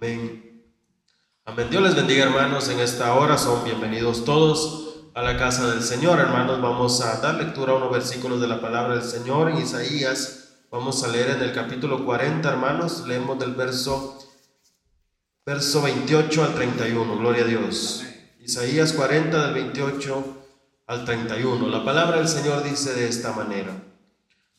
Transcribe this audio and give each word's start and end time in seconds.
Amén. 0.00 0.62
Amén. 1.44 1.70
Dios 1.70 1.82
les 1.82 1.96
bendiga 1.96 2.22
hermanos 2.22 2.68
en 2.68 2.78
esta 2.78 3.14
hora. 3.14 3.36
Son 3.36 3.64
bienvenidos 3.64 4.24
todos 4.24 5.10
a 5.12 5.22
la 5.22 5.36
casa 5.36 5.68
del 5.72 5.82
Señor. 5.82 6.20
Hermanos, 6.20 6.60
vamos 6.60 7.00
a 7.00 7.20
dar 7.20 7.34
lectura 7.34 7.72
a 7.72 7.76
unos 7.78 7.90
versículos 7.90 8.40
de 8.40 8.46
la 8.46 8.60
palabra 8.60 8.94
del 8.94 9.02
Señor 9.02 9.50
en 9.50 9.58
Isaías. 9.58 10.50
Vamos 10.70 11.02
a 11.02 11.08
leer 11.08 11.30
en 11.30 11.42
el 11.42 11.52
capítulo 11.52 12.04
40, 12.04 12.48
hermanos. 12.48 13.08
Leemos 13.08 13.40
del 13.40 13.54
verso, 13.56 14.20
verso 15.44 15.82
28 15.82 16.44
al 16.44 16.54
31. 16.54 17.18
Gloria 17.18 17.42
a 17.42 17.48
Dios. 17.48 18.04
Isaías 18.38 18.92
40 18.92 19.46
del 19.46 19.54
28 19.54 20.24
al 20.86 21.04
31. 21.04 21.66
La 21.66 21.84
palabra 21.84 22.18
del 22.18 22.28
Señor 22.28 22.62
dice 22.62 22.94
de 22.94 23.08
esta 23.08 23.32
manera. 23.32 23.82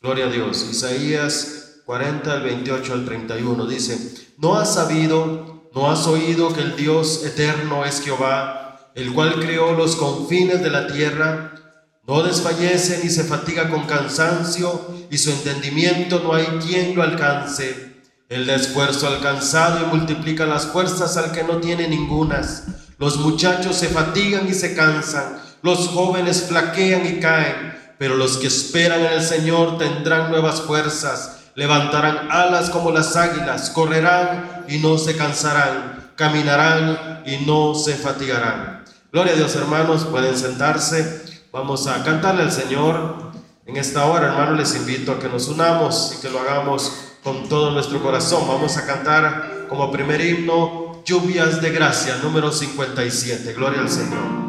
Gloria 0.02 0.26
a 0.26 0.30
Dios. 0.30 0.68
Isaías 0.70 1.69
40 1.90 2.34
del 2.36 2.44
28 2.44 2.94
al 2.94 3.04
31 3.04 3.66
dice, 3.66 3.98
¿no 4.38 4.60
has 4.60 4.76
sabido, 4.76 5.72
no 5.74 5.90
has 5.90 6.06
oído 6.06 6.54
que 6.54 6.62
el 6.62 6.76
Dios 6.76 7.26
eterno 7.26 7.84
es 7.84 8.02
Jehová, 8.02 8.92
el 8.94 9.12
cual 9.12 9.40
creó 9.40 9.72
los 9.72 9.96
confines 9.96 10.62
de 10.62 10.70
la 10.70 10.86
tierra? 10.86 11.56
No 12.06 12.22
desfallece 12.22 13.00
ni 13.04 13.10
se 13.10 13.24
fatiga 13.24 13.72
con 13.72 13.88
cansancio, 13.88 14.80
y 15.10 15.18
su 15.18 15.32
entendimiento 15.32 16.22
no 16.24 16.36
hay 16.36 16.46
quien 16.64 16.96
lo 16.96 17.02
alcance. 17.02 18.04
Da 18.30 18.54
esfuerzo 18.54 19.08
alcanzado 19.08 19.84
y 19.84 19.98
multiplica 19.98 20.46
las 20.46 20.68
fuerzas 20.68 21.18
al 21.18 21.32
que 21.32 21.44
no 21.44 21.58
tiene 21.58 21.88
ningunas. 21.88 22.66
Los 23.00 23.18
muchachos 23.18 23.76
se 23.76 23.88
fatigan 23.88 24.48
y 24.48 24.54
se 24.54 24.76
cansan 24.76 25.42
los 25.64 25.88
jóvenes 25.88 26.46
flaquean 26.48 27.06
y 27.06 27.20
caen, 27.20 27.76
pero 27.98 28.16
los 28.16 28.38
que 28.38 28.48
esperan 28.48 29.02
en 29.02 29.14
el 29.14 29.24
Señor 29.24 29.78
tendrán 29.78 30.30
nuevas 30.30 30.62
fuerzas, 30.62 31.39
levantarán 31.56 32.30
alas 32.32 32.70
como 32.70 32.92
las 32.92 33.16
águilas, 33.16 33.70
correrán 33.70 34.66
y 34.68 34.78
no 34.78 34.98
se 34.98 35.16
cansarán, 35.16 36.12
caminarán 36.16 37.24
y 37.26 37.46
no 37.46 37.76
se 37.76 37.96
fatigarán. 37.96 38.84
Gloria 39.12 39.34
a 39.34 39.36
Dios 39.36 39.56
hermanos, 39.56 40.06
pueden 40.06 40.38
sentarse, 40.38 41.42
vamos 41.52 41.88
a 41.88 42.04
cantarle 42.04 42.44
al 42.44 42.52
Señor. 42.52 43.30
En 43.66 43.78
esta 43.78 44.06
hora, 44.06 44.28
hermanos, 44.28 44.58
les 44.58 44.76
invito 44.76 45.12
a 45.12 45.20
que 45.20 45.30
nos 45.30 45.48
unamos 45.48 46.16
y 46.18 46.22
que 46.22 46.30
lo 46.30 46.40
hagamos 46.40 46.92
con 47.24 47.48
todo 47.50 47.72
nuestro 47.72 48.02
corazón. 48.02 48.48
Vamos 48.48 48.78
a 48.78 48.86
cantar 48.86 49.68
como 49.70 49.92
primer 49.92 50.22
himno 50.22 51.04
Lluvias 51.06 51.62
de 51.62 51.72
Gracia, 51.72 52.18
número 52.24 52.52
57. 52.52 53.54
Gloria 53.54 53.82
al 53.82 53.90
Señor. 53.90 54.49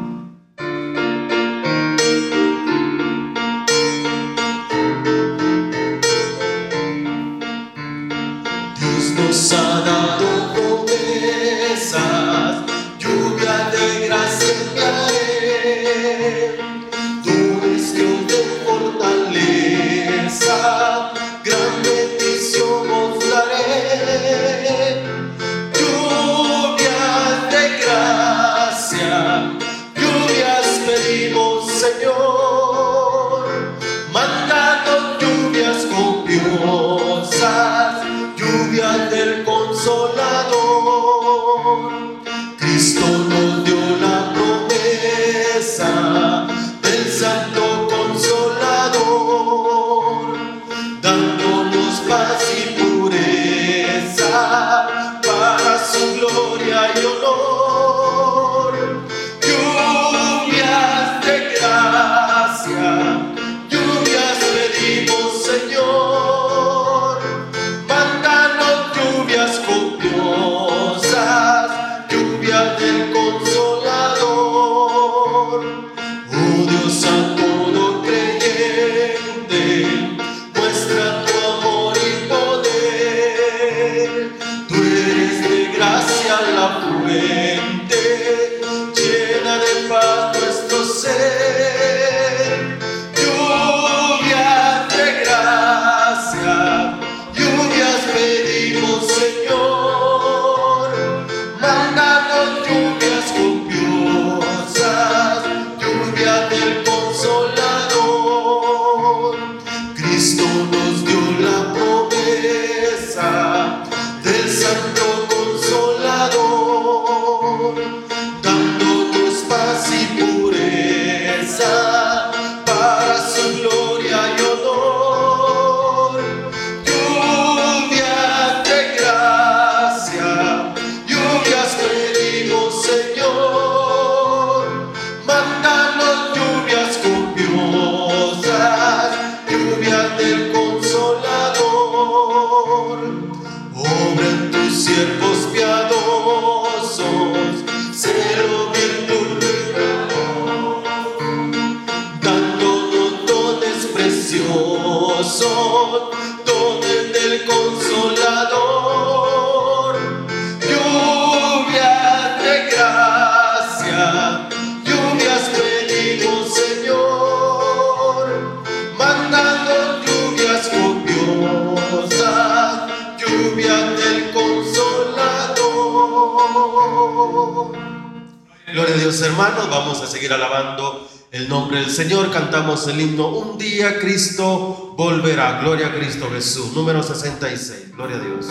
Cantamos 182.51 182.85
el 182.89 182.99
himno 182.99 183.29
Un 183.29 183.57
día 183.57 183.97
Cristo 183.97 184.93
volverá. 184.97 185.61
Gloria 185.61 185.87
a 185.87 185.93
Cristo 185.93 186.29
Jesús. 186.29 186.73
Número 186.73 187.01
66. 187.01 187.95
Gloria 187.95 188.17
a 188.17 188.19
Dios. 188.19 188.47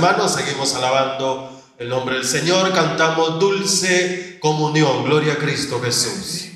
Hermanos. 0.00 0.32
Seguimos 0.32 0.74
alabando 0.74 1.62
el 1.78 1.90
nombre 1.90 2.16
del 2.16 2.24
Señor. 2.24 2.72
Cantamos 2.72 3.38
dulce 3.38 4.38
comunión. 4.40 5.04
Gloria 5.04 5.34
a 5.34 5.36
Cristo 5.36 5.78
Jesús. 5.78 6.49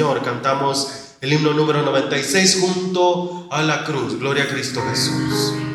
Señor. 0.00 0.22
Cantamos 0.22 1.16
el 1.20 1.30
himno 1.30 1.52
número 1.52 1.82
96 1.82 2.58
junto 2.62 3.48
a 3.50 3.60
la 3.60 3.84
cruz. 3.84 4.18
Gloria 4.18 4.44
a 4.44 4.48
Cristo 4.48 4.80
Jesús. 4.88 5.69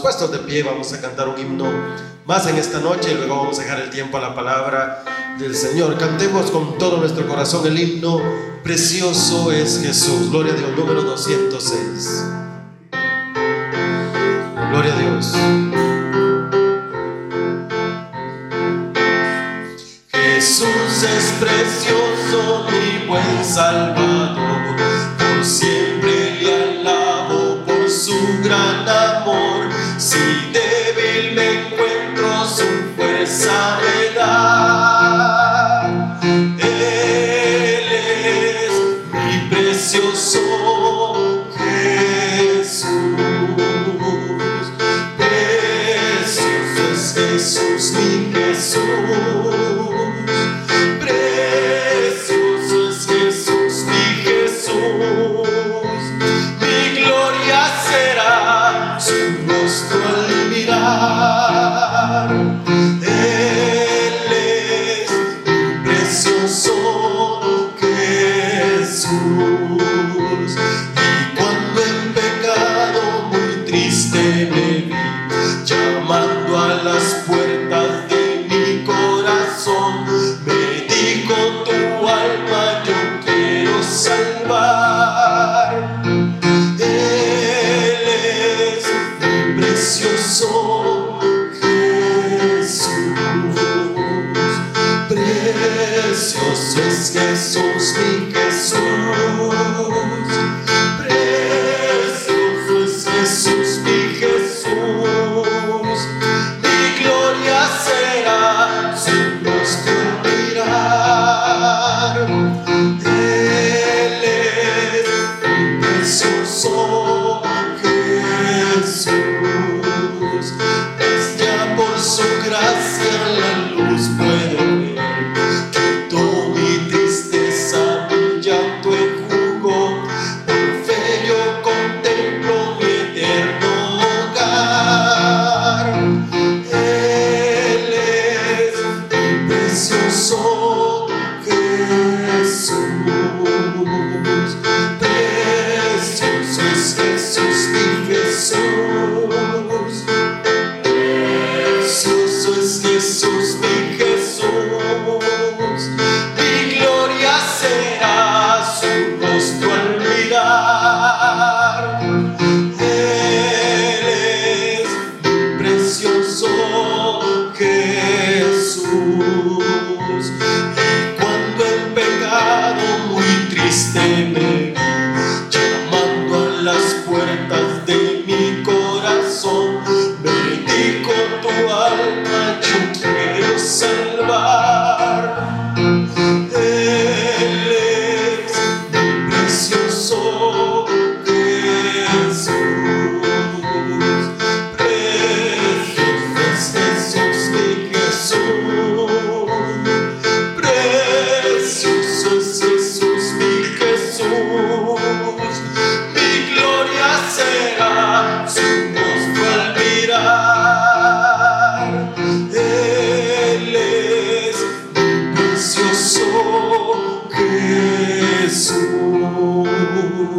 Puestos 0.00 0.32
de 0.32 0.38
pie, 0.38 0.62
vamos 0.62 0.92
a 0.92 1.00
cantar 1.00 1.28
un 1.28 1.38
himno 1.38 1.66
más 2.26 2.46
en 2.46 2.56
esta 2.56 2.80
noche 2.80 3.12
y 3.12 3.14
luego 3.14 3.36
vamos 3.36 3.58
a 3.58 3.62
dejar 3.62 3.80
el 3.80 3.90
tiempo 3.90 4.18
a 4.18 4.20
la 4.20 4.34
palabra 4.34 5.04
del 5.38 5.54
Señor. 5.54 5.96
Cantemos 5.98 6.50
con 6.50 6.78
todo 6.78 6.98
nuestro 6.98 7.26
corazón 7.26 7.66
el 7.66 7.78
himno 7.78 8.20
Precioso 8.62 9.50
es 9.52 9.80
Jesús. 9.82 10.30
Gloria 10.30 10.52
a 10.52 10.56
Dios, 10.56 10.70
número 10.76 11.02
206. 11.02 12.24
Gloria 14.70 14.94
a 14.94 14.98
Dios. 14.98 15.59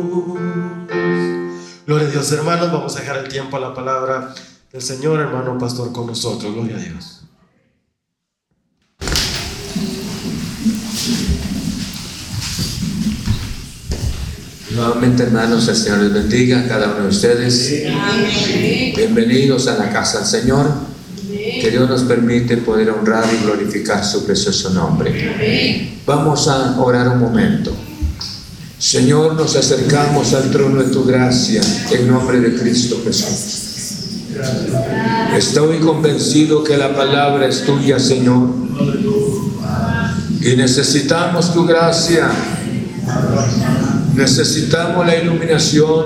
Jesús. 0.02 1.82
Gloria 1.86 2.08
a 2.08 2.12
Dios, 2.12 2.32
hermanos. 2.32 2.72
Vamos 2.72 2.96
a 2.96 3.00
dejar 3.00 3.18
el 3.18 3.28
tiempo 3.28 3.58
a 3.58 3.60
la 3.60 3.74
palabra 3.74 4.34
del 4.72 4.82
Señor, 4.82 5.20
hermano 5.20 5.58
pastor, 5.58 5.92
con 5.92 6.08
nosotros. 6.08 6.54
Gloria 6.54 6.78
a 6.78 6.80
Dios. 6.80 7.18
Nuevamente, 14.74 15.24
hermanos, 15.24 15.68
el 15.68 15.76
Señor 15.76 16.00
les 16.00 16.14
bendiga 16.14 16.62
a 16.62 16.68
cada 16.68 16.94
uno 16.94 17.04
de 17.04 17.10
ustedes. 17.10 17.84
Bienvenidos 18.96 19.68
a 19.68 19.78
la 19.78 19.92
casa 19.92 20.20
del 20.20 20.28
Señor. 20.28 20.92
Que 21.30 21.70
Dios 21.70 21.90
nos 21.90 22.04
permite 22.04 22.58
poder 22.58 22.90
honrar 22.90 23.26
y 23.34 23.44
glorificar 23.44 24.04
su 24.06 24.26
precioso 24.26 24.70
nombre. 24.70 26.00
Vamos 26.06 26.48
a 26.48 26.80
orar 26.80 27.10
un 27.10 27.20
momento. 27.20 27.76
Señor, 28.82 29.36
nos 29.36 29.56
acercamos 29.56 30.34
al 30.34 30.50
trono 30.50 30.82
de 30.82 30.90
tu 30.90 31.06
gracia 31.06 31.62
en 31.92 32.08
nombre 32.08 32.40
de 32.40 32.56
Cristo 32.56 33.00
Jesús. 33.04 33.62
Estoy 35.38 35.78
convencido 35.78 36.64
que 36.64 36.76
la 36.78 36.96
palabra 36.96 37.46
es 37.46 37.64
tuya, 37.64 38.00
Señor. 38.00 38.50
Y 40.42 40.56
necesitamos 40.56 41.54
tu 41.54 41.64
gracia. 41.64 42.32
Necesitamos 44.16 45.06
la 45.06 45.16
iluminación 45.16 46.06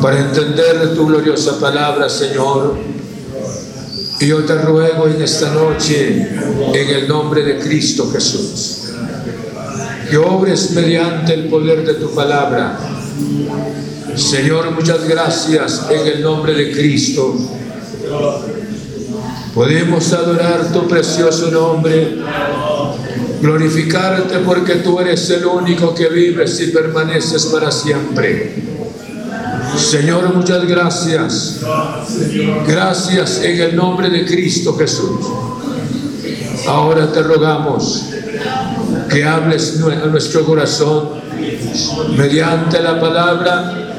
para 0.00 0.18
entender 0.20 0.88
de 0.88 0.96
tu 0.96 1.06
gloriosa 1.06 1.60
palabra, 1.60 2.08
Señor. 2.08 2.78
Y 4.20 4.26
yo 4.28 4.42
te 4.46 4.54
ruego 4.54 5.06
en 5.06 5.20
esta 5.20 5.52
noche, 5.52 6.30
en 6.72 6.88
el 6.88 7.06
nombre 7.06 7.42
de 7.42 7.58
Cristo 7.58 8.10
Jesús, 8.10 8.85
que 10.08 10.16
obres 10.16 10.70
mediante 10.72 11.34
el 11.34 11.48
poder 11.48 11.84
de 11.84 11.94
tu 11.94 12.14
palabra. 12.14 12.78
Señor, 14.14 14.70
muchas 14.70 15.06
gracias 15.08 15.86
en 15.90 16.06
el 16.06 16.22
nombre 16.22 16.54
de 16.54 16.72
Cristo. 16.72 17.36
Podemos 19.54 20.12
adorar 20.12 20.72
tu 20.72 20.86
precioso 20.86 21.50
nombre, 21.50 22.18
glorificarte 23.40 24.38
porque 24.40 24.76
tú 24.76 25.00
eres 25.00 25.28
el 25.30 25.46
único 25.46 25.94
que 25.94 26.08
vives 26.08 26.60
y 26.60 26.66
permaneces 26.68 27.46
para 27.46 27.70
siempre. 27.70 28.54
Señor, 29.76 30.34
muchas 30.34 30.66
gracias. 30.66 31.60
Gracias 32.66 33.42
en 33.42 33.60
el 33.60 33.76
nombre 33.76 34.08
de 34.10 34.24
Cristo 34.24 34.74
Jesús. 34.76 35.26
Ahora 36.66 37.12
te 37.12 37.22
rogamos 37.22 38.04
que 39.10 39.24
hables 39.24 39.80
a 39.80 40.06
nuestro 40.06 40.44
corazón 40.44 41.10
mediante 42.16 42.80
la 42.80 43.00
palabra 43.00 43.92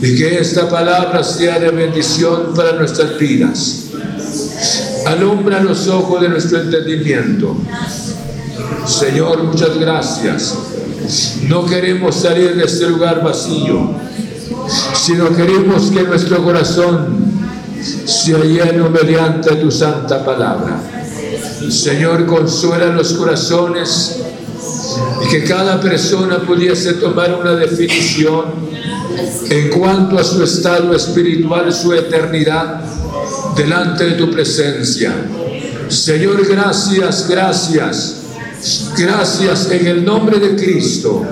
y 0.00 0.16
que 0.16 0.38
esta 0.38 0.68
palabra 0.68 1.22
sea 1.22 1.58
de 1.58 1.70
bendición 1.70 2.52
para 2.54 2.72
nuestras 2.72 3.18
vidas. 3.18 3.84
Alumbra 5.06 5.60
los 5.60 5.86
ojos 5.88 6.20
de 6.20 6.28
nuestro 6.28 6.60
entendimiento 6.60 7.56
Señor, 8.86 9.42
muchas 9.42 9.78
gracias. 9.78 10.58
No 11.48 11.64
queremos 11.64 12.16
salir 12.16 12.54
de 12.54 12.64
este 12.64 12.86
lugar 12.86 13.22
vacío, 13.22 13.92
sino 14.94 15.34
queremos 15.34 15.90
que 15.90 16.02
nuestro 16.02 16.42
corazón 16.44 17.32
sea 18.04 18.38
lleno 18.38 18.90
mediante 18.90 19.56
tu 19.56 19.70
santa 19.70 20.24
palabra. 20.24 20.93
Señor, 21.70 22.26
consuela 22.26 22.86
los 22.86 23.12
corazones 23.14 24.20
y 25.24 25.28
que 25.28 25.44
cada 25.44 25.80
persona 25.80 26.38
pudiese 26.40 26.94
tomar 26.94 27.34
una 27.34 27.54
definición 27.54 28.44
en 29.48 29.70
cuanto 29.70 30.18
a 30.18 30.24
su 30.24 30.42
estado 30.42 30.94
espiritual, 30.94 31.72
su 31.72 31.92
eternidad, 31.92 32.80
delante 33.56 34.04
de 34.04 34.12
tu 34.12 34.30
presencia. 34.30 35.14
Señor, 35.88 36.46
gracias, 36.46 37.28
gracias, 37.28 38.16
gracias 38.96 39.70
en 39.70 39.86
el 39.86 40.04
nombre 40.04 40.38
de 40.38 40.56
Cristo, 40.56 41.24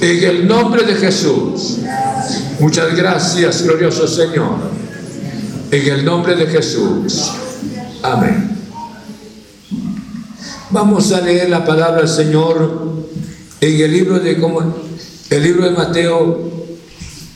en 0.00 0.24
el 0.24 0.46
nombre 0.46 0.84
de 0.84 0.94
Jesús. 0.94 1.78
Muchas 2.58 2.94
gracias, 2.96 3.62
glorioso 3.62 4.06
Señor, 4.06 4.56
en 5.70 5.88
el 5.88 6.04
nombre 6.04 6.34
de 6.34 6.46
Jesús. 6.46 7.30
Amén. 8.02 8.51
Vamos 10.72 11.12
a 11.12 11.20
leer 11.20 11.50
la 11.50 11.66
palabra 11.66 11.98
del 11.98 12.08
Señor 12.08 13.04
en 13.60 13.80
el 13.82 13.92
libro 13.92 14.18
de, 14.18 14.30
el 15.28 15.42
libro 15.42 15.64
de 15.66 15.70
Mateo, 15.72 16.50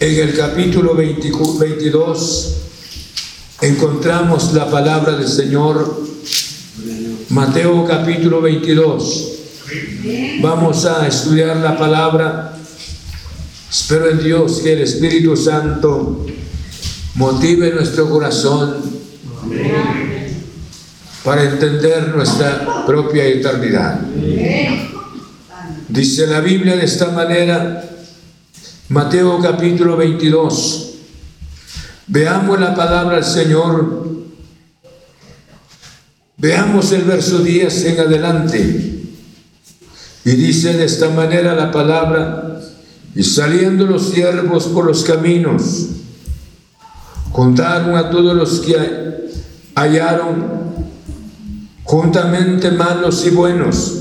en 0.01 0.20
el 0.20 0.35
capítulo 0.35 0.94
22, 0.94 2.55
encontramos 3.61 4.55
la 4.55 4.70
palabra 4.70 5.18
del 5.18 5.29
Señor. 5.29 6.03
Mateo 7.29 7.85
capítulo 7.85 8.40
22. 8.40 9.29
Vamos 10.40 10.87
a 10.87 11.07
estudiar 11.07 11.59
la 11.59 11.77
palabra. 11.77 12.57
Espero 13.70 14.12
en 14.12 14.25
Dios 14.25 14.61
que 14.62 14.72
el 14.72 14.81
Espíritu 14.81 15.37
Santo 15.37 16.25
motive 17.16 17.70
nuestro 17.75 18.09
corazón. 18.09 19.05
Para 21.26 21.42
entender 21.42 22.14
nuestra 22.14 22.86
propia 22.86 23.24
eternidad. 23.24 23.98
Dice 25.88 26.28
la 26.28 26.38
Biblia 26.38 26.76
de 26.76 26.84
esta 26.84 27.10
manera, 27.10 27.82
Mateo 28.90 29.40
capítulo 29.42 29.96
22. 29.96 30.92
Veamos 32.06 32.60
la 32.60 32.76
palabra 32.76 33.16
del 33.16 33.24
Señor. 33.24 34.06
Veamos 36.36 36.92
el 36.92 37.02
verso 37.02 37.40
10 37.40 37.84
en 37.86 37.98
adelante. 37.98 39.02
Y 40.24 40.30
dice 40.30 40.74
de 40.74 40.84
esta 40.84 41.08
manera 41.08 41.56
la 41.56 41.72
palabra, 41.72 42.60
y 43.16 43.24
saliendo 43.24 43.84
los 43.84 44.10
siervos 44.10 44.66
por 44.66 44.84
los 44.84 45.02
caminos, 45.02 45.88
contaron 47.32 47.96
a 47.96 48.10
todos 48.10 48.36
los 48.36 48.60
que 48.60 48.76
hallaron 49.74 50.55
juntamente 51.87 52.72
malos 52.72 53.25
y 53.27 53.31
buenos, 53.31 53.94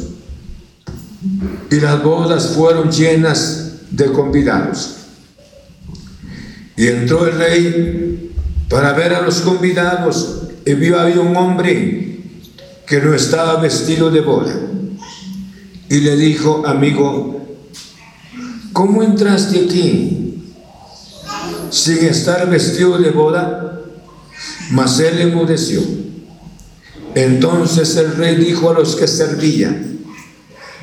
y 1.69 1.80
las 1.80 2.04
bodas 2.04 2.48
fueron 2.56 2.91
llenas 2.91 3.74
de 3.91 4.12
convidados. 4.12 4.95
Y 6.76 6.88
entró 6.88 7.28
el 7.28 7.38
rey 7.38 8.32
para 8.69 8.91
ver 8.93 9.13
a 9.13 9.21
los 9.21 9.39
convidados 9.41 10.41
y 10.65 10.74
vio 10.74 11.00
había 11.00 11.21
un 11.21 11.38
hombre 11.38 12.19
que 12.86 13.02
no 13.02 13.13
estaba 13.13 13.62
vestido 13.62 14.12
de 14.12 14.21
boda. 14.21 14.56
Y 15.88 16.00
le 16.00 16.15
dijo, 16.17 16.63
amigo, 16.65 17.45
¿cómo 18.74 19.04
entraste 19.04 19.65
aquí 19.65 20.43
sin 21.69 22.06
estar 22.06 22.50
vestido 22.50 22.98
de 22.98 23.12
boda? 23.12 23.80
Mas 24.71 25.00
él 25.00 25.21
emudeció 25.21 26.04
entonces 27.15 27.95
el 27.95 28.15
rey 28.17 28.36
dijo 28.36 28.69
a 28.69 28.73
los 28.73 28.95
que 28.97 29.08
servían, 29.08 29.99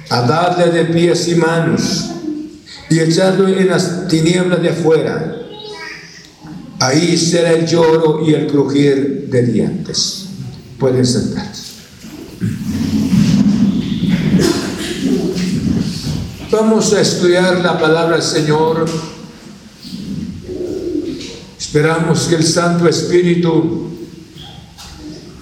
a 0.08 0.22
darle 0.22 0.70
de 0.70 0.86
pies 0.86 1.28
y 1.28 1.34
manos 1.34 2.10
y 2.88 2.98
echarlo 2.98 3.48
en 3.48 3.68
las 3.68 4.08
tinieblas 4.08 4.62
de 4.62 4.70
afuera. 4.70 5.36
Ahí 6.80 7.16
será 7.16 7.52
el 7.52 7.66
lloro 7.66 8.26
y 8.26 8.34
el 8.34 8.46
crujir 8.46 9.28
de 9.28 9.42
dientes. 9.42 10.26
Pueden 10.78 11.06
sentarse. 11.06 11.62
Vamos 16.50 16.92
a 16.92 17.00
estudiar 17.00 17.60
la 17.60 17.78
palabra 17.78 18.16
del 18.16 18.24
Señor. 18.24 18.86
Esperamos 21.58 22.26
que 22.26 22.34
el 22.36 22.44
Santo 22.44 22.88
Espíritu 22.88 23.91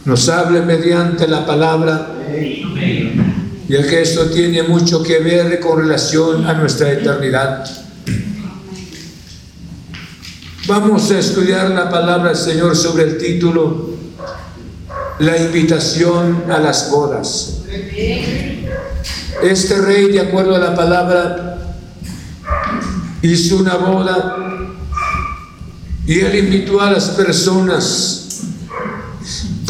nos 0.04 0.28
hable 0.28 0.62
mediante 0.62 1.28
la 1.28 1.44
palabra, 1.44 2.08
ya 3.68 3.82
que 3.86 4.02
esto 4.02 4.30
tiene 4.30 4.62
mucho 4.62 5.02
que 5.02 5.18
ver 5.18 5.60
con 5.60 5.78
relación 5.80 6.46
a 6.46 6.54
nuestra 6.54 6.92
eternidad. 6.92 7.64
Vamos 10.66 11.10
a 11.10 11.18
estudiar 11.18 11.70
la 11.70 11.90
palabra 11.90 12.28
del 12.28 12.38
Señor 12.38 12.76
sobre 12.76 13.04
el 13.04 13.18
título 13.18 13.90
La 15.18 15.36
invitación 15.36 16.44
a 16.50 16.58
las 16.58 16.90
bodas. 16.90 17.62
Este 19.42 19.78
rey, 19.78 20.12
de 20.12 20.20
acuerdo 20.20 20.54
a 20.54 20.58
la 20.58 20.74
palabra, 20.74 21.74
hizo 23.22 23.56
una 23.56 23.76
boda 23.76 24.36
y 26.06 26.20
él 26.20 26.34
invitó 26.36 26.80
a 26.80 26.90
las 26.90 27.10
personas 27.10 28.19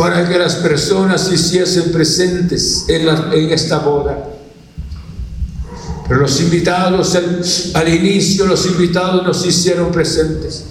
para 0.01 0.27
que 0.27 0.39
las 0.39 0.55
personas 0.55 1.27
se 1.27 1.35
hiciesen 1.35 1.93
presentes 1.93 2.87
en, 2.89 3.51
esta 3.51 3.81
boda. 3.81 4.31
Pero 6.09 6.21
los 6.21 6.41
invitados, 6.41 7.19
al 7.75 7.87
inicio 7.87 8.47
los 8.47 8.65
invitados 8.65 9.23
nos 9.27 9.45
hicieron 9.45 9.93
presentes. 9.93 10.65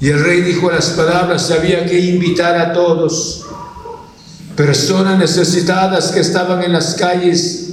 Y 0.00 0.08
el 0.08 0.22
rey 0.22 0.42
dijo 0.42 0.70
las 0.70 0.90
palabras, 0.90 1.50
había 1.50 1.84
que 1.84 1.98
invitar 1.98 2.56
a 2.58 2.72
todos, 2.72 3.44
personas 4.54 5.18
necesitadas 5.18 6.12
que 6.12 6.20
estaban 6.20 6.62
en 6.62 6.72
las 6.72 6.94
calles 6.94 7.70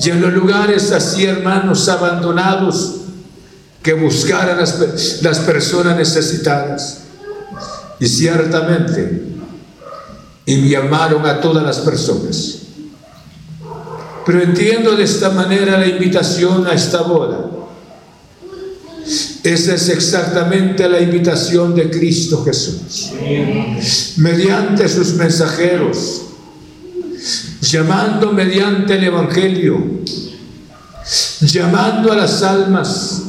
y 0.00 0.10
en 0.10 0.20
los 0.20 0.32
lugares 0.32 0.92
así, 0.92 1.24
hermanos, 1.24 1.88
abandonados, 1.88 3.00
que 3.82 3.94
buscaran 3.94 4.58
las 4.58 5.38
personas 5.40 5.96
necesitadas. 5.96 7.09
Y 8.00 8.06
ciertamente, 8.08 9.22
y 10.46 10.56
me 10.56 10.68
llamaron 10.70 11.26
a 11.26 11.40
todas 11.40 11.62
las 11.62 11.80
personas. 11.80 12.56
Pero 14.24 14.42
entiendo 14.42 14.96
de 14.96 15.04
esta 15.04 15.30
manera 15.30 15.78
la 15.78 15.86
invitación 15.86 16.66
a 16.66 16.72
esta 16.72 17.02
boda. 17.02 17.50
Esa 19.42 19.74
es 19.74 19.88
exactamente 19.88 20.88
la 20.88 21.00
invitación 21.00 21.74
de 21.74 21.90
Cristo 21.90 22.44
Jesús. 22.44 23.10
Mediante 24.16 24.88
sus 24.88 25.14
mensajeros, 25.14 26.22
llamando 27.60 28.32
mediante 28.32 28.94
el 28.94 29.04
Evangelio, 29.04 29.82
llamando 31.40 32.12
a 32.12 32.16
las 32.16 32.42
almas 32.42 33.22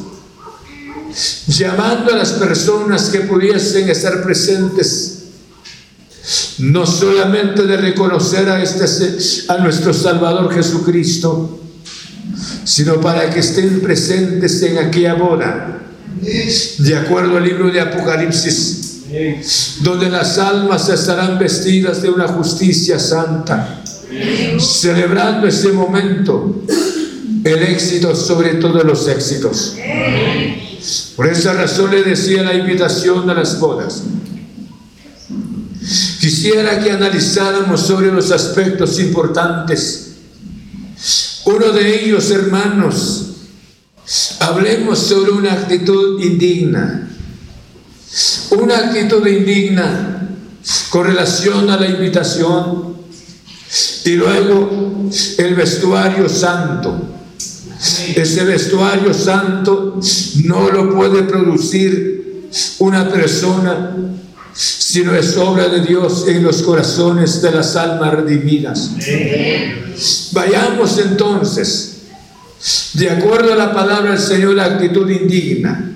llamando 1.46 2.12
a 2.12 2.16
las 2.16 2.32
personas 2.32 3.08
que 3.10 3.20
pudiesen 3.20 3.88
estar 3.88 4.22
presentes, 4.22 5.18
no 6.58 6.86
solamente 6.86 7.64
de 7.64 7.76
reconocer 7.76 8.48
a, 8.48 8.62
este, 8.62 8.84
a 9.48 9.58
nuestro 9.58 9.92
Salvador 9.92 10.52
Jesucristo, 10.54 11.60
sino 12.64 13.00
para 13.00 13.30
que 13.30 13.40
estén 13.40 13.80
presentes 13.80 14.62
en 14.62 14.78
aquella 14.78 15.14
boda, 15.14 15.80
de 16.78 16.96
acuerdo 16.96 17.36
al 17.36 17.44
libro 17.44 17.70
de 17.70 17.80
Apocalipsis, 17.80 19.02
donde 19.80 20.08
las 20.08 20.38
almas 20.38 20.88
estarán 20.88 21.38
vestidas 21.38 22.02
de 22.02 22.10
una 22.10 22.28
justicia 22.28 22.98
santa, 22.98 23.82
celebrando 24.58 25.46
ese 25.46 25.72
momento, 25.72 26.62
el 27.44 27.62
éxito 27.64 28.14
sobre 28.14 28.54
todos 28.54 28.84
los 28.84 29.08
éxitos. 29.08 29.76
Por 31.16 31.26
esa 31.26 31.52
razón 31.52 31.90
le 31.90 32.02
decía 32.02 32.42
la 32.42 32.54
invitación 32.54 33.28
a 33.30 33.34
las 33.34 33.58
bodas. 33.58 34.02
Quisiera 36.20 36.78
que 36.82 36.90
analizáramos 36.90 37.80
sobre 37.80 38.12
los 38.12 38.30
aspectos 38.30 38.98
importantes. 39.00 40.12
Uno 41.44 41.72
de 41.72 42.04
ellos, 42.04 42.30
hermanos, 42.30 43.32
hablemos 44.40 44.98
sobre 44.98 45.32
una 45.32 45.52
actitud 45.52 46.20
indigna. 46.20 47.08
Una 48.50 48.78
actitud 48.78 49.26
indigna 49.26 50.28
con 50.90 51.06
relación 51.06 51.70
a 51.70 51.76
la 51.76 51.88
invitación 51.88 52.92
Y 54.04 54.10
luego 54.10 55.08
el 55.38 55.54
vestuario 55.54 56.28
santo. 56.28 57.21
Ese 58.14 58.44
vestuario 58.44 59.12
santo 59.12 59.98
no 60.44 60.70
lo 60.70 60.94
puede 60.94 61.24
producir 61.24 62.48
una 62.78 63.08
persona, 63.08 63.96
sino 64.54 65.16
es 65.16 65.36
obra 65.36 65.68
de 65.68 65.80
Dios 65.80 66.26
en 66.28 66.44
los 66.44 66.62
corazones 66.62 67.42
de 67.42 67.50
las 67.50 67.74
almas 67.74 68.14
redimidas. 68.14 68.90
Vayamos 70.30 70.98
entonces, 70.98 72.02
de 72.94 73.10
acuerdo 73.10 73.52
a 73.52 73.56
la 73.56 73.72
palabra 73.72 74.12
del 74.12 74.20
Señor, 74.20 74.54
la 74.54 74.66
actitud 74.66 75.10
indigna. 75.10 75.90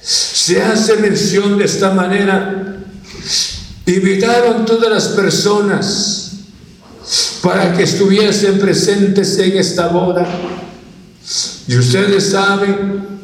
Se 0.00 0.60
hace 0.60 0.96
mención 0.96 1.58
de 1.58 1.64
esta 1.64 1.92
manera. 1.92 2.78
Invitaron 3.86 4.64
todas 4.64 4.90
las 4.90 5.08
personas 5.08 6.32
para 7.40 7.72
que 7.72 7.84
estuviesen 7.84 8.58
presentes 8.58 9.38
en 9.38 9.56
esta 9.58 9.88
boda. 9.88 10.26
Y 11.68 11.76
ustedes 11.76 12.30
saben, 12.30 13.20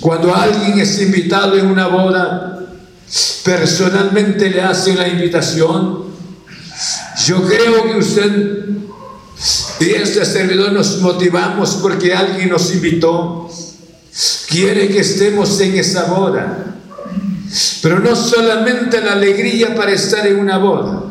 cuando 0.00 0.34
alguien 0.34 0.78
es 0.78 1.00
invitado 1.00 1.56
en 1.56 1.66
una 1.66 1.86
boda, 1.86 2.66
personalmente 3.44 4.50
le 4.50 4.62
hacen 4.62 4.98
la 4.98 5.08
invitación. 5.08 6.04
Yo 7.26 7.46
creo 7.46 7.84
que 7.84 7.98
usted 7.98 8.66
y 9.80 9.90
este 9.94 10.24
servidor 10.26 10.72
nos 10.72 11.00
motivamos 11.00 11.78
porque 11.80 12.12
alguien 12.12 12.50
nos 12.50 12.74
invitó 12.74 13.50
quiere 14.48 14.88
que 14.88 15.00
estemos 15.00 15.58
en 15.60 15.78
esa 15.78 16.04
boda. 16.04 16.66
Pero 17.82 18.00
no 18.00 18.14
solamente 18.14 19.00
la 19.00 19.12
alegría 19.12 19.74
para 19.74 19.92
estar 19.92 20.26
en 20.26 20.38
una 20.38 20.58
boda, 20.58 21.04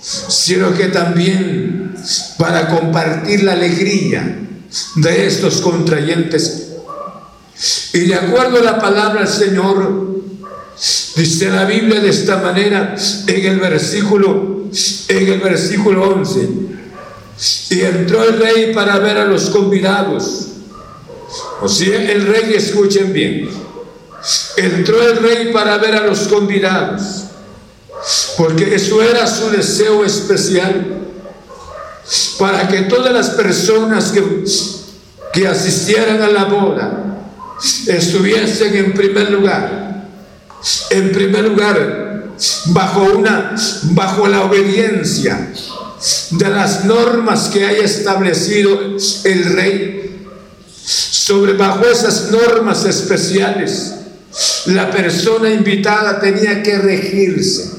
sino 0.00 0.72
que 0.74 0.86
también 0.88 1.94
para 2.38 2.68
compartir 2.68 3.44
la 3.44 3.52
alegría 3.52 4.38
de 4.96 5.26
estos 5.26 5.60
contrayentes. 5.60 6.68
Y 7.92 8.00
de 8.00 8.14
acuerdo 8.14 8.58
a 8.58 8.62
la 8.62 8.78
palabra 8.78 9.20
del 9.20 9.28
Señor, 9.28 10.20
dice 11.16 11.50
la 11.50 11.64
Biblia 11.64 12.00
de 12.00 12.08
esta 12.08 12.38
manera 12.38 12.96
en 13.26 13.46
el 13.46 13.60
versículo 13.60 14.52
en 15.08 15.28
el 15.28 15.40
versículo 15.40 16.10
11. 16.14 16.48
Y 17.70 17.80
entró 17.80 18.24
el 18.24 18.38
rey 18.38 18.72
para 18.74 18.98
ver 18.98 19.18
a 19.18 19.24
los 19.24 19.50
convidados 19.50 20.52
o 21.60 21.68
sea, 21.68 22.10
el 22.10 22.26
rey, 22.26 22.54
escuchen 22.54 23.12
bien, 23.12 23.48
entró 24.56 25.00
el 25.00 25.16
rey 25.18 25.52
para 25.52 25.78
ver 25.78 25.94
a 25.94 26.06
los 26.06 26.20
convidados, 26.20 27.24
porque 28.36 28.74
eso 28.74 29.00
era 29.00 29.26
su 29.26 29.48
deseo 29.50 30.04
especial, 30.04 31.01
para 32.42 32.66
que 32.66 32.82
todas 32.82 33.12
las 33.12 33.30
personas 33.30 34.10
que, 34.10 34.20
que 35.32 35.46
asistieran 35.46 36.20
a 36.22 36.26
la 36.26 36.46
boda 36.46 37.20
estuviesen 37.86 38.74
en 38.74 38.92
primer 38.94 39.30
lugar, 39.30 40.08
en 40.90 41.12
primer 41.12 41.44
lugar, 41.44 42.32
bajo 42.66 43.04
una, 43.04 43.54
bajo 43.92 44.26
la 44.26 44.42
obediencia 44.42 45.52
de 46.32 46.48
las 46.48 46.84
normas 46.84 47.48
que 47.48 47.64
haya 47.64 47.84
establecido 47.84 48.76
el 49.22 49.44
rey. 49.44 50.26
Sobre 50.84 51.52
bajo 51.52 51.84
esas 51.86 52.32
normas 52.32 52.84
especiales, 52.86 53.94
la 54.66 54.90
persona 54.90 55.48
invitada 55.48 56.18
tenía 56.18 56.60
que 56.60 56.76
regirse. 56.76 57.70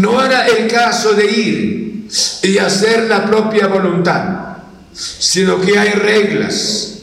No 0.00 0.24
era 0.24 0.46
el 0.46 0.66
caso 0.66 1.12
de 1.12 1.26
ir 1.26 1.93
y 2.42 2.58
hacer 2.58 3.04
la 3.04 3.24
propia 3.26 3.66
voluntad, 3.66 4.56
sino 4.92 5.60
que 5.60 5.78
hay 5.78 5.90
reglas, 5.90 6.94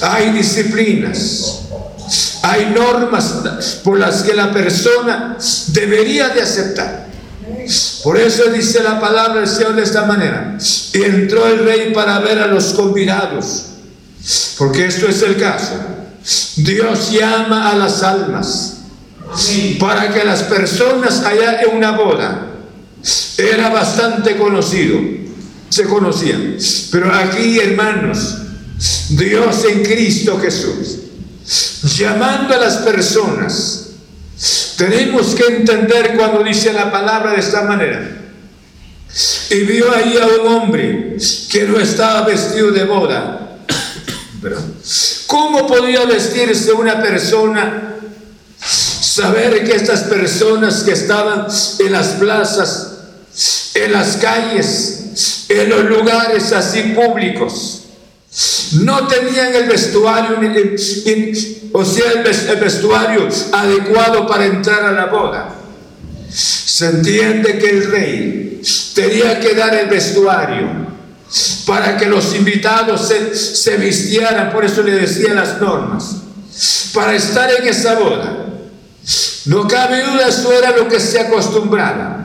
hay 0.00 0.32
disciplinas, 0.32 1.60
hay 2.42 2.72
normas 2.74 3.80
por 3.84 3.98
las 3.98 4.22
que 4.22 4.34
la 4.34 4.52
persona 4.52 5.36
debería 5.68 6.28
de 6.30 6.42
aceptar. 6.42 7.06
Por 8.02 8.18
eso 8.18 8.44
dice 8.46 8.82
la 8.82 9.00
palabra 9.00 9.40
del 9.40 9.48
Señor 9.48 9.76
de 9.76 9.82
esta 9.82 10.04
manera. 10.04 10.58
Y 10.92 11.02
entró 11.02 11.46
el 11.46 11.64
rey 11.64 11.92
para 11.94 12.18
ver 12.18 12.38
a 12.38 12.48
los 12.48 12.72
convidados 12.72 13.66
porque 14.58 14.86
esto 14.86 15.08
es 15.08 15.22
el 15.22 15.36
caso. 15.36 15.74
Dios 16.56 17.10
llama 17.10 17.70
a 17.70 17.76
las 17.76 18.02
almas 18.02 18.74
para 19.80 20.12
que 20.12 20.24
las 20.24 20.44
personas 20.44 21.22
en 21.26 21.76
una 21.76 21.92
boda 21.92 22.46
era 23.50 23.68
bastante 23.68 24.36
conocido, 24.36 25.00
se 25.68 25.84
conocían. 25.84 26.56
Pero 26.90 27.12
aquí, 27.12 27.58
hermanos, 27.58 28.36
Dios 29.10 29.64
en 29.64 29.84
Cristo 29.84 30.38
Jesús, 30.38 30.98
llamando 31.96 32.54
a 32.54 32.58
las 32.58 32.76
personas, 32.78 33.90
tenemos 34.76 35.34
que 35.34 35.44
entender 35.56 36.14
cuando 36.16 36.42
dice 36.42 36.72
la 36.72 36.90
palabra 36.90 37.32
de 37.32 37.40
esta 37.40 37.62
manera. 37.62 38.18
Y 39.50 39.60
vio 39.60 39.94
ahí 39.94 40.16
a 40.16 40.26
un 40.26 40.48
hombre 40.48 41.16
que 41.50 41.64
no 41.64 41.78
estaba 41.78 42.22
vestido 42.22 42.70
de 42.70 42.84
boda, 42.84 43.42
¿Cómo 45.26 45.66
podía 45.66 46.04
vestirse 46.04 46.72
una 46.72 47.00
persona? 47.00 47.94
Saber 48.58 49.64
que 49.64 49.76
estas 49.76 50.00
personas 50.04 50.82
que 50.82 50.92
estaban 50.92 51.46
en 51.78 51.92
las 51.92 52.08
plazas, 52.08 52.91
en 53.84 53.92
las 53.92 54.16
calles, 54.16 55.46
en 55.48 55.68
los 55.68 55.84
lugares 55.84 56.52
así 56.52 56.94
públicos, 56.94 57.82
no 58.80 59.06
tenían 59.06 59.54
el 59.54 59.68
vestuario, 59.68 60.38
o 61.72 61.84
sea, 61.84 62.12
el 62.12 62.60
vestuario 62.60 63.28
adecuado 63.52 64.26
para 64.26 64.46
entrar 64.46 64.84
a 64.84 64.92
la 64.92 65.06
boda. 65.06 65.54
Se 66.30 66.86
entiende 66.86 67.58
que 67.58 67.68
el 67.68 67.90
rey 67.90 68.62
tenía 68.94 69.38
que 69.38 69.54
dar 69.54 69.74
el 69.74 69.88
vestuario 69.88 70.92
para 71.66 71.96
que 71.96 72.06
los 72.06 72.34
invitados 72.34 73.08
se, 73.08 73.76
vistieran, 73.76 74.52
por 74.52 74.64
eso 74.64 74.82
le 74.82 74.92
decía 74.92 75.34
las 75.34 75.60
normas, 75.60 76.16
para 76.94 77.14
estar 77.14 77.50
en 77.50 77.66
esa 77.68 77.94
boda. 77.94 78.46
No 79.46 79.66
cabe 79.66 80.04
duda, 80.04 80.28
eso 80.28 80.52
era 80.52 80.76
lo 80.76 80.88
que 80.88 81.00
se 81.00 81.20
acostumbraba. 81.20 82.21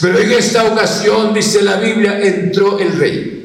Pero 0.00 0.18
en 0.18 0.32
esta 0.32 0.64
ocasión, 0.64 1.32
dice 1.32 1.62
la 1.62 1.76
Biblia, 1.76 2.20
entró 2.20 2.78
el 2.78 2.98
rey. 2.98 3.38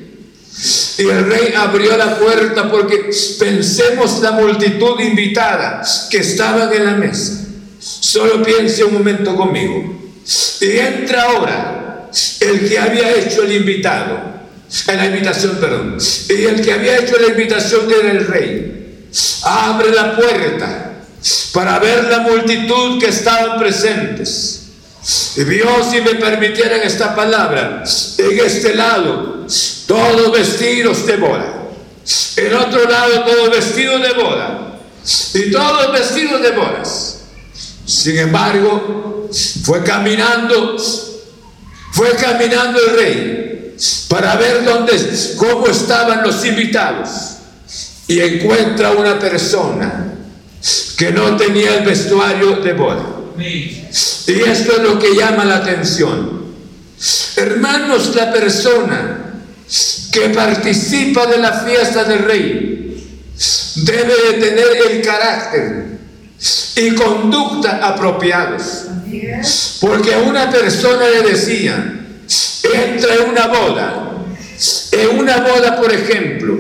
Y 0.98 1.04
el 1.04 1.26
rey 1.26 1.54
abrió 1.56 1.96
la 1.96 2.18
puerta 2.18 2.70
porque 2.70 3.10
pensemos 3.40 4.20
la 4.22 4.32
multitud 4.32 5.00
invitada 5.00 5.82
que 6.10 6.18
estaban 6.18 6.74
en 6.74 6.86
la 6.86 6.96
mesa. 6.96 7.46
Solo 7.80 8.42
piense 8.44 8.84
un 8.84 8.94
momento 8.94 9.36
conmigo. 9.36 10.12
Y 10.60 10.78
entra 10.78 11.24
ahora 11.24 12.10
el 12.40 12.68
que 12.68 12.80
había 12.80 13.16
hecho 13.16 13.44
el 13.44 13.54
invitado 13.54 14.38
en 14.88 14.98
la 14.98 15.06
invitación, 15.06 15.58
perdón. 15.62 15.98
Y 16.30 16.44
el 16.44 16.62
que 16.62 16.74
había 16.74 16.98
hecho 16.98 17.18
la 17.20 17.28
invitación 17.28 17.88
era 17.90 18.12
el 18.12 18.28
rey. 18.28 19.08
Abre 19.44 19.92
la 19.92 20.16
puerta 20.18 20.94
para 21.54 21.80
ver 21.80 22.06
la 22.06 22.20
multitud 22.20 23.00
que 23.00 23.08
estaban 23.08 23.60
presentes. 23.60 24.67
Vio, 25.38 25.90
si 25.90 26.02
me 26.02 26.16
permitieran 26.16 26.82
esta 26.82 27.16
palabra, 27.16 27.84
en 28.18 28.40
este 28.40 28.76
lado, 28.76 29.46
todos 29.86 30.32
vestidos 30.32 31.06
de 31.06 31.16
boda. 31.18 31.54
En 32.36 32.54
otro 32.54 32.90
lado, 32.90 33.24
todos 33.24 33.50
vestidos 33.50 34.02
de 34.02 34.14
boda. 34.14 34.80
Y 35.34 35.52
todos 35.52 35.94
vestidos 35.94 36.42
de 36.42 36.52
bodas. 36.52 37.20
Sin 37.86 38.18
embargo, 38.18 39.30
fue 39.64 39.82
caminando, 39.84 40.76
fue 41.94 42.12
caminando 42.16 42.80
el 42.80 42.96
rey 42.98 43.76
para 44.10 44.36
ver 44.36 44.66
dónde, 44.66 44.94
cómo 45.38 45.68
estaban 45.68 46.24
los 46.24 46.44
invitados 46.44 47.10
y 48.08 48.20
encuentra 48.20 48.92
una 48.92 49.18
persona 49.20 50.14
que 50.98 51.12
no 51.12 51.38
tenía 51.38 51.78
el 51.78 51.86
vestuario 51.86 52.58
de 52.58 52.74
boda. 52.74 53.06
Y 54.28 54.42
esto 54.42 54.74
es 54.74 54.84
lo 54.84 55.00
que 55.00 55.16
llama 55.16 55.46
la 55.46 55.58
atención. 55.58 56.46
Hermanos, 57.38 58.14
la 58.16 58.32
persona 58.32 59.34
que 60.12 60.30
participa 60.30 61.26
de 61.28 61.38
la 61.38 61.54
fiesta 61.54 62.04
del 62.04 62.20
rey 62.20 62.78
debe 63.76 64.14
de 64.14 64.34
tener 64.34 64.68
el 64.90 65.02
carácter 65.02 65.86
y 66.76 66.94
conducta 66.96 67.80
apropiados. 67.88 68.86
Porque 69.80 70.16
una 70.18 70.50
persona 70.50 71.08
le 71.08 71.30
decía, 71.30 72.02
entra 72.64 73.16
en 73.16 73.30
una 73.30 73.48
boda, 73.48 74.26
en 74.92 75.20
una 75.20 75.38
boda, 75.38 75.80
por 75.80 75.94
ejemplo, 75.94 76.58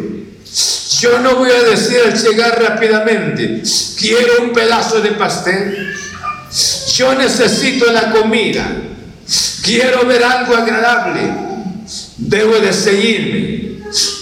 yo 0.99 1.19
no 1.19 1.35
voy 1.35 1.51
a 1.51 1.63
decir 1.63 1.99
al 2.05 2.17
llegar 2.17 2.61
rápidamente, 2.61 3.61
quiero 3.99 4.43
un 4.43 4.53
pedazo 4.53 5.01
de 5.01 5.11
pastel, 5.11 5.93
yo 6.93 7.15
necesito 7.15 7.91
la 7.91 8.11
comida, 8.11 8.65
quiero 9.63 10.05
ver 10.05 10.23
algo 10.23 10.55
agradable, 10.55 11.21
debo 12.17 12.55
de 12.59 12.73
seguirme 12.73 13.57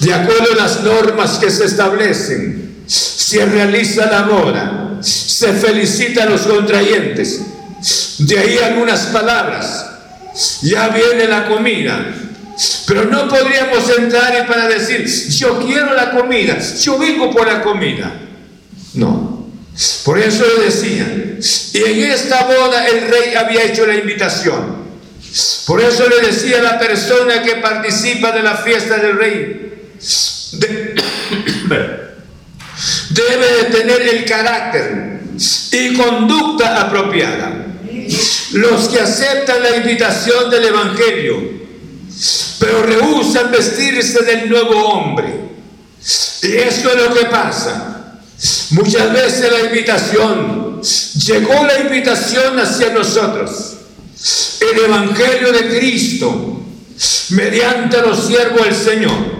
de 0.01 0.13
acuerdo 0.13 0.53
a 0.53 0.55
las 0.55 0.83
normas 0.83 1.37
que 1.39 1.49
se 1.49 1.65
establecen. 1.65 2.83
Se 2.85 3.45
realiza 3.45 4.05
la 4.05 4.23
boda, 4.23 4.97
se 5.01 5.53
felicitan 5.53 6.29
los 6.29 6.41
contrayentes. 6.41 7.41
De 8.19 8.39
ahí 8.39 8.57
algunas 8.59 9.07
palabras. 9.07 9.85
Ya 10.61 10.89
viene 10.89 11.27
la 11.27 11.47
comida. 11.47 12.13
Pero 12.87 13.05
no 13.05 13.27
podríamos 13.27 13.89
entrar 13.97 14.47
para 14.47 14.67
decir, 14.67 15.05
yo 15.31 15.59
quiero 15.65 15.93
la 15.93 16.11
comida, 16.11 16.57
yo 16.59 16.97
vengo 16.97 17.31
por 17.31 17.47
la 17.47 17.61
comida. 17.61 18.13
No. 18.93 19.34
Por 20.05 20.19
eso 20.19 20.45
le 20.57 20.65
decía, 20.65 21.05
y 21.73 21.77
en 21.77 22.11
esta 22.11 22.45
boda 22.45 22.87
el 22.87 23.09
rey 23.09 23.35
había 23.35 23.63
hecho 23.63 23.85
la 23.85 23.95
invitación. 23.95 24.85
Por 25.67 25.81
eso 25.81 26.07
le 26.07 26.27
decía 26.27 26.61
la 26.61 26.79
persona 26.79 27.43
que 27.43 27.55
participa 27.55 28.31
de 28.31 28.41
la 28.41 28.55
fiesta 28.55 28.97
del 28.97 29.17
rey, 29.17 29.61
debe 33.09 33.47
de 33.57 33.63
tener 33.71 34.01
el 34.01 34.23
carácter 34.25 35.19
y 35.71 35.93
conducta 35.95 36.81
apropiada. 36.81 37.65
Los 38.53 38.87
que 38.87 39.01
aceptan 39.01 39.61
la 39.61 39.75
invitación 39.75 40.49
del 40.49 40.65
Evangelio, 40.65 41.55
pero 42.59 42.83
rehusan 42.83 43.51
vestirse 43.51 44.23
del 44.23 44.47
nuevo 44.49 44.85
hombre. 44.85 45.33
Y 46.43 46.55
esto 46.55 46.91
es 46.91 46.95
lo 46.95 47.13
que 47.13 47.25
pasa. 47.25 47.94
Muchas 48.71 49.13
veces 49.13 49.51
la 49.51 49.61
invitación, 49.61 50.81
llegó 51.25 51.53
la 51.65 51.79
invitación 51.79 52.59
hacia 52.59 52.89
nosotros 52.89 53.75
el 54.61 54.85
Evangelio 54.85 55.51
de 55.51 55.77
Cristo 55.77 56.61
mediante 57.29 58.01
los 58.01 58.27
siervos 58.27 58.65
del 58.65 58.75
Señor. 58.75 59.35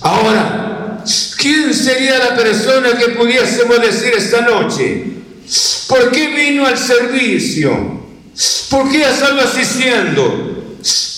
Ahora, 0.00 1.04
¿quién 1.36 1.74
sería 1.74 2.18
la 2.18 2.36
persona 2.36 2.96
que 2.96 3.10
pudiésemos 3.10 3.80
decir 3.80 4.12
esta 4.16 4.42
noche? 4.42 5.04
¿Por 5.88 6.10
qué 6.10 6.28
vino 6.28 6.66
al 6.66 6.78
servicio? 6.78 8.00
¿Por 8.70 8.90
qué 8.90 9.04
ha 9.04 9.10
estado 9.10 9.40
asistiendo? 9.40 10.51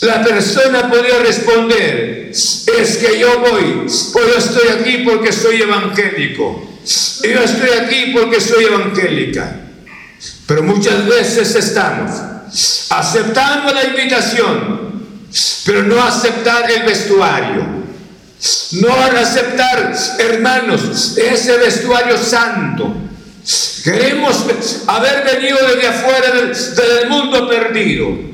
La 0.04 0.22
persona 0.22 0.90
podría 0.90 1.18
responder, 1.20 2.28
es 2.30 2.96
que 2.98 3.18
yo 3.18 3.38
voy, 3.40 3.86
pues 4.12 4.26
yo 4.26 4.36
estoy 4.36 4.68
aquí 4.68 4.98
porque 4.98 5.32
soy 5.32 5.62
evangélico. 5.62 6.70
Yo 7.22 7.40
estoy 7.40 7.70
aquí 7.80 8.12
porque 8.12 8.38
soy 8.38 8.64
evangélica. 8.64 9.60
Pero 10.46 10.62
muchas 10.62 11.06
veces 11.06 11.54
estamos 11.54 12.10
aceptando 12.90 13.72
la 13.72 13.84
invitación, 13.84 15.04
pero 15.64 15.82
no 15.84 16.02
aceptar 16.02 16.70
el 16.70 16.82
vestuario. 16.82 17.84
No 18.72 18.94
aceptar, 18.94 19.94
hermanos, 20.18 21.16
ese 21.16 21.56
vestuario 21.56 22.18
santo. 22.18 22.94
Queremos 23.82 24.44
haber 24.86 25.24
venido 25.24 25.56
desde 25.66 25.88
afuera 25.88 26.30
del 26.32 27.08
mundo 27.08 27.48
perdido 27.48 28.33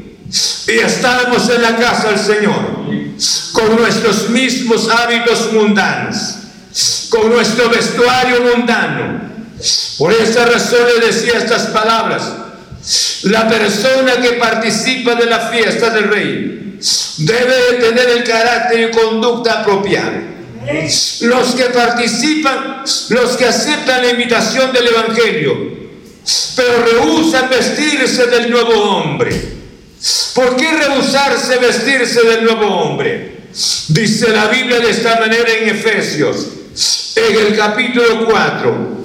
y 0.69 0.79
estamos 0.79 1.49
en 1.49 1.63
la 1.63 1.77
casa 1.77 2.09
del 2.09 2.19
Señor 2.19 2.81
con 3.53 3.77
nuestros 3.77 4.31
mismos 4.31 4.89
hábitos 4.89 5.53
mundanos, 5.53 6.37
con 7.11 7.31
nuestro 7.31 7.69
vestuario 7.69 8.41
mundano 8.43 9.31
por 9.99 10.13
esta 10.15 10.47
razón 10.47 10.81
le 10.87 11.07
decía 11.07 11.35
estas 11.37 11.67
palabras. 11.67 12.23
La 13.25 13.47
persona 13.47 14.15
que 14.23 14.33
participa 14.33 15.15
de 15.15 15.27
la 15.27 15.51
fiesta 15.51 15.91
del 15.91 16.09
rey 16.09 16.79
debe 17.19 17.75
tener 17.79 18.09
el 18.09 18.25
carácter 18.25 18.89
y 18.89 18.91
conducta 18.91 19.61
apropiada. 19.61 20.23
Los 21.21 21.55
que 21.55 21.65
participan, 21.65 22.83
los 23.11 23.37
que 23.37 23.45
aceptan 23.45 24.03
la 24.03 24.11
invitación 24.11 24.73
del 24.73 24.89
Evangelio, 24.89 25.55
pero 26.57 26.83
rehusan 26.83 27.51
vestirse 27.51 28.27
del 28.27 28.51
nuevo 28.51 28.73
hombre. 28.73 29.60
¿Por 30.35 30.57
qué 30.57 30.71
rehusarse 30.71 31.59
vestirse 31.59 32.23
del 32.23 32.45
nuevo 32.45 32.67
hombre? 32.67 33.41
Dice 33.89 34.31
la 34.31 34.47
Biblia 34.47 34.81
de 34.81 34.91
esta 34.91 35.21
manera 35.21 35.51
en 35.53 35.69
Efesios, 35.69 36.47
en 37.17 37.47
el 37.47 37.57
capítulo 37.57 38.25
4, 38.27 39.01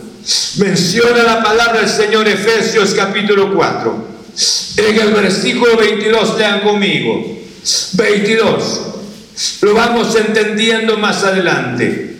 Menciona 0.58 1.21
la 1.21 1.43
palabra 1.43 1.81
del 1.81 1.89
Señor 1.89 2.27
Efesios 2.27 2.95
capítulo 2.95 3.53
4. 3.53 4.08
En 4.77 4.99
el 4.99 5.13
versículo 5.13 5.77
22, 5.77 6.38
lean 6.38 6.62
conmigo. 6.62 7.38
22. 7.93 8.81
Lo 9.62 9.73
vamos 9.75 10.15
entendiendo 10.15 10.97
más 10.97 11.23
adelante. 11.23 12.15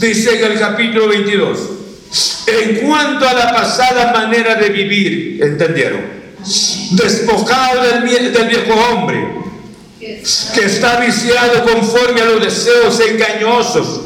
Dice 0.00 0.38
en 0.38 0.52
el 0.52 0.58
capítulo 0.58 1.08
22. 1.08 1.58
En 2.46 2.76
cuanto 2.86 3.28
a 3.28 3.34
la 3.34 3.52
pasada 3.52 4.12
manera 4.12 4.54
de 4.54 4.70
vivir, 4.70 5.42
¿entendieron? 5.42 6.00
Despojado 6.92 7.82
del, 7.82 8.02
viejo 8.48 8.74
hombre, 8.74 9.34
que 9.98 10.64
está 10.64 11.00
viciado 11.00 11.64
conforme 11.64 12.20
a 12.20 12.26
los 12.26 12.40
deseos 12.40 13.00
engañosos 13.00 14.00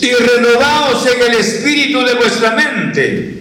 y 0.00 0.10
renovaos 0.12 1.06
en 1.06 1.30
el 1.30 1.38
espíritu 1.38 2.00
de 2.04 2.14
vuestra 2.14 2.52
mente 2.52 3.40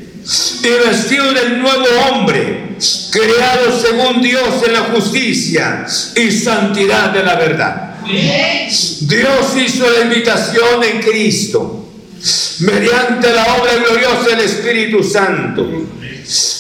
y 0.61 0.87
vestido 0.87 1.33
del 1.33 1.59
nuevo 1.59 1.85
hombre, 2.11 2.75
creado 3.11 3.79
según 3.79 4.21
Dios 4.21 4.61
en 4.67 4.73
la 4.73 4.81
justicia 4.81 5.87
y 6.15 6.31
santidad 6.31 7.09
de 7.09 7.23
la 7.23 7.35
verdad. 7.35 7.95
Dios 8.05 9.55
hizo 9.57 9.89
la 9.89 10.01
invitación 10.01 10.83
en 10.83 11.01
Cristo, 11.01 11.87
mediante 12.59 13.33
la 13.33 13.55
obra 13.55 13.75
gloriosa 13.75 14.29
del 14.29 14.41
Espíritu 14.41 15.03
Santo, 15.03 15.67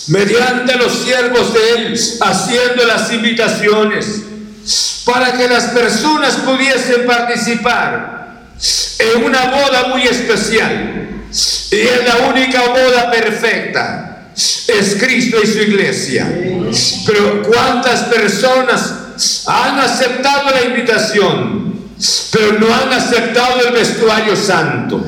mediante 0.09 0.75
los 0.75 1.03
siervos 1.03 1.53
de 1.53 1.69
Él, 1.71 1.99
haciendo 2.21 2.85
las 2.85 3.11
invitaciones, 3.11 4.21
para 5.05 5.33
que 5.33 5.47
las 5.47 5.65
personas 5.65 6.35
pudiesen 6.37 7.05
participar 7.05 8.41
en 8.99 9.23
una 9.23 9.45
boda 9.45 9.87
muy 9.87 10.03
especial 10.03 10.99
y 11.71 11.75
es 11.75 12.03
la 12.05 12.27
única 12.27 12.61
boda 12.69 13.11
perfecta. 13.11 14.05
Es 14.35 14.95
Cristo 14.99 15.37
y 15.43 15.47
su 15.47 15.59
iglesia. 15.59 16.27
Pero 17.05 17.43
¿cuántas 17.43 18.03
personas 18.03 18.93
han 19.45 19.79
aceptado 19.79 20.49
la 20.51 20.63
invitación? 20.63 21.68
Pero 22.31 22.53
no 22.53 22.73
han 22.73 22.93
aceptado 22.93 23.67
el 23.67 23.73
vestuario 23.73 24.35
santo. 24.35 25.05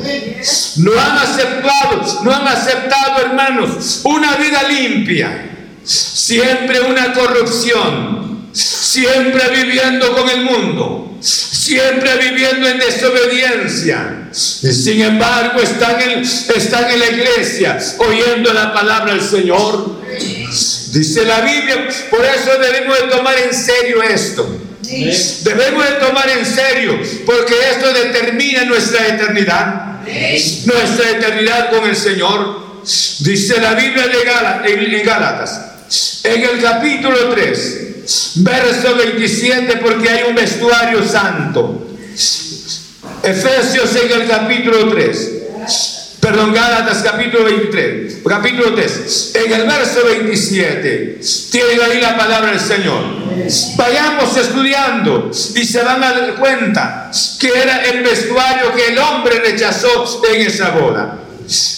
No 0.78 1.00
han 1.00 1.18
aceptado, 1.18 2.24
no 2.24 2.36
han 2.36 2.48
aceptado, 2.48 3.22
hermanos, 3.22 4.02
una 4.04 4.36
vida 4.36 4.64
limpia. 4.64 5.50
Siempre 5.84 6.82
una 6.82 7.14
corrupción. 7.14 8.50
Siempre 8.54 9.50
viviendo 9.50 10.14
con 10.14 10.30
el 10.30 10.44
mundo 10.44 11.12
siempre 11.22 12.18
viviendo 12.18 12.68
en 12.68 12.80
desobediencia. 12.80 14.30
Sin 14.32 15.02
embargo, 15.02 15.62
están 15.62 16.02
en, 16.02 16.22
están 16.22 16.90
en 16.90 17.00
la 17.00 17.08
iglesia 17.08 17.78
oyendo 18.00 18.52
la 18.54 18.74
palabra 18.74 19.14
del 19.14 19.22
Señor. 19.22 20.02
Dice 20.92 21.26
la 21.26 21.42
Biblia, 21.42 21.88
por 22.10 22.26
eso 22.26 22.58
debemos 22.60 23.00
de 23.00 23.08
tomar 23.08 23.36
en 23.38 23.54
serio 23.54 24.02
esto. 24.04 24.61
Debemos 25.44 25.86
de 25.86 25.96
tomar 26.06 26.30
en 26.30 26.46
serio, 26.46 27.00
porque 27.26 27.54
esto 27.72 27.94
determina 27.94 28.66
nuestra 28.66 29.08
eternidad. 29.08 30.02
Nuestra 30.66 31.12
eternidad 31.12 31.72
con 31.72 31.88
el 31.88 31.96
Señor. 31.96 32.62
Dice 33.20 33.62
la 33.62 33.76
Biblia 33.76 34.06
en 34.06 35.06
Gálatas, 35.06 35.62
en 36.24 36.42
el 36.44 36.62
capítulo 36.62 37.30
3, 37.30 37.82
Verso 38.36 38.96
27, 38.96 39.78
porque 39.78 40.10
hay 40.10 40.24
un 40.30 40.36
vestuario 40.36 41.08
santo. 41.08 41.88
Efesios 43.24 43.96
en 43.96 44.22
el 44.22 44.28
capítulo 44.28 44.90
3. 44.92 45.32
Perdón, 46.22 46.54
Gálatas 46.54 47.02
capítulo 47.04 47.46
23, 47.46 48.20
capítulo 48.24 48.76
3. 48.76 49.32
En 49.44 49.54
el 49.54 49.66
verso 49.66 50.06
27, 50.06 51.20
tiene 51.52 51.84
ahí 51.84 52.00
la 52.00 52.16
palabra 52.16 52.52
del 52.52 52.60
Señor. 52.60 53.04
Vayamos 53.76 54.38
estudiando 54.38 55.32
y 55.32 55.66
se 55.66 55.82
van 55.82 56.04
a 56.04 56.14
dar 56.14 56.36
cuenta 56.36 57.10
que 57.40 57.48
era 57.48 57.86
el 57.86 58.04
vestuario 58.04 58.72
que 58.76 58.90
el 58.90 59.00
hombre 59.00 59.40
rechazó 59.40 60.22
en 60.32 60.42
esa 60.42 60.70
boda. 60.70 61.22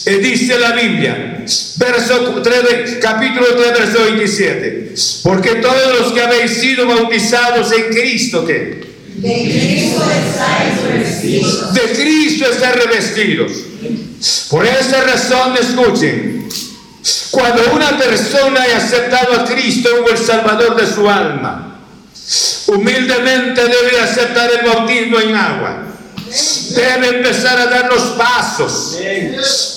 Eh, 0.05 0.17
dice 0.17 0.59
la 0.59 0.73
Biblia, 0.73 1.45
verso 1.77 2.41
3, 2.43 2.97
capítulo 3.01 3.47
3, 3.55 3.79
verso 3.79 4.03
27. 4.03 4.93
Porque 5.23 5.55
todos 5.55 5.99
los 6.01 6.11
que 6.11 6.21
habéis 6.21 6.51
sido 6.59 6.85
bautizados 6.85 7.71
en 7.71 7.93
Cristo, 7.93 8.45
¿qué? 8.45 8.92
De 9.15 9.43
Cristo 9.43 10.03
estáis 10.11 10.81
revestidos. 10.81 11.73
De 11.73 11.81
Cristo 11.93 12.45
revestidos. 12.75 13.51
Por 14.49 14.65
esa 14.65 15.03
razón, 15.03 15.55
escuchen, 15.59 16.49
Cuando 17.31 17.73
una 17.73 17.97
persona 17.97 18.61
ha 18.61 18.77
aceptado 18.77 19.33
a 19.33 19.45
Cristo 19.45 19.89
como 19.97 20.09
el 20.09 20.17
Salvador 20.17 20.75
de 20.75 20.87
su 20.87 21.09
alma, 21.09 21.79
humildemente 22.67 23.61
debe 23.61 23.99
aceptar 23.99 24.49
el 24.51 24.65
bautismo 24.65 25.19
en 25.19 25.35
agua. 25.35 25.87
Debe 26.69 27.17
empezar 27.17 27.59
a 27.59 27.67
dar 27.67 27.93
los 27.93 28.01
pasos, 28.13 28.97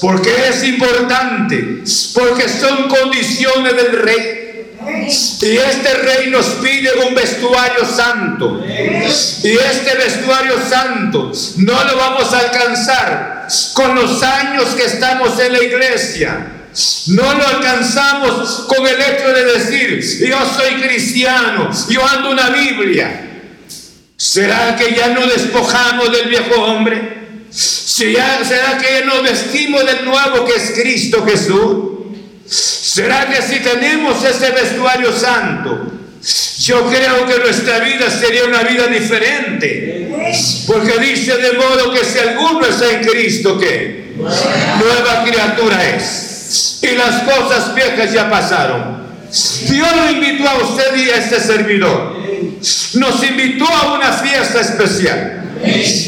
porque 0.00 0.30
es 0.48 0.64
importante, 0.64 1.82
porque 2.14 2.48
son 2.48 2.88
condiciones 2.88 3.76
del 3.76 3.92
rey. 3.92 4.45
Y 4.88 5.56
este 5.56 5.94
rey 5.94 6.30
nos 6.30 6.46
pide 6.62 6.90
un 7.06 7.14
vestuario 7.14 7.84
santo. 7.84 8.62
Y 8.64 9.50
este 9.50 9.94
vestuario 9.96 10.54
santo 10.68 11.32
no 11.56 11.84
lo 11.84 11.96
vamos 11.96 12.32
a 12.32 12.38
alcanzar 12.38 13.48
con 13.74 13.94
los 13.94 14.22
años 14.22 14.64
que 14.76 14.84
estamos 14.84 15.38
en 15.40 15.52
la 15.52 15.62
iglesia. 15.62 16.52
No 17.08 17.34
lo 17.34 17.46
alcanzamos 17.46 18.66
con 18.68 18.86
el 18.86 19.00
hecho 19.00 19.28
de 19.28 19.44
decir, 19.44 20.28
yo 20.28 20.38
soy 20.56 20.80
cristiano, 20.82 21.70
yo 21.88 22.06
ando 22.06 22.30
una 22.30 22.50
Biblia. 22.50 23.22
¿Será 24.16 24.76
que 24.76 24.94
ya 24.94 25.08
no 25.08 25.26
despojamos 25.26 26.12
del 26.12 26.28
viejo 26.28 26.62
hombre? 26.62 27.16
¿Será 27.50 28.78
que 28.78 29.00
ya 29.00 29.06
nos 29.06 29.22
vestimos 29.22 29.84
del 29.86 30.04
nuevo 30.04 30.44
que 30.44 30.54
es 30.54 30.72
Cristo 30.72 31.24
Jesús? 31.24 31.95
¿Será 32.96 33.28
que 33.28 33.42
si 33.42 33.60
tenemos 33.60 34.24
ese 34.24 34.52
vestuario 34.52 35.12
santo, 35.12 35.92
yo 36.60 36.86
creo 36.86 37.26
que 37.26 37.40
nuestra 37.40 37.80
vida 37.80 38.08
sería 38.08 38.44
una 38.44 38.62
vida 38.62 38.86
diferente? 38.86 40.08
Porque 40.66 40.98
dice 40.98 41.36
de 41.36 41.52
modo 41.58 41.92
que 41.92 42.02
si 42.02 42.18
alguno 42.20 42.64
está 42.64 42.90
en 42.90 43.04
Cristo, 43.04 43.58
¿qué? 43.58 44.14
Nueva 44.16 45.24
criatura 45.26 45.90
es. 45.90 46.78
Y 46.80 46.94
las 46.94 47.22
cosas 47.24 47.74
viejas 47.74 48.14
ya 48.14 48.30
pasaron. 48.30 49.04
Dios 49.68 49.88
lo 49.94 50.10
invitó 50.12 50.48
a 50.48 50.56
usted 50.62 50.96
y 50.96 51.10
a 51.10 51.16
este 51.16 51.38
servidor. 51.38 52.16
Nos 52.94 53.22
invitó 53.22 53.66
a 53.66 53.92
una 53.92 54.10
fiesta 54.14 54.62
especial. 54.62 55.42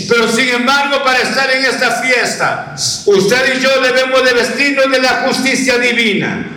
Pero 0.09 0.27
sin 0.27 0.49
embargo, 0.49 1.05
para 1.05 1.19
estar 1.19 1.51
en 1.51 1.67
esta 1.67 2.01
fiesta, 2.01 2.75
usted 3.05 3.59
y 3.59 3.61
yo 3.61 3.79
debemos 3.83 4.25
de 4.25 4.33
vestirnos 4.33 4.91
de 4.91 5.03
la 5.03 5.27
justicia 5.27 5.77
divina, 5.77 6.55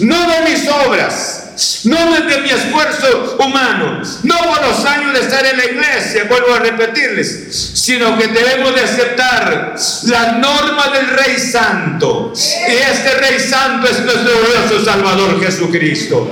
no 0.00 0.28
de 0.28 0.50
mis 0.50 0.68
obras, 0.68 1.82
no 1.84 1.96
de 1.96 2.40
mi 2.40 2.50
esfuerzo 2.50 3.36
humano, 3.38 4.02
no 4.22 4.36
por 4.38 4.66
los 4.66 4.84
años 4.84 5.12
de 5.12 5.20
estar 5.20 5.44
en 5.44 5.56
la 5.56 5.64
iglesia, 5.64 6.24
vuelvo 6.28 6.54
a 6.54 6.58
repetirles, 6.58 7.72
sino 7.74 8.16
que 8.18 8.28
debemos 8.28 8.74
de 8.74 8.80
aceptar 8.80 9.74
la 10.04 10.32
norma 10.38 10.88
del 10.88 11.08
Rey 11.08 11.38
Santo. 11.38 12.32
Y 12.34 12.72
este 12.72 13.14
Rey 13.14 13.38
Santo 13.38 13.88
es 13.88 14.00
nuestro 14.00 14.22
glorioso 14.22 14.84
Salvador 14.84 15.40
Jesucristo. 15.40 16.30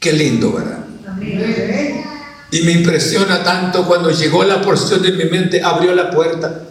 Qué 0.00 0.12
lindo, 0.12 0.52
¿verdad? 0.52 0.78
Y 2.50 2.62
me 2.62 2.72
impresiona 2.72 3.42
tanto 3.42 3.86
cuando 3.86 4.10
llegó 4.10 4.42
la 4.44 4.62
porción 4.62 5.02
de 5.02 5.12
mi 5.12 5.24
mente, 5.24 5.62
abrió 5.62 5.94
la 5.94 6.10
puerta. 6.10 6.62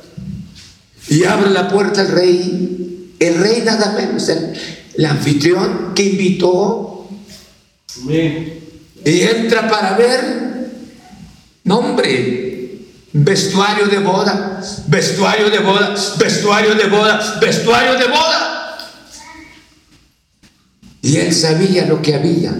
Y 1.09 1.23
abre 1.23 1.51
la 1.51 1.67
puerta 1.67 2.01
el 2.01 2.11
rey. 2.11 3.13
El 3.19 3.39
rey 3.39 3.61
nada 3.63 3.93
menos, 3.93 4.27
el, 4.29 4.53
anfitrión 5.05 5.93
que 5.93 6.03
invitó. 6.03 7.07
Y 9.05 9.21
entra 9.21 9.69
para 9.69 9.95
ver, 9.95 10.71
nombre, 11.63 12.79
vestuario 13.13 13.87
de 13.87 13.99
boda, 13.99 14.61
vestuario 14.87 15.49
de 15.49 15.59
boda, 15.59 15.95
vestuario 16.17 16.75
de 16.75 16.87
boda, 16.87 17.39
vestuario 17.39 17.93
de 17.93 18.07
boda. 18.07 18.77
Y 21.01 21.17
él 21.17 21.33
sabía 21.33 21.85
lo 21.85 22.01
que 22.01 22.15
había. 22.15 22.53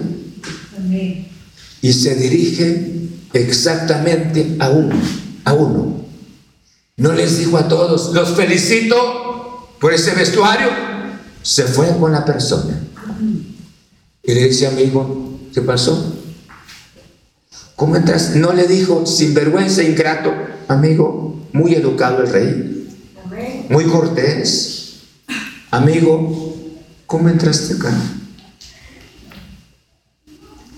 Y 1.80 1.92
se 1.92 2.14
dirige 2.14 2.92
exactamente 3.32 4.56
a 4.58 4.70
uno, 4.70 4.96
a 5.44 5.52
uno. 5.52 6.04
No 6.96 7.12
les 7.12 7.38
dijo 7.38 7.58
a 7.58 7.68
todos, 7.68 8.12
los 8.14 8.34
felicito 8.34 9.68
por 9.80 9.92
ese 9.92 10.14
vestuario. 10.14 10.97
Se 11.42 11.64
fue 11.64 11.96
con 11.98 12.12
la 12.12 12.24
persona. 12.24 12.78
Y 14.22 14.34
le 14.34 14.48
dice, 14.48 14.66
amigo, 14.66 15.38
¿qué 15.54 15.62
pasó? 15.62 16.14
¿Cómo 17.76 17.96
entras? 17.96 18.34
No 18.34 18.52
le 18.52 18.66
dijo, 18.66 19.06
sin 19.06 19.34
vergüenza, 19.34 19.82
ingrato, 19.82 20.34
amigo, 20.66 21.46
muy 21.52 21.74
educado 21.74 22.22
el 22.22 22.28
rey, 22.28 22.88
muy 23.70 23.84
cortés. 23.84 24.96
Amigo, 25.70 26.56
¿cómo 27.06 27.28
entraste 27.28 27.74
acá? 27.74 27.92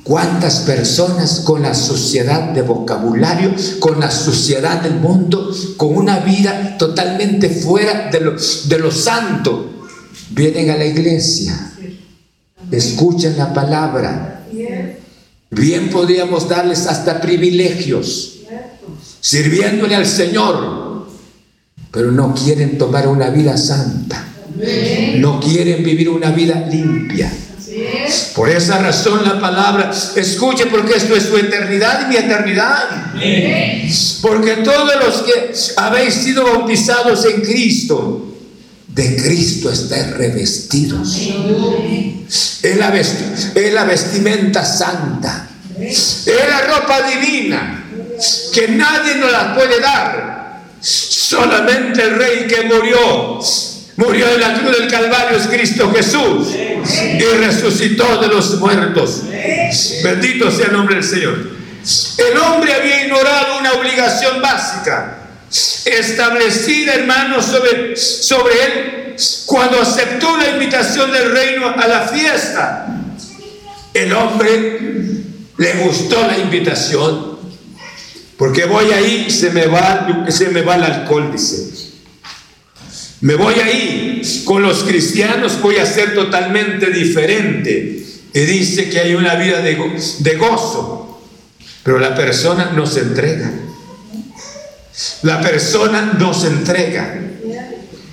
¿Cuántas 0.03 0.61
personas 0.61 1.41
con 1.41 1.63
la 1.63 1.75
sociedad 1.75 2.51
de 2.51 2.63
vocabulario, 2.63 3.55
con 3.79 3.99
la 3.99 4.11
sociedad 4.11 4.83
del 4.83 4.95
mundo, 4.95 5.51
con 5.77 5.97
una 5.97 6.19
vida 6.19 6.77
totalmente 6.79 7.49
fuera 7.49 8.11
de 8.11 8.21
lo, 8.21 8.33
de 8.33 8.79
lo 8.79 8.91
santo, 8.91 9.70
vienen 10.31 10.71
a 10.71 10.77
la 10.77 10.85
iglesia, 10.85 11.73
escuchan 12.71 13.37
la 13.37 13.53
palabra? 13.53 14.47
Bien 15.51 15.91
podríamos 15.91 16.49
darles 16.49 16.87
hasta 16.87 17.21
privilegios, 17.21 18.41
sirviéndole 19.21 19.97
al 19.97 20.07
Señor, 20.07 21.07
pero 21.91 22.13
no 22.13 22.35
quieren 22.35 22.79
tomar 22.79 23.09
una 23.09 23.31
vida 23.31 23.57
santa, 23.57 24.25
no 25.17 25.41
quieren 25.41 25.83
vivir 25.83 26.09
una 26.09 26.31
vida 26.31 26.67
limpia. 26.71 27.33
Por 28.35 28.49
esa 28.49 28.79
razón 28.79 29.25
la 29.25 29.41
palabra, 29.41 29.91
escuche 30.17 30.67
porque 30.67 30.97
esto 30.97 31.15
es 31.15 31.25
su 31.25 31.37
eternidad 31.37 32.07
y 32.07 32.09
mi 32.11 32.17
eternidad. 32.17 33.15
Porque 34.23 34.57
todos 34.57 34.91
los 35.05 35.23
que 35.23 35.53
habéis 35.77 36.15
sido 36.15 36.45
bautizados 36.45 37.25
en 37.27 37.41
Cristo, 37.43 38.30
de 38.95 39.17
Cristo 39.17 39.71
estáis 39.71 40.11
revestidos. 40.17 41.17
Es 42.63 42.77
la, 42.77 42.97
es 42.97 43.73
la 43.73 43.85
vestimenta 43.85 44.65
santa. 44.65 45.49
Es 45.79 46.27
la 46.27 46.61
ropa 46.77 47.03
divina 47.03 47.85
que 48.53 48.69
nadie 48.69 49.17
nos 49.17 49.33
la 49.33 49.55
puede 49.55 49.81
dar. 49.81 50.41
Solamente 50.81 52.03
el 52.03 52.17
rey 52.17 52.47
que 52.47 52.63
murió 52.63 53.41
Murió 54.01 54.31
en 54.31 54.41
la 54.41 54.55
cruz 54.55 54.79
del 54.79 54.91
Calvario 54.91 55.37
es 55.37 55.47
Cristo 55.47 55.93
Jesús 55.95 56.49
y 56.55 57.23
resucitó 57.37 58.17
de 58.17 58.29
los 58.29 58.59
muertos. 58.59 59.25
Bendito 60.03 60.51
sea 60.51 60.69
el 60.69 60.73
nombre 60.73 60.95
del 60.95 61.05
Señor. 61.05 61.51
El 62.17 62.39
hombre 62.39 62.73
había 62.73 63.05
ignorado 63.05 63.59
una 63.59 63.75
obligación 63.75 64.41
básica 64.41 65.20
establecida, 65.85 66.95
hermanos, 66.95 67.47
sobre, 67.47 67.97
sobre 67.97 68.55
él 68.65 69.17
cuando 69.47 69.81
aceptó 69.81 70.37
la 70.37 70.51
invitación 70.51 71.11
del 71.13 71.33
reino 71.33 71.69
a 71.69 71.87
la 71.87 72.09
fiesta. 72.09 72.87
El 73.93 74.13
hombre 74.13 74.79
le 75.57 75.73
gustó 75.85 76.27
la 76.27 76.39
invitación 76.39 77.31
porque 78.41 78.65
voy 78.65 78.91
ahí, 78.91 79.31
se 79.31 79.51
me 79.51 79.67
va, 79.67 80.25
se 80.31 80.49
me 80.49 80.63
va 80.63 80.77
el 80.77 80.85
alcohol, 80.85 81.31
dice. 81.31 81.91
Me 83.21 83.35
voy 83.35 83.53
ahí, 83.57 84.23
con 84.47 84.63
los 84.63 84.83
cristianos 84.83 85.61
voy 85.61 85.77
a 85.77 85.85
ser 85.85 86.15
totalmente 86.15 86.91
diferente. 86.91 88.03
Y 88.33 88.41
dice 88.41 88.89
que 88.89 88.99
hay 88.99 89.15
una 89.15 89.35
vida 89.35 89.61
de, 89.61 89.77
de 90.21 90.37
gozo, 90.37 91.21
pero 91.83 91.99
la 91.99 92.15
persona 92.15 92.73
no 92.75 92.87
se 92.87 93.01
entrega. 93.01 93.53
La 95.23 95.41
persona 95.41 96.15
no 96.19 96.35
se 96.35 96.49
entrega. 96.49 97.19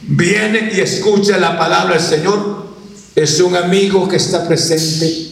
Viene 0.04 0.72
y 0.74 0.80
escucha 0.80 1.38
la 1.38 1.58
palabra 1.58 1.96
del 1.96 2.04
Señor. 2.04 2.68
Es 3.16 3.40
un 3.40 3.56
amigo 3.56 4.08
que 4.08 4.18
está 4.18 4.48
presente. 4.48 5.28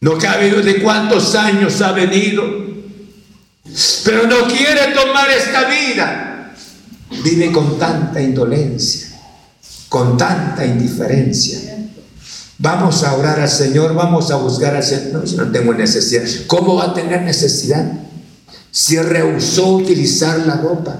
No 0.00 0.18
cabe 0.18 0.50
de 0.50 0.82
cuántos 0.82 1.34
años 1.34 1.80
ha 1.82 1.92
venido, 1.92 2.42
pero 4.04 4.26
no 4.26 4.46
quiere 4.46 4.94
tomar 4.94 5.30
esta 5.30 5.68
vida 5.68 6.30
vive 7.22 7.52
con 7.52 7.78
tanta 7.78 8.20
indolencia, 8.20 9.08
con 9.88 10.16
tanta 10.16 10.64
indiferencia. 10.64 11.76
Vamos 12.58 13.02
a 13.04 13.14
orar 13.14 13.40
al 13.40 13.48
Señor, 13.48 13.94
vamos 13.94 14.30
a 14.30 14.36
buscar 14.36 14.76
al 14.76 14.82
Señor. 14.82 15.12
No, 15.12 15.24
yo 15.24 15.44
no 15.44 15.50
tengo 15.50 15.74
necesidad. 15.74 16.22
¿Cómo 16.46 16.76
va 16.76 16.86
a 16.86 16.94
tener 16.94 17.22
necesidad? 17.22 17.90
Si 18.70 18.98
rehusó 18.98 19.76
utilizar 19.76 20.46
la 20.46 20.56
ropa. 20.56 20.96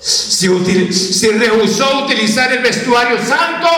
Si, 0.00 0.48
si 0.92 1.28
rehusó 1.28 2.04
utilizar 2.04 2.52
el 2.52 2.62
vestuario 2.62 3.18
santo. 3.18 3.68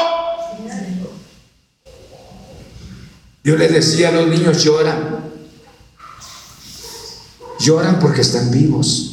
Yo 3.43 3.57
le 3.57 3.69
decía 3.69 4.11
a 4.11 4.13
los 4.13 4.29
niños, 4.29 4.63
lloran. 4.63 5.31
Lloran 7.59 7.99
porque 7.99 8.21
están 8.21 8.51
vivos. 8.51 9.11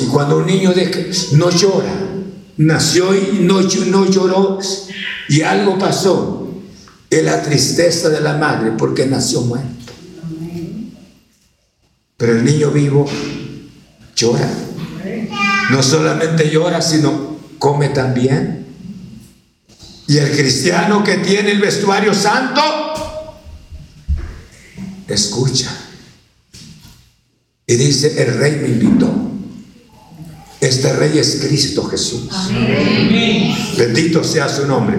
Y, 0.00 0.06
cuando 0.06 0.38
un 0.38 0.46
niño 0.46 0.72
no 1.32 1.50
llora, 1.50 1.92
nació 2.56 3.14
y 3.14 3.40
no, 3.40 3.60
no 3.60 4.06
lloró 4.06 4.58
y 5.28 5.42
algo 5.42 5.78
pasó, 5.78 6.48
es 7.10 7.22
la 7.22 7.42
tristeza 7.42 8.08
de 8.08 8.20
la 8.20 8.34
madre 8.34 8.72
porque 8.78 9.04
nació 9.04 9.42
muerto. 9.42 9.87
Pero 12.18 12.32
el 12.32 12.44
niño 12.44 12.72
vivo 12.72 13.08
llora. 14.16 14.50
No 15.70 15.82
solamente 15.84 16.50
llora, 16.50 16.82
sino 16.82 17.38
come 17.60 17.90
también. 17.90 18.66
Y 20.08 20.18
el 20.18 20.32
cristiano 20.32 21.04
que 21.04 21.18
tiene 21.18 21.52
el 21.52 21.60
vestuario 21.60 22.12
santo, 22.12 22.60
escucha. 25.06 25.70
Y 27.64 27.76
dice, 27.76 28.20
el 28.20 28.36
rey 28.36 28.56
me 28.62 28.68
invitó. 28.68 29.14
Este 30.60 30.92
rey 30.94 31.18
es 31.18 31.38
Cristo 31.46 31.84
Jesús. 31.84 32.28
Bendito 33.76 34.24
sea 34.24 34.48
su 34.48 34.66
nombre. 34.66 34.98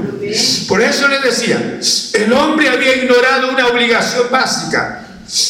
Por 0.69 0.81
eso 0.81 1.09
le 1.09 1.19
decía, 1.19 1.81
el 2.13 2.31
hombre 2.31 2.69
había 2.69 2.95
ignorado 2.95 3.51
una 3.51 3.67
obligación 3.67 4.27
básica 4.31 5.07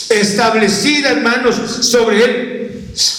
establecida, 0.10 1.12
hermanos, 1.12 1.56
sobre 1.86 2.24
él 2.24 2.60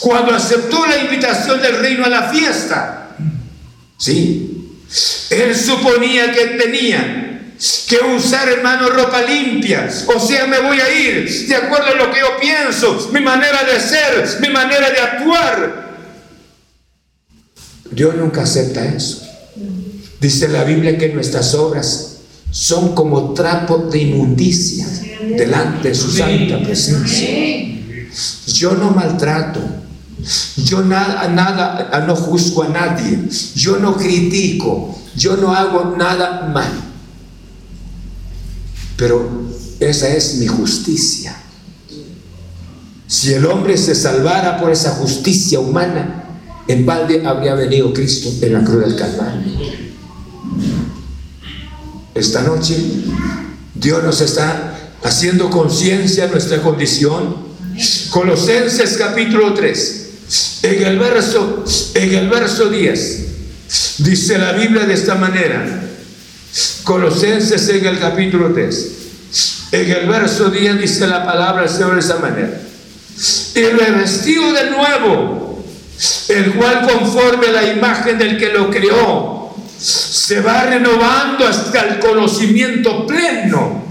cuando 0.00 0.34
aceptó 0.34 0.86
la 0.86 0.98
invitación 0.98 1.60
del 1.60 1.78
reino 1.78 2.04
a 2.04 2.08
la 2.08 2.30
fiesta. 2.30 3.16
Sí, 3.96 4.78
él 5.30 5.56
suponía 5.56 6.32
que 6.32 6.46
tenía 6.58 7.26
que 7.86 7.98
usar, 8.16 8.48
hermano, 8.48 8.88
ropa 8.88 9.22
limpia. 9.22 9.88
O 10.14 10.18
sea, 10.18 10.46
me 10.46 10.60
voy 10.60 10.80
a 10.80 10.90
ir 10.92 11.46
de 11.46 11.54
acuerdo 11.54 11.88
a 11.88 11.94
lo 11.94 12.10
que 12.10 12.20
yo 12.20 12.38
pienso, 12.40 13.10
mi 13.12 13.20
manera 13.20 13.64
de 13.64 13.80
ser, 13.80 14.40
mi 14.40 14.48
manera 14.48 14.90
de 14.90 14.98
actuar. 14.98 15.90
Dios 17.90 18.14
nunca 18.16 18.42
acepta 18.42 18.84
eso. 18.84 19.26
Dice 20.20 20.48
la 20.48 20.64
Biblia 20.64 20.98
que 20.98 21.08
nuestras 21.08 21.54
obras 21.54 22.18
son 22.50 22.94
como 22.94 23.32
trapos 23.32 23.90
de 23.90 23.98
inmundicia 23.98 24.86
delante 25.28 25.88
de 25.88 25.94
su 25.94 26.10
santa 26.10 26.62
presencia. 26.62 27.28
Yo 28.46 28.74
no 28.74 28.90
maltrato, 28.90 29.60
yo 30.56 30.82
nada, 30.82 31.28
nada, 31.28 32.04
no 32.06 32.16
juzgo 32.16 32.64
a 32.64 32.68
nadie, 32.68 33.18
yo 33.54 33.78
no 33.78 33.96
critico, 33.96 34.98
yo 35.16 35.36
no 35.36 35.54
hago 35.54 35.96
nada 35.96 36.50
mal. 36.52 36.72
Pero 38.96 39.48
esa 39.78 40.08
es 40.08 40.36
mi 40.36 40.46
justicia. 40.46 41.36
Si 43.06 43.32
el 43.32 43.46
hombre 43.46 43.76
se 43.76 43.94
salvara 43.94 44.60
por 44.60 44.70
esa 44.70 44.90
justicia 44.90 45.58
humana, 45.58 46.24
en 46.68 46.86
balde 46.86 47.26
habría 47.26 47.54
venido 47.54 47.92
Cristo 47.92 48.30
en 48.42 48.52
la 48.52 48.62
cruz 48.62 48.80
del 48.80 48.96
Calvario. 48.96 49.50
Esta 52.14 52.42
noche 52.42 52.76
Dios 53.74 54.04
nos 54.04 54.20
está 54.20 54.79
haciendo 55.02 55.50
conciencia 55.50 56.26
nuestra 56.26 56.60
condición. 56.62 57.50
Colosenses 58.10 58.96
capítulo 58.98 59.54
3, 59.54 60.08
en 60.62 60.82
el 60.82 60.98
verso, 60.98 61.64
en 61.94 62.14
el 62.14 62.28
verso 62.28 62.68
10, 62.68 63.26
dice 63.98 64.38
la 64.38 64.52
Biblia 64.52 64.84
de 64.84 64.94
esta 64.94 65.14
manera. 65.14 65.84
Colosenses 66.84 67.68
en 67.68 67.86
el 67.86 67.98
capítulo 67.98 68.52
3, 68.52 68.90
en 69.72 69.90
el 69.90 70.08
verso 70.08 70.50
10 70.50 70.80
dice 70.80 71.06
la 71.06 71.24
palabra 71.24 71.62
del 71.62 71.70
Señor 71.70 71.94
de 71.94 72.00
esa 72.00 72.18
manera. 72.18 72.60
Y 73.54 73.62
revestido 73.62 74.52
de 74.52 74.70
nuevo, 74.70 75.64
el 76.28 76.54
cual 76.54 76.88
conforme 76.88 77.48
a 77.48 77.52
la 77.52 77.72
imagen 77.72 78.18
del 78.18 78.38
que 78.38 78.48
lo 78.48 78.70
creó, 78.70 79.39
se 79.80 80.40
va 80.40 80.64
renovando 80.64 81.46
hasta 81.46 81.80
el 81.80 82.00
conocimiento 82.00 83.06
pleno. 83.06 83.84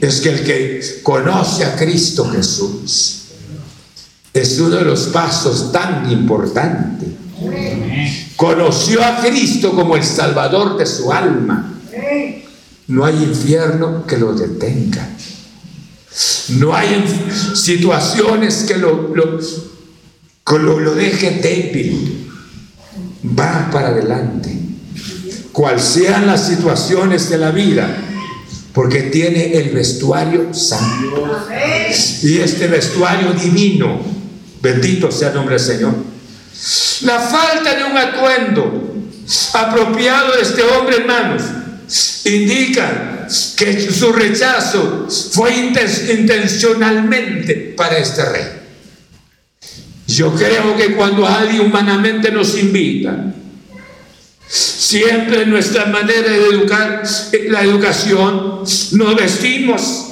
Es 0.00 0.20
que 0.20 0.28
el 0.30 0.44
que 0.44 1.00
conoce 1.02 1.64
a 1.64 1.76
Cristo 1.76 2.28
Jesús 2.28 3.18
es 4.34 4.58
uno 4.58 4.76
de 4.76 4.84
los 4.84 5.02
pasos 5.08 5.70
tan 5.70 6.10
importantes. 6.10 7.08
Conoció 8.36 9.04
a 9.04 9.20
Cristo 9.20 9.72
como 9.72 9.94
el 9.96 10.02
Salvador 10.02 10.76
de 10.76 10.86
su 10.86 11.12
alma. 11.12 11.80
No 12.88 13.04
hay 13.04 13.22
infierno 13.22 14.04
que 14.06 14.18
lo 14.18 14.32
detenga. 14.32 15.08
No 16.48 16.74
hay 16.74 17.04
situaciones 17.54 18.64
que 18.64 18.76
lo, 18.76 19.14
lo, 19.14 19.38
lo, 20.58 20.94
débil 20.94 22.21
va 23.24 23.70
para 23.70 23.88
adelante, 23.88 24.50
cual 25.52 25.80
sean 25.80 26.26
las 26.26 26.46
situaciones 26.46 27.30
de 27.30 27.38
la 27.38 27.50
vida, 27.50 27.88
porque 28.72 29.02
tiene 29.02 29.58
el 29.58 29.70
vestuario 29.70 30.54
santo. 30.54 31.46
Y 32.22 32.38
este 32.38 32.68
vestuario 32.68 33.32
divino, 33.32 34.00
bendito 34.60 35.10
sea 35.10 35.28
el 35.28 35.34
nombre 35.34 35.56
del 35.56 35.64
Señor. 35.64 35.94
La 37.02 37.18
falta 37.18 37.74
de 37.74 37.84
un 37.84 37.98
atuendo 37.98 38.94
apropiado 39.54 40.36
de 40.36 40.42
este 40.42 40.62
hombre, 40.62 40.96
hermanos, 40.96 41.42
indica 42.24 43.26
que 43.56 43.90
su 43.90 44.12
rechazo 44.12 45.08
fue 45.32 45.54
intencionalmente 45.54 47.74
para 47.76 47.98
este 47.98 48.24
rey. 48.24 48.61
Yo 50.12 50.34
creo 50.34 50.76
que 50.76 50.94
cuando 50.94 51.26
alguien 51.26 51.62
humanamente 51.62 52.30
nos 52.30 52.58
invita, 52.58 53.32
siempre 54.46 55.46
nuestra 55.46 55.86
manera 55.86 56.30
de 56.30 56.48
educar, 56.48 57.02
la 57.48 57.62
educación, 57.62 58.62
nos 58.92 59.16
vestimos, 59.16 60.08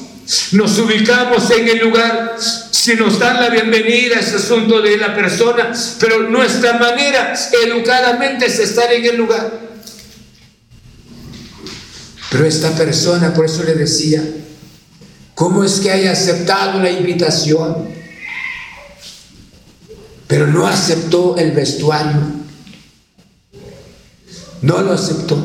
nos 0.53 0.79
ubicamos 0.79 1.51
en 1.51 1.69
el 1.69 1.79
lugar, 1.81 2.37
si 2.71 2.95
nos 2.95 3.19
dan 3.19 3.43
la 3.43 3.51
bienvenida, 3.51 4.19
es 4.19 4.33
asunto 4.33 4.81
de 4.81 4.97
la 4.97 5.15
persona, 5.15 5.71
pero 5.99 6.31
nuestra 6.31 6.79
manera 6.79 7.35
educadamente 7.63 8.47
es 8.47 8.59
estar 8.59 8.91
en 8.91 9.05
el 9.05 9.17
lugar. 9.17 9.53
Pero 12.31 12.47
esta 12.47 12.71
persona, 12.75 13.35
por 13.35 13.45
eso 13.45 13.65
le 13.65 13.75
decía, 13.75 14.23
¿cómo 15.35 15.63
es 15.63 15.81
que 15.81 15.91
haya 15.91 16.13
aceptado 16.13 16.81
la 16.81 16.91
invitación? 16.91 18.00
Pero 20.31 20.47
no 20.47 20.65
aceptó 20.65 21.37
el 21.37 21.51
vestuario. 21.51 22.21
No 24.63 24.81
lo 24.81 24.93
aceptó. 24.93 25.37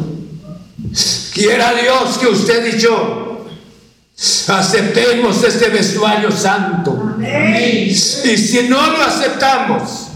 Quiera 1.33 1.73
Dios 1.73 2.19
que 2.19 2.27
usted 2.27 2.75
y 2.75 2.79
yo 2.79 3.47
aceptemos 4.47 5.43
este 5.43 5.69
vestuario 5.69 6.31
santo. 6.31 7.17
Y 7.19 7.95
si 7.95 8.67
no 8.69 8.91
lo 8.91 9.01
aceptamos, 9.01 10.09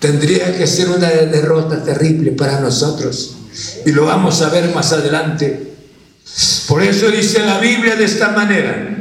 tendría 0.00 0.58
que 0.58 0.66
ser 0.66 0.88
una 0.90 1.08
derrota 1.08 1.80
terrible 1.80 2.32
para 2.32 2.58
nosotros. 2.58 3.36
Y 3.86 3.92
lo 3.92 4.06
vamos 4.06 4.42
a 4.42 4.48
ver 4.48 4.74
más 4.74 4.92
adelante. 4.92 5.74
Por 6.66 6.82
eso 6.82 7.08
dice 7.08 7.38
la 7.38 7.60
Biblia 7.60 7.94
de 7.94 8.04
esta 8.04 8.30
manera 8.30 8.93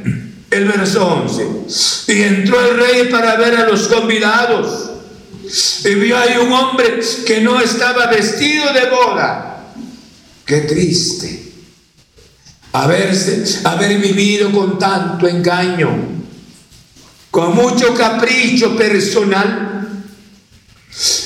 el 0.53 0.65
verso 0.65 1.05
11. 1.05 2.13
Y 2.13 2.21
entró 2.21 2.59
el 2.65 2.77
rey 2.77 3.07
para 3.09 3.35
ver 3.35 3.55
a 3.55 3.67
los 3.67 3.87
convidados. 3.87 4.91
Y 5.83 5.95
vio 5.95 6.17
ahí 6.17 6.37
un 6.37 6.51
hombre 6.51 6.99
que 7.25 7.41
no 7.41 7.59
estaba 7.59 8.07
vestido 8.07 8.71
de 8.73 8.89
boda. 8.89 9.67
Qué 10.45 10.61
triste. 10.61 11.51
Haberse, 12.71 13.59
haber 13.65 13.99
vivido 13.99 14.51
con 14.51 14.79
tanto 14.79 15.27
engaño, 15.27 15.89
con 17.29 17.55
mucho 17.55 17.93
capricho 17.93 18.75
personal. 18.75 19.87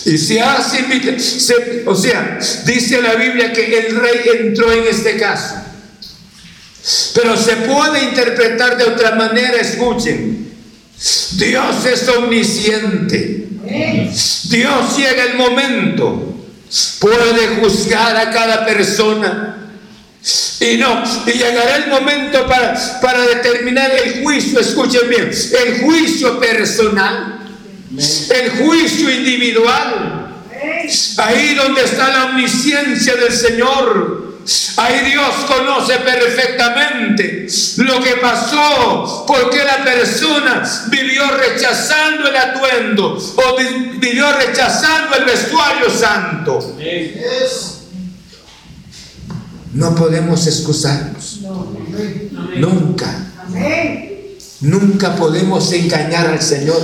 Y 0.05 0.17
se 0.17 0.41
hace, 0.41 1.19
se, 1.19 1.83
o 1.85 1.95
sea, 1.95 2.39
dice 2.65 3.01
la 3.01 3.15
Biblia 3.15 3.53
que 3.53 3.77
el 3.77 3.95
rey 3.95 4.21
entró 4.39 4.71
en 4.71 4.87
este 4.87 5.17
caso 5.17 5.66
pero 7.13 7.35
se 7.35 7.55
puede 7.57 8.03
interpretar 8.03 8.77
de 8.77 8.85
otra 8.85 9.15
manera, 9.15 9.57
escuchen. 9.59 10.47
Dios 11.33 11.85
es 11.85 12.07
omnisciente. 12.09 13.47
Dios 14.45 14.97
llega 14.97 15.23
el 15.25 15.35
momento. 15.35 16.33
Puede 16.99 17.47
juzgar 17.59 18.15
a 18.15 18.31
cada 18.31 18.65
persona. 18.65 19.57
Y 20.59 20.77
no, 20.77 21.03
y 21.25 21.31
llegará 21.31 21.77
el 21.77 21.89
momento 21.89 22.45
para, 22.47 22.99
para 22.99 23.21
determinar 23.27 23.91
el 23.91 24.23
juicio, 24.23 24.59
escuchen 24.59 25.07
bien, 25.07 25.29
el 25.29 25.81
juicio 25.81 26.39
personal, 26.39 27.39
el 27.95 28.49
juicio 28.51 29.09
individual. 29.09 30.33
Ahí 31.17 31.53
donde 31.53 31.83
está 31.83 32.09
la 32.09 32.25
omnisciencia 32.25 33.15
del 33.15 33.31
Señor, 33.31 34.26
Ay, 34.77 35.11
Dios 35.11 35.35
conoce 35.47 35.95
perfectamente 35.99 37.47
lo 37.77 38.01
que 38.01 38.15
pasó, 38.21 39.25
porque 39.27 39.63
la 39.63 39.83
persona 39.83 40.63
vivió 40.89 41.23
rechazando 41.31 42.29
el 42.29 42.35
atuendo 42.37 43.17
o 43.17 43.57
vivió 43.99 44.31
rechazando 44.33 45.17
el 45.17 45.25
vestuario 45.25 45.89
santo. 45.89 46.77
No 49.73 49.95
podemos 49.95 50.47
excusarnos. 50.47 51.39
Nunca. 52.55 53.25
Nunca 54.61 55.15
podemos 55.15 55.71
engañar 55.73 56.27
al 56.27 56.41
Señor. 56.41 56.81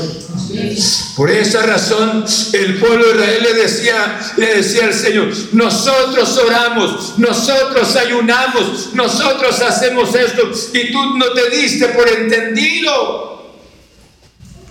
Por 1.15 1.29
esa 1.29 1.63
razón 1.63 2.25
el 2.53 2.79
pueblo 2.79 3.05
de 3.05 3.11
Israel 3.13 3.43
le 3.43 3.53
decía, 3.53 4.33
le 4.37 4.57
decía 4.57 4.85
al 4.85 4.93
Señor, 4.93 5.31
nosotros 5.53 6.37
oramos, 6.37 7.13
nosotros 7.17 7.95
ayunamos, 7.95 8.89
nosotros 8.93 9.61
hacemos 9.61 10.13
esto 10.15 10.41
y 10.73 10.91
tú 10.91 11.17
no 11.17 11.31
te 11.33 11.49
diste 11.55 11.87
por 11.89 12.07
entendido. 12.07 13.53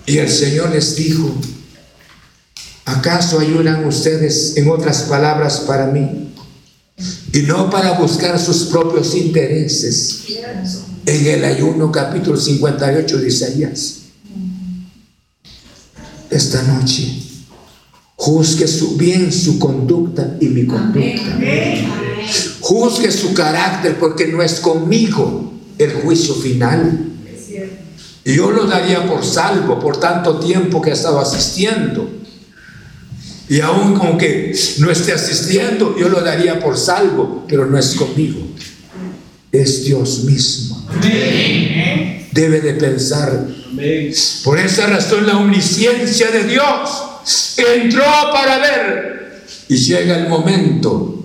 Y 0.07 0.19
el 0.19 0.29
Señor 0.29 0.71
les 0.71 0.97
dijo, 0.97 1.33
¿acaso 2.85 3.39
ayunan 3.39 3.85
ustedes 3.85 4.57
en 4.57 4.69
otras 4.69 5.03
palabras 5.03 5.61
para 5.61 5.87
mí? 5.87 6.35
Y 7.33 7.43
no 7.43 7.71
para 7.71 7.93
buscar 7.93 8.39
sus 8.39 8.65
propios 8.65 9.15
intereses 9.15 10.25
en 11.07 11.27
el 11.27 11.45
ayuno 11.45 11.91
capítulo 11.91 12.37
58 12.37 13.19
de 13.19 13.29
Isaías. 13.29 14.02
Esta 16.33 16.63
noche, 16.63 17.13
juzgue 18.17 18.67
su, 18.67 18.97
bien 18.97 19.31
su 19.31 19.59
conducta 19.59 20.39
y 20.41 20.47
mi 20.47 20.67
conducta. 20.67 21.39
Juzgue 22.61 23.13
su 23.13 23.35
carácter 23.35 23.99
porque 23.99 24.29
no 24.29 24.43
es 24.43 24.55
conmigo 24.61 25.53
el 25.77 25.93
juicio 25.93 26.35
final. 26.35 27.11
Y 28.25 28.35
yo 28.35 28.51
lo 28.51 28.65
daría 28.65 29.07
por 29.07 29.23
salvo 29.23 29.79
por 29.79 30.01
tanto 30.01 30.39
tiempo 30.39 30.81
que 30.81 30.89
he 30.89 30.93
estado 30.95 31.21
asistiendo. 31.21 32.09
Y 33.51 33.61
aún 33.61 33.99
aunque 34.01 34.57
no 34.79 34.91
esté 34.91 35.13
asistiendo, 35.13 35.99
yo 35.99 36.09
lo 36.09 36.23
daría 36.23 36.61
por 36.61 36.79
salvo, 36.79 37.45
pero 37.47 37.67
no 37.67 37.77
es 37.77 37.95
conmigo. 37.95 38.41
Es 39.51 39.85
Dios 39.85 40.25
mismo. 40.25 40.83
Debe 42.33 42.61
de 42.61 42.75
pensar. 42.75 43.47
Por 44.45 44.59
esa 44.59 44.87
razón 44.87 45.27
la 45.27 45.37
omnisciencia 45.37 46.31
de 46.31 46.45
Dios 46.45 47.03
entró 47.57 48.05
para 48.33 48.59
ver. 48.59 49.43
Y 49.69 49.77
llega 49.77 50.19
el 50.19 50.29
momento. 50.29 51.25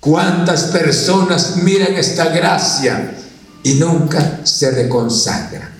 ¿Cuántas 0.00 0.64
personas 0.64 1.58
miran 1.62 1.94
esta 1.94 2.28
gracia 2.30 3.14
y 3.62 3.74
nunca 3.74 4.40
se 4.42 4.70
reconsagran? 4.72 5.70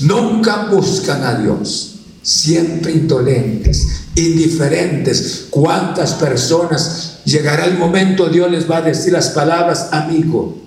Nunca 0.00 0.64
buscan 0.64 1.22
a 1.22 1.34
Dios. 1.34 1.96
Siempre 2.22 2.92
indolentes, 2.92 3.86
indiferentes. 4.14 5.46
¿Cuántas 5.50 6.14
personas 6.14 7.18
llegará 7.24 7.66
el 7.66 7.76
momento 7.76 8.28
Dios 8.28 8.50
les 8.50 8.70
va 8.70 8.78
a 8.78 8.82
decir 8.82 9.12
las 9.12 9.28
palabras, 9.30 9.88
amigo? 9.92 10.58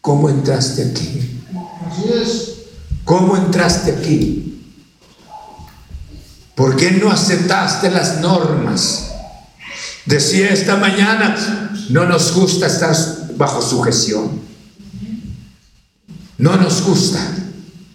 ¿Cómo 0.00 0.28
entraste 0.28 0.82
aquí? 0.82 1.41
¿Cómo 3.04 3.36
entraste 3.36 3.92
aquí? 3.92 4.42
¿Por 6.54 6.76
qué 6.76 6.92
no 6.92 7.10
aceptaste 7.10 7.90
las 7.90 8.20
normas? 8.20 9.10
Decía 10.06 10.50
esta 10.50 10.76
mañana, 10.76 11.70
no 11.90 12.04
nos 12.04 12.32
gusta 12.34 12.66
estar 12.66 12.94
bajo 13.36 13.62
sujeción. 13.62 14.40
No 16.38 16.56
nos 16.56 16.82
gusta. 16.82 17.20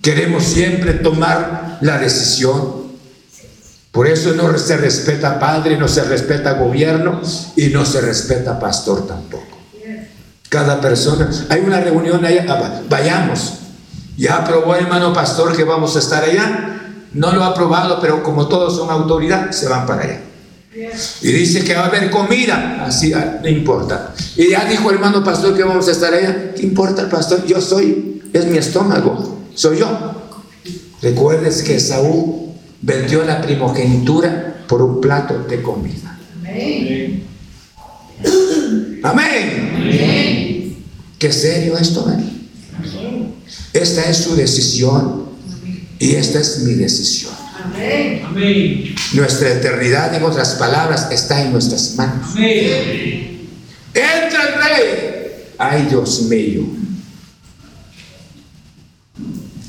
Queremos 0.02 0.43
siempre 0.43 0.93
tomar 0.93 1.78
la 1.82 1.98
decisión. 1.98 2.88
Por 3.91 4.08
eso 4.08 4.34
no 4.34 4.58
se 4.58 4.78
respeta 4.78 5.39
padre, 5.39 5.78
no 5.78 5.88
se 5.88 6.04
respeta 6.04 6.54
gobierno 6.54 7.22
y 7.56 7.68
no 7.68 7.86
se 7.86 8.02
respeta 8.02 8.60
pastor 8.60 9.08
tampoco. 9.08 9.58
Cada 10.50 10.80
persona. 10.80 11.30
Hay 11.50 11.62
una 11.62 11.82
reunión 11.82 12.24
allá, 12.24 12.45
ah, 12.48 12.82
vayamos. 12.89 13.54
Ya 14.18 14.38
aprobó 14.38 14.76
el 14.76 14.86
hermano 14.86 15.13
pastor 15.13 15.55
que 15.55 15.63
vamos 15.63 15.95
a 15.95 15.99
estar 15.99 16.24
allá. 16.24 16.74
No 17.13 17.32
lo 17.32 17.43
ha 17.43 17.47
aprobado, 17.47 17.99
pero 18.01 18.24
como 18.24 18.47
todos 18.47 18.76
son 18.76 18.89
autoridad, 18.89 19.51
se 19.51 19.68
van 19.68 19.86
para 19.86 20.03
allá. 20.03 20.22
Y 21.22 21.32
dice 21.32 21.63
que 21.63 21.74
va 21.74 21.84
a 21.84 21.88
haber 21.88 22.09
comida, 22.09 22.86
así 22.86 23.13
ah, 23.13 23.39
no 23.41 23.47
importa. 23.47 24.13
Y 24.36 24.49
ya 24.49 24.65
dijo 24.65 24.89
el 24.89 24.95
hermano 24.95 25.24
pastor 25.24 25.55
que 25.55 25.63
vamos 25.63 25.88
a 25.88 25.91
estar 25.91 26.13
allá. 26.13 26.53
¿Qué 26.55 26.63
importa 26.63 27.03
el 27.03 27.09
pastor? 27.09 27.45
Yo 27.45 27.61
soy, 27.61 28.22
es 28.34 28.45
mi 28.45 28.57
estómago, 28.57 29.39
soy 29.53 29.80
yo. 29.80 29.88
Recuerdes 31.01 31.63
que 31.63 31.80
Saúl 31.80 32.51
vendió 32.82 33.24
la 33.24 33.41
primogenitura 33.41 34.63
por 34.68 34.82
un 34.82 34.99
plato 34.99 35.45
de 35.49 35.61
comida. 35.61 36.20
Amén. 36.39 37.24
Amén. 39.03 40.76
Qué 41.18 41.32
serio 41.32 41.78
esto, 41.78 42.07
¿eh? 42.11 42.36
Esta 43.78 44.09
es 44.09 44.17
su 44.17 44.36
decisión 44.36 45.28
y 45.99 46.15
esta 46.15 46.39
es 46.39 46.59
mi 46.59 46.73
decisión. 46.73 47.34
Amén. 47.63 48.95
Nuestra 49.13 49.53
eternidad, 49.53 50.13
en 50.15 50.23
otras 50.23 50.55
palabras, 50.55 51.07
está 51.11 51.41
en 51.41 51.51
nuestras 51.51 51.95
manos. 51.95 52.32
Amén. 52.32 53.47
Entra 53.93 54.43
el 54.43 54.53
rey. 54.63 55.45
Ay, 55.57 55.88
Dios 55.89 56.23
mío. 56.23 56.63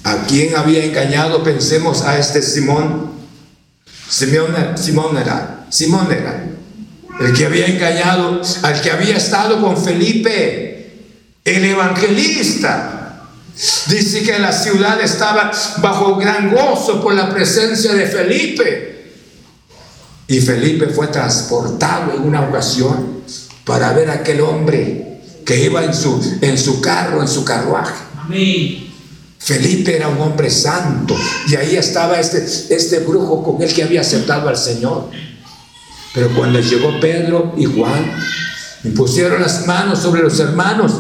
¿A 0.05 0.25
quién 0.27 0.57
había 0.57 0.85
engañado? 0.85 1.43
Pensemos 1.43 2.03
a 2.03 2.19
este 2.19 2.41
Simón. 2.41 3.13
Simón, 4.09 4.55
Simón 4.77 5.19
era. 5.19 5.67
Simón 5.71 6.09
era 6.11 6.49
el 7.21 7.33
que 7.33 7.47
había 7.47 7.67
engañado, 7.67 8.41
al 8.63 8.81
que 8.81 8.91
había 8.91 9.17
estado 9.17 9.61
con 9.61 9.77
Felipe, 9.77 10.93
el 11.45 11.65
evangelista. 11.65 13.08
Dice 13.89 14.23
que 14.23 14.39
la 14.39 14.53
ciudad 14.53 15.01
estaba 15.01 15.51
bajo 15.79 16.15
gran 16.17 16.55
gozo 16.55 17.03
por 17.03 17.15
la 17.15 17.29
presencia 17.29 17.93
de 17.93 18.07
Felipe. 18.07 19.15
Y 20.29 20.41
Felipe 20.41 20.89
fue 20.89 21.09
transportado 21.09 22.15
en 22.15 22.23
una 22.23 22.43
ocasión 22.43 23.23
para 23.65 23.93
ver 23.93 24.11
a 24.11 24.15
aquel 24.15 24.43
hombre 24.43 25.23
que 25.45 25.65
iba 25.65 25.83
en 25.83 25.93
su, 25.93 26.39
en 26.41 26.57
su 26.57 26.81
carro, 26.81 27.21
en 27.21 27.29
su 27.29 27.45
carruaje. 27.45 27.95
Felipe 29.39 29.97
era 29.97 30.09
un 30.09 30.21
hombre 30.21 30.51
santo 30.51 31.17
y 31.49 31.57
ahí 31.57 31.77
estaba 31.77 32.21
este, 32.21 32.45
este 32.45 33.01
brujo 33.01 33.43
con 33.43 33.63
el 33.63 33.73
que 33.73 33.83
había 33.83 34.03
aceptado 34.03 34.49
al 34.49 34.57
Señor. 34.57 35.11
Pero 36.15 36.33
cuando 36.35 36.61
llegó 36.61 37.01
Pedro 37.01 37.55
y 37.57 37.65
Juan, 37.65 38.13
impusieron 38.85 39.41
las 39.41 39.67
manos 39.67 40.01
sobre 40.01 40.23
los 40.23 40.39
hermanos 40.39 40.93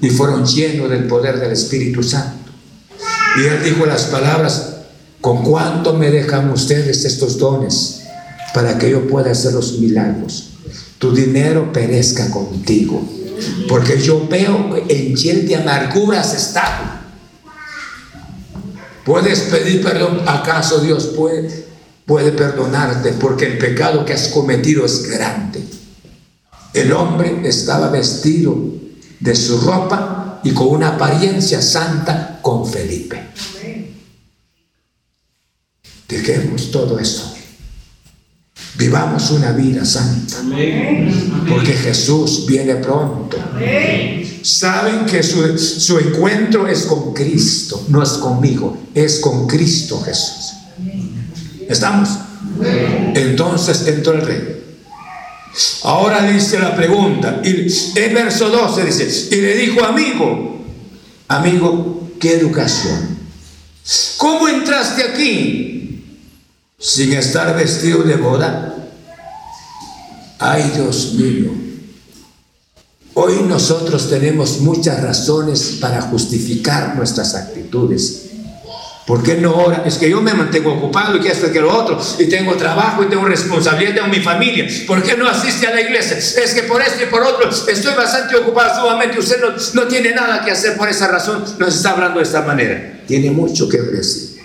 y 0.00 0.10
fueron 0.10 0.46
llenos 0.46 0.90
del 0.90 1.04
poder 1.06 1.40
del 1.40 1.52
Espíritu 1.52 2.02
Santo. 2.02 2.50
Y 3.38 3.46
él 3.46 3.62
dijo 3.64 3.86
las 3.86 4.04
palabras, 4.04 4.76
¿con 5.20 5.42
cuánto 5.42 5.94
me 5.94 6.10
dejan 6.10 6.50
ustedes 6.50 7.04
estos 7.04 7.38
dones 7.38 8.02
para 8.54 8.78
que 8.78 8.90
yo 8.90 9.06
pueda 9.06 9.32
hacer 9.32 9.52
los 9.52 9.78
milagros? 9.78 10.50
Tu 10.98 11.12
dinero 11.12 11.72
perezca 11.72 12.30
contigo, 12.30 13.02
porque 13.68 14.00
yo 14.00 14.26
veo 14.28 14.76
en 14.88 15.14
hiel 15.14 15.46
de 15.46 15.56
amargura 15.56 16.20
has 16.20 16.34
estado. 16.34 16.98
¿Puedes 19.04 19.40
pedir 19.40 19.82
perdón? 19.82 20.20
¿Acaso 20.26 20.80
Dios 20.80 21.12
puede? 21.16 21.68
puede 22.08 22.32
perdonarte 22.32 23.12
porque 23.12 23.44
el 23.44 23.58
pecado 23.58 24.06
que 24.06 24.14
has 24.14 24.28
cometido 24.28 24.86
es 24.86 25.10
grande. 25.10 25.62
El 26.72 26.90
hombre 26.92 27.42
estaba 27.44 27.90
vestido 27.90 28.56
de 29.20 29.34
su 29.34 29.60
ropa 29.60 30.40
y 30.44 30.52
con 30.52 30.68
una 30.68 30.90
apariencia 30.90 31.60
santa 31.60 32.38
con 32.42 32.66
Felipe. 32.66 33.28
Dejemos 36.08 36.70
todo 36.70 36.98
eso. 36.98 37.34
Vivamos 38.76 39.30
una 39.30 39.52
vida 39.52 39.84
santa. 39.84 40.36
Porque 41.48 41.72
Jesús 41.72 42.46
viene 42.46 42.76
pronto. 42.76 43.36
Saben 44.42 45.04
que 45.04 45.22
su, 45.22 45.58
su 45.58 45.98
encuentro 45.98 46.66
es 46.66 46.82
con 46.84 47.12
Cristo, 47.12 47.84
no 47.88 48.02
es 48.02 48.10
conmigo, 48.10 48.78
es 48.94 49.18
con 49.18 49.46
Cristo 49.46 50.00
Jesús. 50.00 50.54
¿Estamos? 51.68 52.08
Entonces 53.14 53.86
entró 53.86 54.14
el 54.14 54.22
rey. 54.22 54.57
Ahora 55.82 56.30
dice 56.30 56.58
la 56.58 56.76
pregunta, 56.76 57.40
y 57.42 57.66
el 57.98 58.14
verso 58.14 58.48
12 58.48 58.84
dice, 58.84 59.36
y 59.36 59.40
le 59.40 59.56
dijo, 59.56 59.84
amigo, 59.84 60.64
amigo, 61.28 62.10
¿qué 62.20 62.34
educación? 62.34 63.18
¿Cómo 64.16 64.48
entraste 64.48 65.02
aquí 65.02 66.04
sin 66.78 67.12
estar 67.12 67.56
vestido 67.56 68.02
de 68.02 68.16
boda? 68.16 68.74
Ay, 70.38 70.70
Dios 70.74 71.14
mío, 71.14 71.68
Hoy 73.20 73.42
nosotros 73.48 74.08
tenemos 74.08 74.60
muchas 74.60 75.02
razones 75.02 75.78
para 75.80 76.00
justificar 76.02 76.94
nuestras 76.94 77.34
actitudes. 77.34 78.27
¿Por 79.08 79.22
qué 79.22 79.36
no 79.36 79.56
ora? 79.56 79.84
Es 79.86 79.96
que 79.96 80.10
yo 80.10 80.20
me 80.20 80.34
mantengo 80.34 80.74
ocupado 80.74 81.16
y 81.16 81.20
que 81.20 81.30
esto 81.30 81.46
y 81.46 81.50
que 81.50 81.62
lo 81.62 81.74
otro, 81.74 81.98
y 82.18 82.26
tengo 82.26 82.54
trabajo 82.56 83.02
y 83.02 83.06
tengo 83.06 83.24
responsabilidad, 83.24 83.94
tengo 83.94 84.08
mi 84.08 84.20
familia. 84.20 84.68
¿Por 84.86 85.02
qué 85.02 85.16
no 85.16 85.26
asiste 85.26 85.66
a 85.66 85.74
la 85.74 85.80
iglesia? 85.80 86.18
Es 86.18 86.52
que 86.52 86.64
por 86.64 86.82
esto 86.82 87.04
y 87.04 87.06
por 87.06 87.22
otro 87.22 87.48
estoy 87.48 87.94
bastante 87.94 88.36
ocupado 88.36 88.82
sumamente. 88.82 89.18
Usted 89.18 89.40
no, 89.40 89.54
no 89.80 89.88
tiene 89.88 90.12
nada 90.12 90.44
que 90.44 90.50
hacer 90.50 90.76
por 90.76 90.90
esa 90.90 91.08
razón, 91.08 91.42
nos 91.58 91.74
está 91.74 91.92
hablando 91.92 92.18
de 92.18 92.26
esta 92.26 92.42
manera. 92.42 93.00
Tiene 93.06 93.30
mucho 93.30 93.66
que 93.66 93.78
decir. 93.78 94.42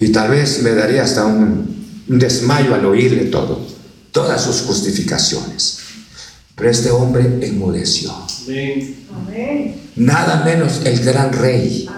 Y 0.00 0.08
tal 0.08 0.30
vez 0.30 0.60
me 0.62 0.70
daría 0.74 1.04
hasta 1.04 1.24
un, 1.24 2.02
un 2.08 2.18
desmayo 2.18 2.74
al 2.74 2.84
oírle 2.84 3.26
todo, 3.26 3.64
todas 4.10 4.42
sus 4.42 4.62
justificaciones. 4.62 5.78
Pero 6.56 6.68
este 6.68 6.90
hombre 6.90 7.24
enmudeció. 7.42 8.12
Nada 9.94 10.42
menos 10.44 10.80
el 10.84 10.98
gran 11.04 11.32
rey. 11.32 11.88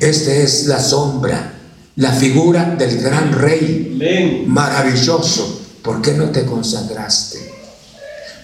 Esta 0.00 0.34
es 0.34 0.66
la 0.66 0.80
sombra, 0.80 1.54
la 1.96 2.12
figura 2.12 2.74
del 2.76 3.00
gran 3.00 3.32
rey. 3.32 4.44
Maravilloso. 4.46 5.62
¿Por 5.82 6.00
qué 6.00 6.12
no 6.12 6.30
te 6.30 6.44
consagraste? 6.44 7.52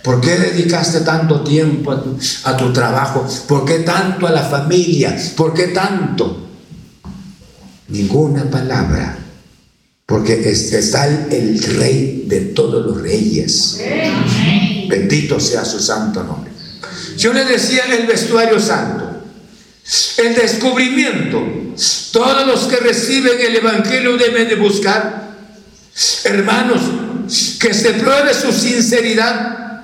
¿Por 0.02 0.20
qué 0.20 0.36
dedicaste 0.36 1.00
tanto 1.00 1.42
tiempo 1.42 1.92
a 1.92 2.02
tu, 2.02 2.18
a 2.44 2.56
tu, 2.56 2.72
trabajo? 2.72 3.26
¿Por 3.46 3.64
qué 3.64 3.80
tanto 3.80 4.26
a 4.26 4.30
la 4.30 4.42
familia? 4.42 5.16
¿Por 5.36 5.52
qué 5.52 5.68
tanto? 5.68 6.48
Ninguna 7.88 8.44
palabra. 8.44 9.18
Porque 10.06 10.50
está 10.50 11.06
el, 11.06 11.32
el 11.32 11.62
rey 11.76 12.24
de 12.26 12.40
todos 12.40 12.84
los 12.84 13.00
reyes. 13.00 13.80
Bendito 14.88 15.38
sea 15.38 15.64
su 15.64 15.78
santo 15.80 16.24
nombre. 16.24 16.50
Yo 17.16 17.32
le 17.32 17.44
decía 17.44 17.84
el 17.94 18.06
vestuario 18.06 18.58
santo. 18.58 19.09
El 20.18 20.34
descubrimiento. 20.34 21.74
Todos 22.12 22.46
los 22.46 22.60
que 22.66 22.76
reciben 22.76 23.40
el 23.40 23.56
Evangelio 23.56 24.16
deben 24.16 24.48
de 24.48 24.56
buscar, 24.56 25.30
hermanos, 26.24 26.82
que 27.58 27.72
se 27.74 27.94
pruebe 27.94 28.34
su 28.34 28.52
sinceridad, 28.52 29.82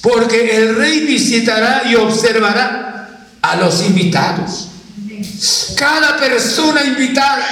porque 0.00 0.56
el 0.56 0.76
rey 0.76 1.00
visitará 1.00 1.84
y 1.88 1.94
observará 1.94 3.26
a 3.40 3.56
los 3.56 3.82
invitados. 3.82 4.68
Cada 5.76 6.16
persona 6.18 6.84
invitada 6.84 7.44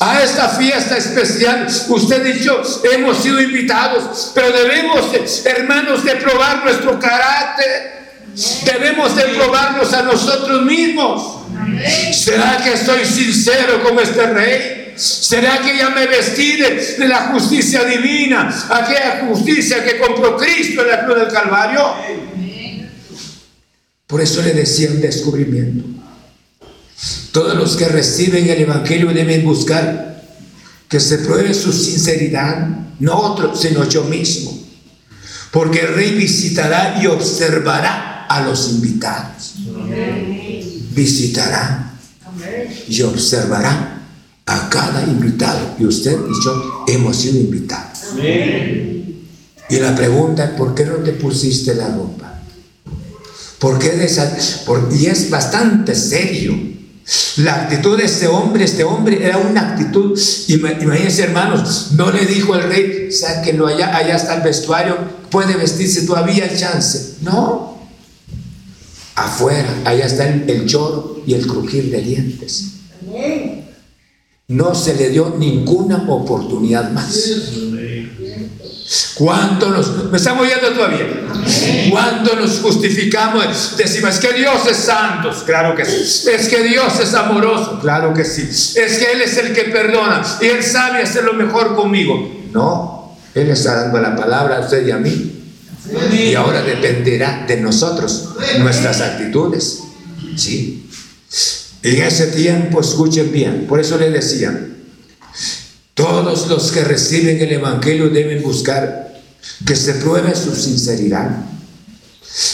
a 0.00 0.22
esta 0.22 0.48
fiesta 0.50 0.96
especial, 0.96 1.66
usted 1.88 2.36
y 2.36 2.40
yo 2.40 2.62
hemos 2.92 3.22
sido 3.22 3.40
invitados, 3.40 4.32
pero 4.34 4.50
debemos, 4.50 5.10
hermanos, 5.44 6.04
de 6.04 6.16
probar 6.16 6.64
nuestro 6.64 6.98
carácter 6.98 7.97
Debemos 8.64 9.16
de 9.16 9.24
probarnos 9.34 9.92
a 9.92 10.02
nosotros 10.02 10.64
mismos. 10.64 11.38
¿Será 12.12 12.58
que 12.62 12.74
estoy 12.74 13.04
sincero 13.04 13.82
con 13.82 13.98
este 13.98 14.26
rey? 14.26 14.94
¿Será 14.96 15.60
que 15.60 15.76
ya 15.76 15.90
me 15.90 16.06
vestí 16.06 16.56
de, 16.56 17.06
la 17.06 17.28
justicia 17.28 17.84
divina? 17.84 18.48
Aquella 18.70 19.26
justicia 19.28 19.84
que 19.84 19.98
compró 19.98 20.36
Cristo 20.36 20.82
en 20.82 20.88
la 20.88 21.04
cruz 21.04 21.18
del 21.18 21.28
Calvario. 21.28 21.94
Por 24.06 24.20
eso 24.20 24.42
le 24.42 24.54
decía 24.54 24.90
un 24.90 25.00
descubrimiento. 25.00 25.84
Todos 27.30 27.54
los 27.54 27.76
que 27.76 27.86
reciben 27.86 28.48
el 28.48 28.62
Evangelio 28.62 29.12
deben 29.12 29.44
buscar 29.44 30.24
que 30.88 30.98
se 30.98 31.18
pruebe 31.18 31.54
su 31.54 31.72
sinceridad, 31.72 32.66
no 32.98 33.18
otro, 33.18 33.54
sino 33.54 33.88
yo 33.88 34.04
mismo. 34.04 34.58
Porque 35.52 35.80
el 35.80 35.94
rey 35.94 36.12
visitará 36.12 36.98
y 37.00 37.06
observará 37.06 38.17
a 38.28 38.42
los 38.42 38.70
invitados. 38.70 39.54
Visitará 40.94 41.92
y 42.88 43.02
observará 43.02 44.02
a 44.46 44.68
cada 44.68 45.04
invitado. 45.04 45.76
Y 45.78 45.84
usted 45.84 46.12
y 46.12 46.44
yo 46.44 46.84
hemos 46.88 47.16
sido 47.16 47.38
invitados. 47.38 47.98
Y 49.70 49.76
la 49.78 49.94
pregunta 49.94 50.44
es, 50.44 50.50
¿por 50.52 50.74
qué 50.74 50.84
no 50.86 50.96
te 50.96 51.12
pusiste 51.12 51.74
la 51.74 51.88
ropa? 51.88 52.40
¿Por 53.58 53.78
qué 53.78 53.96
y 54.92 55.06
es 55.06 55.30
bastante 55.30 55.94
serio. 55.94 56.68
La 57.38 57.62
actitud 57.62 57.96
de 57.96 58.04
este 58.04 58.26
hombre, 58.26 58.64
este 58.64 58.84
hombre 58.84 59.24
era 59.24 59.38
una 59.38 59.70
actitud, 59.70 60.18
imagínense 60.48 61.22
hermanos, 61.22 61.92
no 61.92 62.10
le 62.12 62.26
dijo 62.26 62.54
el 62.54 62.64
rey, 62.64 63.10
sáquenlo 63.10 63.66
allá, 63.66 63.96
allá 63.96 64.16
está 64.16 64.34
el 64.34 64.42
vestuario, 64.42 64.98
puede 65.30 65.56
vestirse, 65.56 66.02
todavía 66.02 66.54
chance. 66.54 67.14
No, 67.22 67.77
afuera, 69.24 69.82
allá 69.84 70.06
está 70.06 70.28
el, 70.28 70.66
lloro 70.66 71.22
y 71.26 71.34
el 71.34 71.46
crujir 71.46 71.90
de 71.90 72.00
dientes. 72.00 72.74
No 74.48 74.74
se 74.74 74.94
le 74.94 75.10
dio 75.10 75.34
ninguna 75.38 76.04
oportunidad 76.08 76.90
más. 76.90 77.14
¿Cuánto 79.16 79.68
nos, 79.70 80.10
me 80.10 80.16
estamos 80.16 80.46
oyendo 80.46 80.70
todavía? 80.70 81.06
¿Cuánto 81.90 82.36
nos 82.36 82.60
justificamos? 82.60 83.76
Decimos, 83.76 84.14
es 84.14 84.20
que 84.20 84.32
Dios 84.32 84.66
es 84.70 84.76
santo, 84.76 85.30
claro 85.44 85.74
que 85.74 85.84
sí. 85.84 86.30
Es 86.30 86.48
que 86.48 86.62
Dios 86.62 86.98
es 87.00 87.12
amoroso, 87.12 87.78
claro 87.80 88.14
que 88.14 88.24
sí. 88.24 88.42
Es 88.42 88.98
que 88.98 89.12
Él 89.12 89.20
es 89.20 89.36
el 89.36 89.52
que 89.52 89.64
perdona 89.64 90.22
y 90.40 90.46
Él 90.46 90.62
sabe 90.62 91.02
hacer 91.02 91.24
lo 91.24 91.34
mejor 91.34 91.74
conmigo. 91.74 92.32
No, 92.52 93.16
Él 93.34 93.50
está 93.50 93.82
dando 93.82 94.00
la 94.00 94.16
palabra 94.16 94.56
a 94.56 94.60
usted 94.60 94.86
y 94.86 94.90
a 94.90 94.96
mí. 94.96 95.37
Y 96.12 96.34
ahora 96.34 96.62
dependerá 96.62 97.44
de 97.46 97.60
nosotros 97.60 98.30
nuestras 98.58 99.00
actitudes. 99.00 99.80
¿Sí? 100.36 100.88
En 101.82 102.02
ese 102.02 102.28
tiempo, 102.28 102.80
escuchen 102.80 103.30
bien, 103.32 103.66
por 103.68 103.80
eso 103.80 103.96
le 103.98 104.10
decía, 104.10 104.66
todos 105.94 106.48
los 106.48 106.72
que 106.72 106.84
reciben 106.84 107.40
el 107.40 107.52
Evangelio 107.52 108.08
deben 108.10 108.42
buscar 108.42 109.20
que 109.64 109.76
se 109.76 109.94
pruebe 109.94 110.34
su 110.34 110.54
sinceridad, 110.54 111.30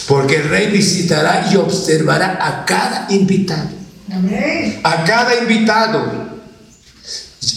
porque 0.09 0.37
el 0.37 0.49
rey 0.49 0.70
visitará 0.70 1.51
y 1.53 1.57
observará 1.57 2.39
a 2.41 2.64
cada 2.64 3.07
invitado. 3.11 3.70
A 4.82 5.05
cada 5.05 5.37
invitado 5.41 6.24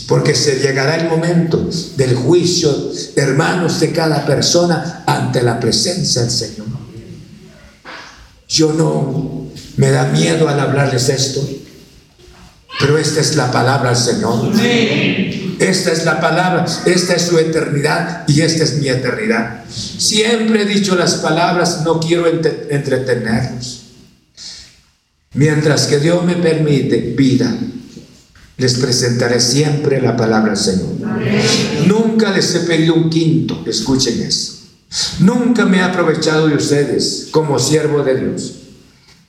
porque 0.08 0.36
se 0.36 0.60
llegará 0.60 0.96
el 0.96 1.10
momento 1.10 1.70
del 1.96 2.16
juicio, 2.16 2.92
hermanos, 3.16 3.80
de 3.80 3.92
cada 3.92 4.26
persona 4.26 5.04
ante 5.06 5.42
la 5.44 5.60
presencia 5.60 6.22
del 6.22 6.32
Señor. 6.32 6.68
Yo 8.48 8.74
no 8.74 9.48
me 9.76 9.92
da 9.92 10.06
miedo 10.06 10.48
al 10.48 10.60
hablarles 10.60 11.10
esto, 11.10 11.48
pero 12.80 12.98
esta 12.98 13.20
es 13.22 13.36
la 13.36 13.52
palabra 13.52 13.90
del 13.90 14.00
Señor. 14.00 14.52
Esta 15.60 15.92
es 15.92 16.06
la 16.06 16.22
palabra, 16.22 16.66
esta 16.86 17.16
es 17.16 17.24
su 17.24 17.38
eternidad 17.40 18.24
y 18.28 18.42
esta 18.42 18.64
es 18.64 18.76
mi 18.76 18.90
eternidad. 18.90 19.64
Siempre 19.70 20.62
he 20.62 20.66
dicho 20.66 20.96
las 20.96 21.16
palabras, 21.16 21.82
no 21.84 22.00
quiero 22.00 22.28
entretenerlos. 22.28 23.84
Mientras 25.34 25.88
que 25.88 26.00
Dios 26.00 26.24
me 26.24 26.36
permite 26.36 27.14
vida, 27.18 27.56
les 28.58 28.74
presentaré 28.76 29.40
siempre 29.40 30.02
la 30.02 30.18
palabra 30.18 30.54
del 30.54 30.62
Señor. 30.62 30.96
Nunca 31.86 32.32
les 32.32 32.54
he 32.56 32.62
pedido 32.62 32.96
un 32.96 33.10
quinto, 33.10 33.64
escuchen 33.66 34.22
eso. 34.22 34.54
Nunca 35.20 35.66
me 35.66 35.78
he 35.78 35.82
aprovechado 35.82 36.48
de 36.48 36.56
ustedes 36.56 37.28
como 37.32 37.60
siervo 37.60 38.04
de 38.04 38.20
Dios. 38.20 38.54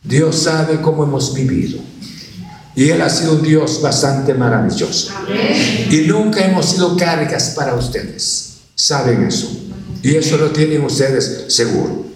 Dios 0.03 0.37
sabe 0.37 0.81
cómo 0.81 1.05
hemos 1.05 1.35
vivido. 1.35 1.79
Y 2.75 2.91
Él 2.91 3.03
ha 3.03 3.11
sido 3.11 3.33
un 3.33 3.43
Dios 3.43 3.83
bastante 3.83 4.33
maravilloso. 4.35 5.11
Y 5.91 5.97
nunca 6.07 6.45
hemos 6.45 6.67
sido 6.67 6.97
cargas 6.97 7.55
para 7.57 7.75
ustedes. 7.75 8.59
Saben 8.75 9.25
eso. 9.25 9.51
Y 10.03 10.15
eso 10.15 10.37
lo 10.37 10.53
tienen 10.53 10.85
ustedes 10.85 11.47
seguro. 11.49 12.07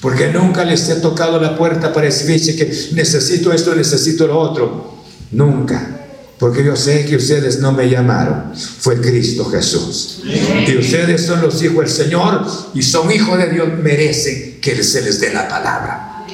Porque 0.00 0.28
nunca 0.28 0.64
les 0.64 0.88
he 0.88 0.96
tocado 0.96 1.40
la 1.40 1.56
puerta 1.56 1.92
para 1.92 2.06
decirse 2.06 2.54
que 2.54 2.66
necesito 2.92 3.52
esto, 3.52 3.74
necesito 3.74 4.26
lo 4.26 4.38
otro. 4.38 4.94
Nunca. 5.32 6.03
Porque 6.44 6.62
yo 6.62 6.76
sé 6.76 7.06
que 7.06 7.16
ustedes 7.16 7.60
no 7.60 7.72
me 7.72 7.88
llamaron, 7.88 8.52
fue 8.54 9.00
Cristo 9.00 9.46
Jesús. 9.46 10.20
Y 10.24 10.76
ustedes 10.76 11.24
son 11.24 11.40
los 11.40 11.62
hijos 11.62 11.78
del 11.78 11.88
Señor 11.88 12.46
y 12.74 12.82
son 12.82 13.10
hijos 13.10 13.38
de 13.38 13.48
Dios, 13.48 13.66
merecen 13.82 14.60
que 14.60 14.84
se 14.84 15.00
les 15.00 15.20
dé 15.20 15.32
la 15.32 15.48
palabra. 15.48 16.26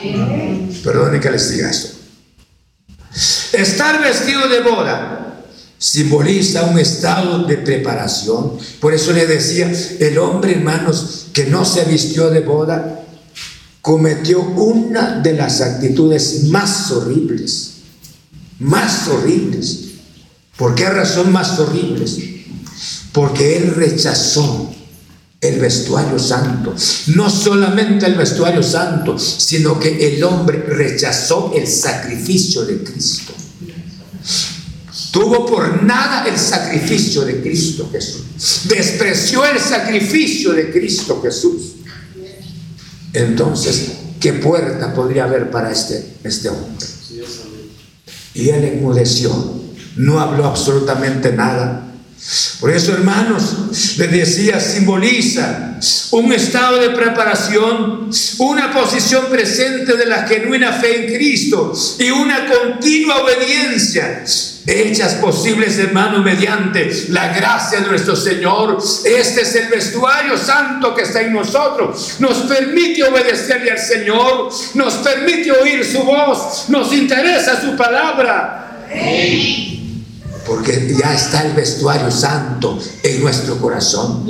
Perdone 0.83 1.21
que 1.21 1.31
les 1.31 1.53
diga 1.53 1.71
esto. 1.71 1.91
Estar 3.53 4.03
vestido 4.03 4.49
de 4.49 4.63
boda 4.63 5.45
simboliza 5.79 6.65
un 6.65 6.81
estado 6.81 7.45
de 7.45 7.59
preparación. 7.59 8.59
Por 8.81 8.93
eso 8.93 9.13
le 9.13 9.29
decía, 9.29 9.71
el 10.01 10.19
hombre, 10.19 10.55
hermanos, 10.55 11.29
que 11.33 11.47
no 11.47 11.65
se 11.65 11.85
vistió 11.85 12.31
de 12.31 12.41
boda, 12.41 13.05
cometió 13.81 14.41
una 14.41 15.21
de 15.21 15.35
las 15.35 15.61
actitudes 15.61 16.49
más 16.49 16.91
horribles, 16.91 17.75
más 18.59 19.07
horribles 19.07 19.90
¿Por 20.61 20.75
qué 20.75 20.91
razón 20.91 21.33
más 21.33 21.59
horribles? 21.59 22.19
Porque 23.13 23.57
él 23.57 23.75
rechazó 23.75 24.71
el 25.41 25.59
vestuario 25.59 26.19
santo. 26.19 26.75
No 27.15 27.31
solamente 27.31 28.05
el 28.05 28.15
vestuario 28.15 28.63
santo, 28.63 29.19
sino 29.19 29.81
que 29.81 30.15
el 30.15 30.23
hombre 30.23 30.59
rechazó 30.59 31.55
el 31.57 31.67
sacrificio 31.67 32.67
de 32.67 32.85
Cristo. 32.85 33.33
Tuvo 35.11 35.47
por 35.47 35.83
nada 35.83 36.29
el 36.29 36.39
sacrificio 36.39 37.23
de 37.23 37.41
Cristo 37.41 37.89
Jesús. 37.91 38.25
Despreció 38.69 39.47
el 39.47 39.59
sacrificio 39.59 40.53
de 40.53 40.71
Cristo 40.71 41.23
Jesús. 41.23 41.77
Entonces, 43.15 43.93
¿qué 44.21 44.35
puerta 44.35 44.93
podría 44.93 45.25
haber 45.25 45.51
para 45.51 45.73
este, 45.73 46.17
este 46.23 46.51
hombre? 46.51 46.87
Y 48.35 48.51
él 48.51 48.63
enmudeció, 48.65 49.60
no 50.01 50.21
habló 50.21 50.47
absolutamente 50.47 51.33
nada. 51.33 51.83
Por 52.61 52.71
eso, 52.71 52.93
hermanos, 52.93 53.97
le 53.97 54.09
decía, 54.09 54.61
simboliza 54.61 55.79
un 56.11 56.33
estado 56.33 56.79
de 56.79 56.91
preparación, 56.91 58.11
una 58.39 58.73
posición 58.73 59.27
presente 59.31 59.97
de 59.97 60.07
la 60.07 60.27
genuina 60.27 60.73
fe 60.73 61.07
en 61.07 61.15
Cristo 61.17 61.73
y 61.99 62.11
una 62.11 62.47
continua 62.47 63.23
obediencia 63.23 64.23
hechas 64.67 65.15
posibles, 65.15 65.79
hermano, 65.79 66.23
mediante 66.23 66.91
la 67.09 67.33
gracia 67.33 67.81
de 67.81 67.89
nuestro 67.89 68.15
Señor. 68.15 68.79
Este 69.05 69.43
es 69.43 69.55
el 69.55 69.69
vestuario 69.69 70.37
santo 70.37 70.95
que 70.95 71.03
está 71.03 71.23
en 71.23 71.33
nosotros. 71.33 72.17
Nos 72.19 72.39
permite 72.41 73.03
obedecerle 73.05 73.71
al 73.71 73.79
Señor, 73.79 74.51
nos 74.75 74.95
permite 74.95 75.51
oír 75.53 75.85
su 75.85 76.03
voz, 76.03 76.67
nos 76.69 76.93
interesa 76.93 77.61
su 77.61 77.77
palabra. 77.77 78.87
Porque 80.51 80.93
ya 80.99 81.15
está 81.15 81.47
el 81.47 81.53
vestuario 81.53 82.11
santo 82.11 82.77
en 83.05 83.23
nuestro 83.23 83.57
corazón. 83.59 84.29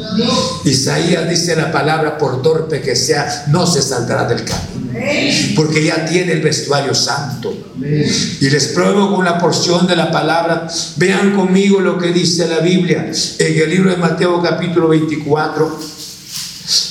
Isaías 0.67 1.27
dice 1.31 1.57
la 1.57 1.73
palabra, 1.73 2.19
por 2.19 2.43
torpe 2.43 2.83
que 2.83 2.95
sea, 2.95 3.47
no 3.49 3.67
se 3.67 3.81
saldrá 3.81 4.27
del 4.27 4.45
camino 4.45 4.81
porque 5.57 5.85
ya 5.85 6.05
tiene 6.05 6.33
el 6.33 6.41
vestuario 6.41 6.95
santo. 6.95 7.55
Y 7.81 8.51
les 8.51 8.69
pruebo 8.69 9.15
con 9.15 9.25
la 9.25 9.39
porción 9.39 9.87
de 9.87 9.97
la 9.97 10.11
palabra. 10.11 10.67
Vean 10.97 11.35
conmigo 11.35 11.81
lo 11.81 11.99
que 11.99 12.13
dice 12.13 12.49
la 12.49 12.61
Biblia 12.61 13.11
en 13.39 13.63
el 13.63 13.71
libro 13.71 13.91
de 13.91 13.97
Mateo 13.97 14.43
capítulo 14.43 14.89
24. 14.89 15.79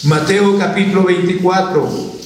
Mateo 0.03 0.57
capítulo 0.57 1.03
24. 1.03 2.19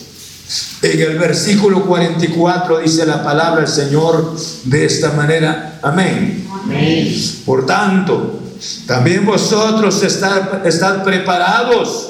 En 0.84 1.00
el 1.00 1.18
versículo 1.18 1.86
44 1.86 2.80
dice 2.80 3.06
la 3.06 3.24
palabra 3.24 3.62
del 3.62 3.70
Señor 3.70 4.36
de 4.66 4.86
esta 4.86 5.12
manera. 5.12 5.80
Amén. 5.82 6.43
Por 7.46 7.66
tanto, 7.66 8.40
también 8.88 9.26
vosotros 9.26 10.02
estad, 10.04 11.04
preparados 11.04 12.10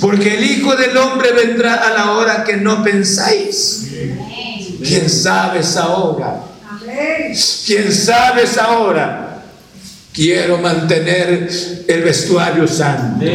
porque 0.00 0.36
el 0.36 0.44
Hijo 0.44 0.76
del 0.76 0.96
Hombre 0.96 1.32
vendrá 1.32 1.74
a 1.74 1.92
la 1.92 2.12
hora 2.12 2.44
que 2.44 2.56
no 2.56 2.82
pensáis. 2.82 3.88
¿Quién 4.82 5.10
sabe 5.10 5.60
esa 5.60 5.88
hora? 5.88 6.42
¿Quién 7.66 7.92
sabe 7.92 8.44
esa 8.44 8.78
hora? 8.78 9.42
Quiero 10.12 10.58
mantener 10.58 11.50
el 11.86 12.02
vestuario 12.02 12.66
santo. 12.66 13.26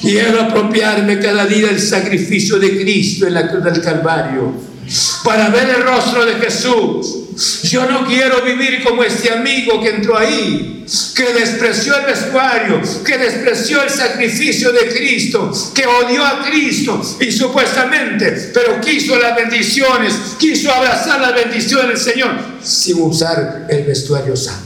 Quiero 0.00 0.40
apropiarme 0.40 1.20
cada 1.20 1.46
día 1.46 1.68
del 1.68 1.80
sacrificio 1.80 2.58
de 2.58 2.80
Cristo 2.80 3.26
en 3.26 3.34
la 3.34 3.48
cruz 3.48 3.62
del 3.62 3.80
Calvario 3.80 4.75
para 5.24 5.48
ver 5.48 5.68
el 5.68 5.82
rostro 5.82 6.24
de 6.24 6.34
Jesús. 6.34 7.26
Yo 7.64 7.90
no 7.90 8.06
quiero 8.06 8.42
vivir 8.42 8.82
como 8.82 9.02
este 9.02 9.30
amigo 9.30 9.80
que 9.82 9.90
entró 9.90 10.16
ahí, 10.16 10.84
que 11.14 11.34
despreció 11.34 11.96
el 11.98 12.06
vestuario, 12.06 12.80
que 13.04 13.18
despreció 13.18 13.82
el 13.82 13.90
sacrificio 13.90 14.72
de 14.72 14.88
Cristo, 14.88 15.52
que 15.74 15.84
odió 15.86 16.24
a 16.24 16.44
Cristo 16.46 17.02
y 17.20 17.30
supuestamente, 17.30 18.52
pero 18.54 18.80
quiso 18.80 19.18
las 19.18 19.36
bendiciones, 19.36 20.14
quiso 20.38 20.72
abrazar 20.72 21.20
las 21.20 21.34
bendiciones 21.34 22.04
del 22.04 22.14
Señor 22.14 22.30
sin 22.62 23.02
usar 23.02 23.66
el 23.68 23.84
vestuario 23.84 24.34
santo. 24.34 24.62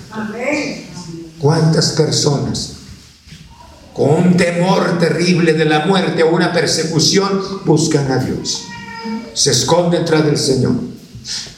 ¿Cuántas 1.38 1.92
personas 1.92 2.74
con 3.94 4.10
un 4.10 4.36
temor 4.36 4.98
terrible 4.98 5.54
de 5.54 5.64
la 5.64 5.86
muerte 5.86 6.22
o 6.22 6.30
una 6.30 6.52
persecución 6.52 7.64
buscan 7.64 8.12
a 8.12 8.18
Dios? 8.18 8.69
Se 9.34 9.50
esconden 9.50 10.04
tras 10.04 10.24
del 10.24 10.38
Señor. 10.38 10.74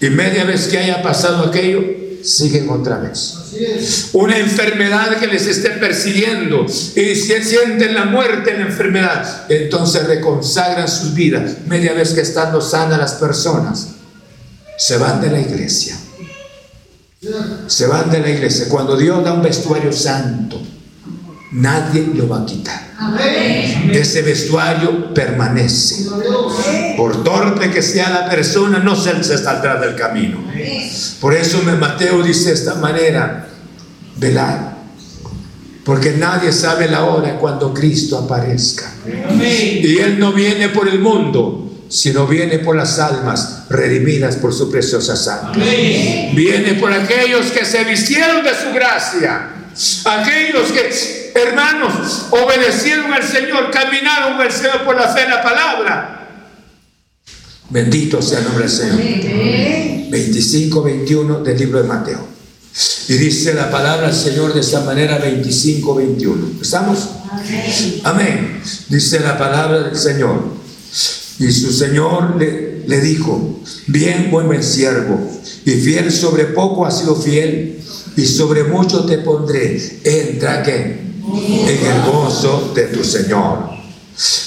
Y 0.01 0.11
media 0.11 0.45
vez 0.45 0.69
que 0.69 0.79
haya 0.79 1.03
pasado 1.03 1.47
aquello, 1.47 1.83
siguen 2.23 2.69
otra 2.71 2.99
vez. 2.99 3.35
Una 4.13 4.39
enfermedad 4.39 5.19
que 5.19 5.27
les 5.27 5.47
esté 5.47 5.71
persiguiendo 5.71 6.65
y 6.67 7.15
si 7.15 7.43
sienten 7.43 7.95
la 7.95 8.07
muerte 8.07 8.53
en 8.53 8.61
la 8.61 8.67
enfermedad, 8.67 9.47
entonces 9.49 10.07
reconsagran 10.07 10.89
sus 10.89 11.15
vidas. 11.15 11.53
Media 11.67 11.93
vez 11.93 12.13
que 12.13 12.23
estando 12.23 12.61
sanas 12.61 12.99
las 12.99 13.15
personas, 13.15 13.89
se 14.79 14.97
van 14.97 15.21
de 15.21 15.31
la 15.31 15.41
iglesia. 15.41 15.97
Se 17.67 17.87
van 17.87 18.11
de 18.11 18.21
la 18.21 18.31
iglesia. 18.31 18.67
Cuando 18.69 18.97
Dios 18.97 19.23
da 19.25 19.33
un 19.33 19.43
vestuario 19.43 19.93
santo, 19.93 20.61
nadie 21.53 22.09
lo 22.15 22.29
va 22.29 22.43
a 22.43 22.47
quitar. 22.47 22.93
Ese 23.93 24.23
vestuario 24.23 25.13
permanece. 25.13 26.09
Por 26.97 27.23
torpe 27.25 27.71
que 27.71 27.83
sea 27.83 28.11
la 28.11 28.29
persona, 28.29 28.79
no 28.79 28.97
se, 28.97 29.23
se 29.23 29.39
saldrá 29.39 29.81
del 29.81 29.95
camino. 29.95 30.39
Por 31.21 31.35
eso 31.35 31.63
Mateo 31.79 32.23
dice 32.23 32.49
de 32.49 32.55
esta 32.55 32.75
manera, 32.77 33.49
velar. 34.17 34.73
Porque 35.85 36.13
nadie 36.13 36.53
sabe 36.53 36.89
la 36.89 37.05
hora 37.05 37.39
cuando 37.39 37.75
Cristo 37.75 38.19
aparezca. 38.19 38.91
Y 39.05 39.99
Él 39.99 40.19
no 40.19 40.33
viene 40.33 40.69
por 40.69 40.89
el 40.89 41.01
mundo, 41.01 41.73
sino 41.89 42.27
viene 42.27 42.61
por 42.61 42.77
las 42.77 43.01
almas 43.01 43.65
redimidas 43.69 44.37
por 44.37 44.55
su 44.55 44.71
preciosa 44.71 45.17
sangre. 45.17 46.31
Viene 46.35 46.75
por 46.75 46.93
aquellos 46.93 47.51
que 47.51 47.65
se 47.65 47.83
vistieron 47.85 48.45
de 48.45 48.51
su 48.51 48.73
gracia. 48.73 49.49
Aquellos 50.05 50.71
que 50.71 51.22
hermanos, 51.35 52.27
obedecieron 52.31 53.13
al 53.13 53.23
Señor, 53.23 53.71
caminaron 53.71 54.41
al 54.41 54.53
Señor 54.53 54.85
por 54.85 54.97
la 54.97 55.09
fe 55.09 55.23
en 55.23 55.31
la 55.31 55.43
palabra. 55.43 56.19
Bendito 57.71 58.21
sea 58.21 58.41
el 58.41 58.45
nombre 58.45 58.65
del 58.65 58.71
Señor. 58.71 60.11
25, 60.11 60.83
21 60.83 61.41
del 61.41 61.59
libro 61.59 61.83
de 61.83 61.89
Mateo. 61.89 62.29
Y 63.09 63.15
dice 63.15 63.55
la 63.55 63.71
palabra 63.71 64.09
del 64.09 64.17
Señor 64.17 64.53
de 64.53 64.61
esta 64.61 64.81
manera 64.81 65.19
25, 65.19 65.95
21. 65.95 66.47
¿Estamos? 66.61 67.09
Amén. 68.05 68.61
Dice 68.89 69.21
la 69.21 69.39
palabra 69.39 69.85
del 69.85 69.97
Señor. 69.97 70.43
Y 71.39 71.51
su 71.51 71.73
Señor 71.73 72.37
le, 72.39 72.83
le 72.87 73.01
dijo, 73.01 73.61
bien 73.87 74.31
buen 74.31 74.63
siervo, 74.63 75.19
y 75.65 75.71
fiel 75.71 76.13
sobre 76.13 76.45
poco 76.45 76.87
has 76.87 77.01
sido 77.01 77.17
fiel, 77.17 77.81
y 78.17 78.27
sobre 78.27 78.65
mucho 78.65 79.05
te 79.07 79.19
pondré. 79.19 80.01
Entra 80.05 80.63
que 80.63 81.12
en 81.25 81.87
el 81.87 82.03
gozo 82.03 82.73
de 82.75 82.85
tu 82.85 83.05
Señor. 83.05 83.71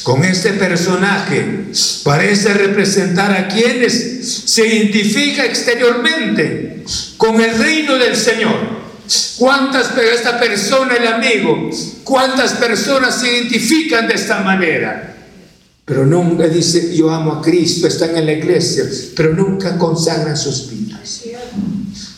Con 0.04 0.24
este 0.24 0.54
personaje 0.54 1.72
parece 2.04 2.54
representar 2.54 3.32
a 3.32 3.48
quienes 3.48 4.44
se 4.46 4.68
identifica 4.68 5.46
exteriormente 5.46 6.84
con 7.18 7.42
el 7.42 7.58
reino 7.58 7.96
del 7.96 8.16
Señor. 8.16 8.76
¿Cuántas, 9.38 9.92
esta 9.98 10.40
persona, 10.40 10.96
el 10.96 11.08
amigo, 11.08 11.70
cuántas 12.04 12.54
personas 12.54 13.20
se 13.20 13.32
identifican 13.32 14.08
de 14.08 14.16
esta 14.16 14.42
manera? 14.42 15.16
Pero 15.84 16.06
nunca 16.06 16.48
dice, 16.48 16.96
yo 16.96 17.12
amo 17.12 17.34
a 17.34 17.42
Cristo, 17.42 17.88
están 17.88 18.16
en 18.18 18.26
la 18.26 18.34
iglesia, 18.34 18.86
pero 19.16 19.34
nunca 19.34 19.78
consagran 19.78 20.36
sus 20.36 20.70
vidas. 20.70 21.22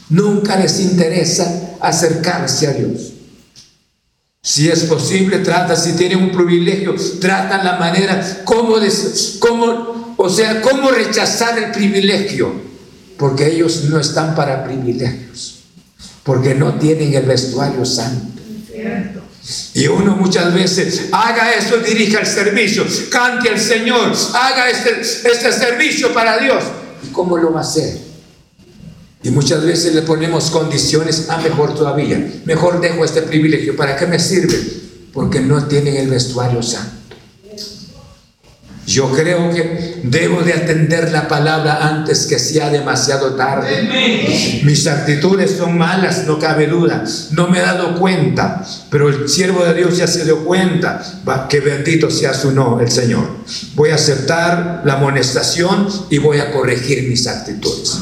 Nunca 0.10 0.58
les 0.58 0.80
interesa 0.80 1.76
acercarse 1.82 2.68
a 2.68 2.74
Dios. 2.74 3.17
Si 4.48 4.70
es 4.70 4.86
posible, 4.86 5.40
trata, 5.40 5.76
si 5.76 5.92
tienen 5.98 6.24
un 6.24 6.32
privilegio, 6.32 6.96
tratan 7.20 7.66
la 7.66 7.76
manera, 7.76 8.44
cómo, 8.46 8.78
cómo, 9.40 10.16
o 10.16 10.30
sea, 10.30 10.62
cómo 10.62 10.90
rechazar 10.90 11.62
el 11.62 11.72
privilegio, 11.72 12.54
porque 13.18 13.46
ellos 13.46 13.84
no 13.90 14.00
están 14.00 14.36
para 14.36 14.64
privilegios, 14.64 15.64
porque 16.24 16.56
no 16.56 16.76
tienen 16.76 17.14
el 17.14 17.26
vestuario 17.26 17.84
santo. 17.84 18.42
Y 19.74 19.88
uno 19.88 20.16
muchas 20.16 20.54
veces 20.54 21.10
haga 21.12 21.52
eso, 21.52 21.76
dirija 21.80 22.22
el 22.22 22.26
servicio, 22.26 22.86
cante 23.12 23.50
al 23.50 23.60
Señor, 23.60 24.14
haga 24.34 24.70
este, 24.70 25.02
este 25.02 25.52
servicio 25.52 26.14
para 26.14 26.38
Dios. 26.38 26.64
¿Y 27.04 27.12
cómo 27.12 27.38
lo 27.38 27.52
va 27.52 27.60
a 27.60 27.64
hacer? 27.64 28.07
Y 29.28 29.32
muchas 29.32 29.62
veces 29.66 29.94
le 29.94 30.04
ponemos 30.04 30.50
condiciones, 30.52 31.30
a 31.30 31.36
ah, 31.36 31.42
mejor 31.42 31.76
todavía, 31.76 32.32
mejor 32.46 32.80
dejo 32.80 33.04
este 33.04 33.24
privilegio, 33.24 33.76
¿para 33.76 33.98
qué 33.98 34.08
me 34.08 34.20
sirve? 34.20 34.58
Porque 35.12 35.42
no 35.42 35.66
tienen 35.66 35.98
el 35.98 36.08
vestuario 36.08 36.64
santo. 36.64 36.94
Yo 38.86 39.12
creo 39.12 39.54
que 39.54 40.00
debo 40.04 40.44
de 40.44 40.54
atender 40.54 41.12
la 41.12 41.28
palabra 41.28 41.90
antes 41.90 42.26
que 42.26 42.40
sea 42.40 42.70
demasiado 42.70 43.36
tarde. 43.36 44.62
Mis 44.64 44.88
actitudes 44.88 45.58
son 45.58 45.78
malas, 45.78 46.24
no 46.26 46.40
cabe 46.40 46.68
duda. 46.68 47.04
No 47.32 47.50
me 47.50 47.60
he 47.60 47.62
dado 47.62 48.00
cuenta, 48.00 48.66
pero 48.90 49.10
el 49.10 49.28
siervo 49.28 49.66
de 49.66 49.74
Dios 49.74 49.98
ya 49.98 50.08
se 50.08 50.24
dio 50.24 50.46
cuenta. 50.46 51.04
que 51.50 51.60
bendito 51.60 52.10
sea 52.10 52.34
su 52.34 52.54
nombre, 52.54 52.86
el 52.86 52.92
Señor. 52.92 53.28
Voy 53.76 53.90
a 53.90 53.96
aceptar 53.96 54.84
la 54.86 54.94
amonestación 54.94 55.90
y 56.10 56.18
voy 56.20 56.40
a 56.40 56.54
corregir 56.54 57.10
mis 57.10 57.28
actitudes. 57.28 58.00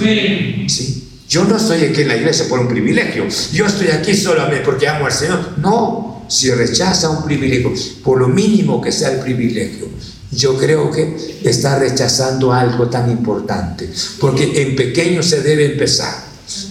¿Sí? 0.67 1.05
Yo 1.28 1.43
no 1.43 1.57
estoy 1.57 1.84
aquí 1.84 2.01
en 2.01 2.07
la 2.07 2.17
iglesia 2.17 2.47
por 2.47 2.59
un 2.59 2.67
privilegio. 2.67 3.26
Yo 3.51 3.65
estoy 3.65 3.88
aquí 3.88 4.15
solamente 4.15 4.63
porque 4.63 4.88
amo 4.88 5.05
al 5.05 5.11
Señor. 5.11 5.57
No, 5.57 6.26
si 6.28 6.51
rechaza 6.51 7.09
un 7.09 7.23
privilegio, 7.23 7.73
por 8.03 8.19
lo 8.19 8.28
mínimo 8.28 8.82
que 8.82 8.91
sea 8.91 9.11
el 9.11 9.19
privilegio, 9.19 9.88
yo 10.32 10.57
creo 10.57 10.91
que 10.91 11.39
está 11.43 11.80
rechazando 11.80 12.51
algo 12.51 12.89
tan 12.89 13.09
importante. 13.09 13.89
Porque 14.19 14.61
en 14.61 14.76
pequeño 14.76 15.23
se 15.23 15.41
debe 15.41 15.65
empezar 15.65 16.24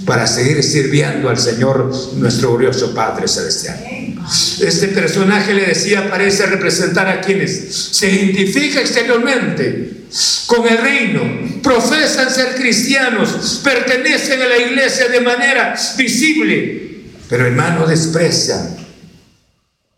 para 0.06 0.26
seguir 0.26 0.62
sirviendo 0.62 1.28
al 1.28 1.38
Señor, 1.38 1.92
nuestro 2.14 2.50
glorioso 2.50 2.94
Padre 2.94 3.26
Celestial. 3.26 3.78
Este 4.60 4.88
personaje 4.88 5.52
le 5.52 5.66
decía, 5.66 6.08
parece 6.08 6.46
representar 6.46 7.08
a 7.08 7.20
quienes 7.20 7.90
se 7.92 8.10
identifica 8.10 8.80
exteriormente 8.80 10.04
con 10.46 10.66
el 10.68 10.78
reino, 10.78 11.22
profesan 11.62 12.30
ser 12.30 12.54
cristianos, 12.54 13.60
pertenecen 13.64 14.40
a 14.40 14.46
la 14.46 14.58
iglesia 14.58 15.08
de 15.08 15.20
manera 15.20 15.74
visible, 15.96 17.04
pero 17.28 17.46
hermano 17.46 17.86
desprecian 17.86 18.76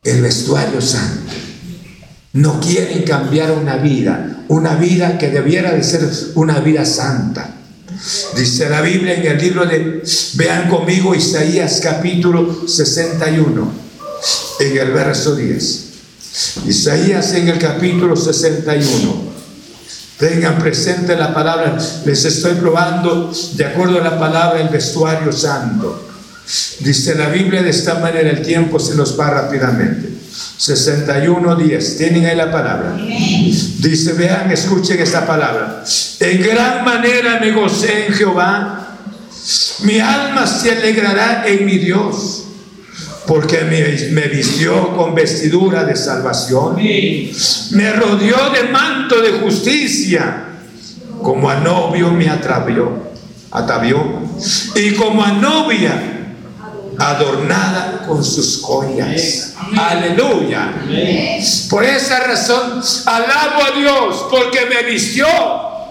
el 0.02 0.22
vestuario 0.22 0.80
santo. 0.80 1.32
No 2.32 2.60
quieren 2.60 3.02
cambiar 3.02 3.50
una 3.52 3.76
vida, 3.76 4.44
una 4.48 4.76
vida 4.76 5.18
que 5.18 5.28
debiera 5.28 5.72
de 5.72 5.82
ser 5.82 6.08
una 6.34 6.60
vida 6.60 6.84
santa. 6.84 7.55
Dice 8.36 8.68
la 8.68 8.80
Biblia 8.80 9.14
en 9.14 9.26
el 9.26 9.38
libro 9.38 9.64
de, 9.64 10.03
vean 10.34 10.68
conmigo 10.68 11.14
Isaías 11.14 11.80
capítulo 11.82 12.66
61, 12.66 13.72
en 14.61 14.76
el 14.76 14.90
verso 14.92 15.34
10. 15.34 15.84
Isaías 16.66 17.32
en 17.32 17.49
el 17.49 17.59
capítulo 17.59 18.16
61. 18.16 19.26
Tengan 20.18 20.59
presente 20.59 21.16
la 21.16 21.34
palabra, 21.34 21.76
les 22.05 22.24
estoy 22.24 22.55
probando 22.55 23.32
de 23.55 23.64
acuerdo 23.64 24.01
a 24.01 24.05
la 24.05 24.18
palabra 24.18 24.61
el 24.61 24.68
vestuario 24.68 25.30
santo. 25.30 26.09
Dice 26.80 27.14
la 27.14 27.28
Biblia 27.28 27.62
de 27.62 27.70
esta 27.70 27.99
manera, 27.99 28.30
el 28.30 28.42
tiempo 28.42 28.78
se 28.78 28.94
nos 28.94 29.18
va 29.18 29.30
rápidamente. 29.30 30.15
61 30.59 31.57
días, 31.57 31.97
tienen 31.97 32.26
ahí 32.26 32.37
la 32.37 32.51
palabra. 32.51 32.97
Dice, 32.97 34.12
vean, 34.14 34.51
escuchen 34.51 34.99
esta 35.01 35.26
palabra. 35.26 35.84
En 36.20 36.43
gran 36.43 36.84
manera 36.84 37.39
me 37.41 37.53
gocé 37.53 38.07
en 38.07 38.14
Jehová, 38.14 38.97
mi 39.80 40.01
alma 40.01 40.47
se 40.47 40.72
alegrará 40.72 41.47
en 41.47 41.64
mi 41.64 41.78
Dios 41.78 42.45
porque 43.26 43.62
me, 44.12 44.28
vistió 44.28 44.97
con 44.97 45.14
vestidura 45.14 45.84
de 45.84 45.97
salvación, 45.97 46.76
me 46.76 47.93
rodeó 47.93 48.51
de 48.51 48.68
manto 48.70 49.20
de 49.20 49.32
justicia, 49.32 50.45
como 51.22 51.51
a 51.51 51.57
novio 51.57 52.12
me 52.12 52.28
atravió, 52.28 53.11
atavió, 53.51 54.22
y 54.76 54.93
como 54.93 55.24
a 55.24 55.32
novia 55.32 56.15
adornada 56.99 58.05
con 58.07 58.24
sus 58.24 58.61
joyas. 58.62 59.55
Aleluya. 59.76 60.72
Por 61.70 61.84
esa 61.84 62.20
razón 62.20 62.82
alabo 63.07 63.64
a 63.64 63.78
Dios 63.78 64.26
porque 64.30 64.66
me 64.66 64.82
vistió. 64.90 65.26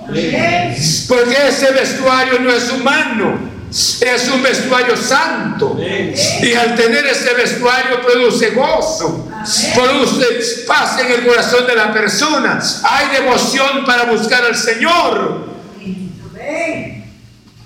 Porque 0.05 1.47
ese 1.47 1.71
vestuario 1.71 2.39
no 2.39 2.51
es 2.51 2.71
humano 2.71 3.55
es 3.75 4.29
un 4.33 4.41
vestuario 4.41 4.95
santo. 4.95 5.77
Y 5.79 6.53
al 6.53 6.75
tener 6.75 7.05
ese 7.05 7.33
vestuario 7.33 8.01
produce 8.01 8.51
gozo, 8.51 9.27
produce 9.73 10.25
paz 10.65 10.99
en 10.99 11.11
el 11.11 11.25
corazón 11.25 11.67
de 11.67 11.75
la 11.75 11.91
persona. 11.91 12.59
Hay 12.83 13.21
devoción 13.21 13.85
para 13.85 14.05
buscar 14.05 14.45
al 14.45 14.55
Señor. 14.55 15.55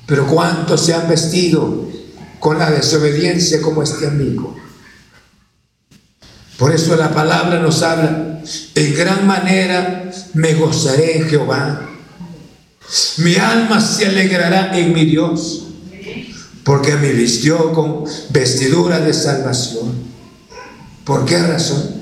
Pero 0.07 0.25
¿cuántos 0.25 0.83
se 0.83 0.95
han 0.95 1.07
vestido 1.07 1.87
con 2.39 2.57
la 2.57 2.71
desobediencia 2.71 3.61
como 3.61 3.83
este 3.83 4.07
amigo? 4.07 4.55
Por 6.57 6.73
eso 6.73 6.95
la 6.97 7.13
palabra 7.13 7.59
nos 7.59 7.81
habla, 7.83 8.41
en 8.75 8.93
gran 8.93 9.25
manera 9.25 10.11
me 10.33 10.55
gozaré 10.55 11.17
en 11.17 11.29
Jehová. 11.29 11.89
Mi 13.17 13.35
alma 13.35 13.79
se 13.79 14.07
alegrará 14.07 14.77
en 14.77 14.93
mi 14.93 15.05
Dios 15.05 15.67
porque 16.63 16.95
me 16.95 17.13
vistió 17.13 17.71
con 17.71 18.03
vestidura 18.31 18.99
de 18.99 19.13
salvación. 19.13 19.93
¿Por 21.05 21.25
qué 21.25 21.41
razón? 21.41 21.99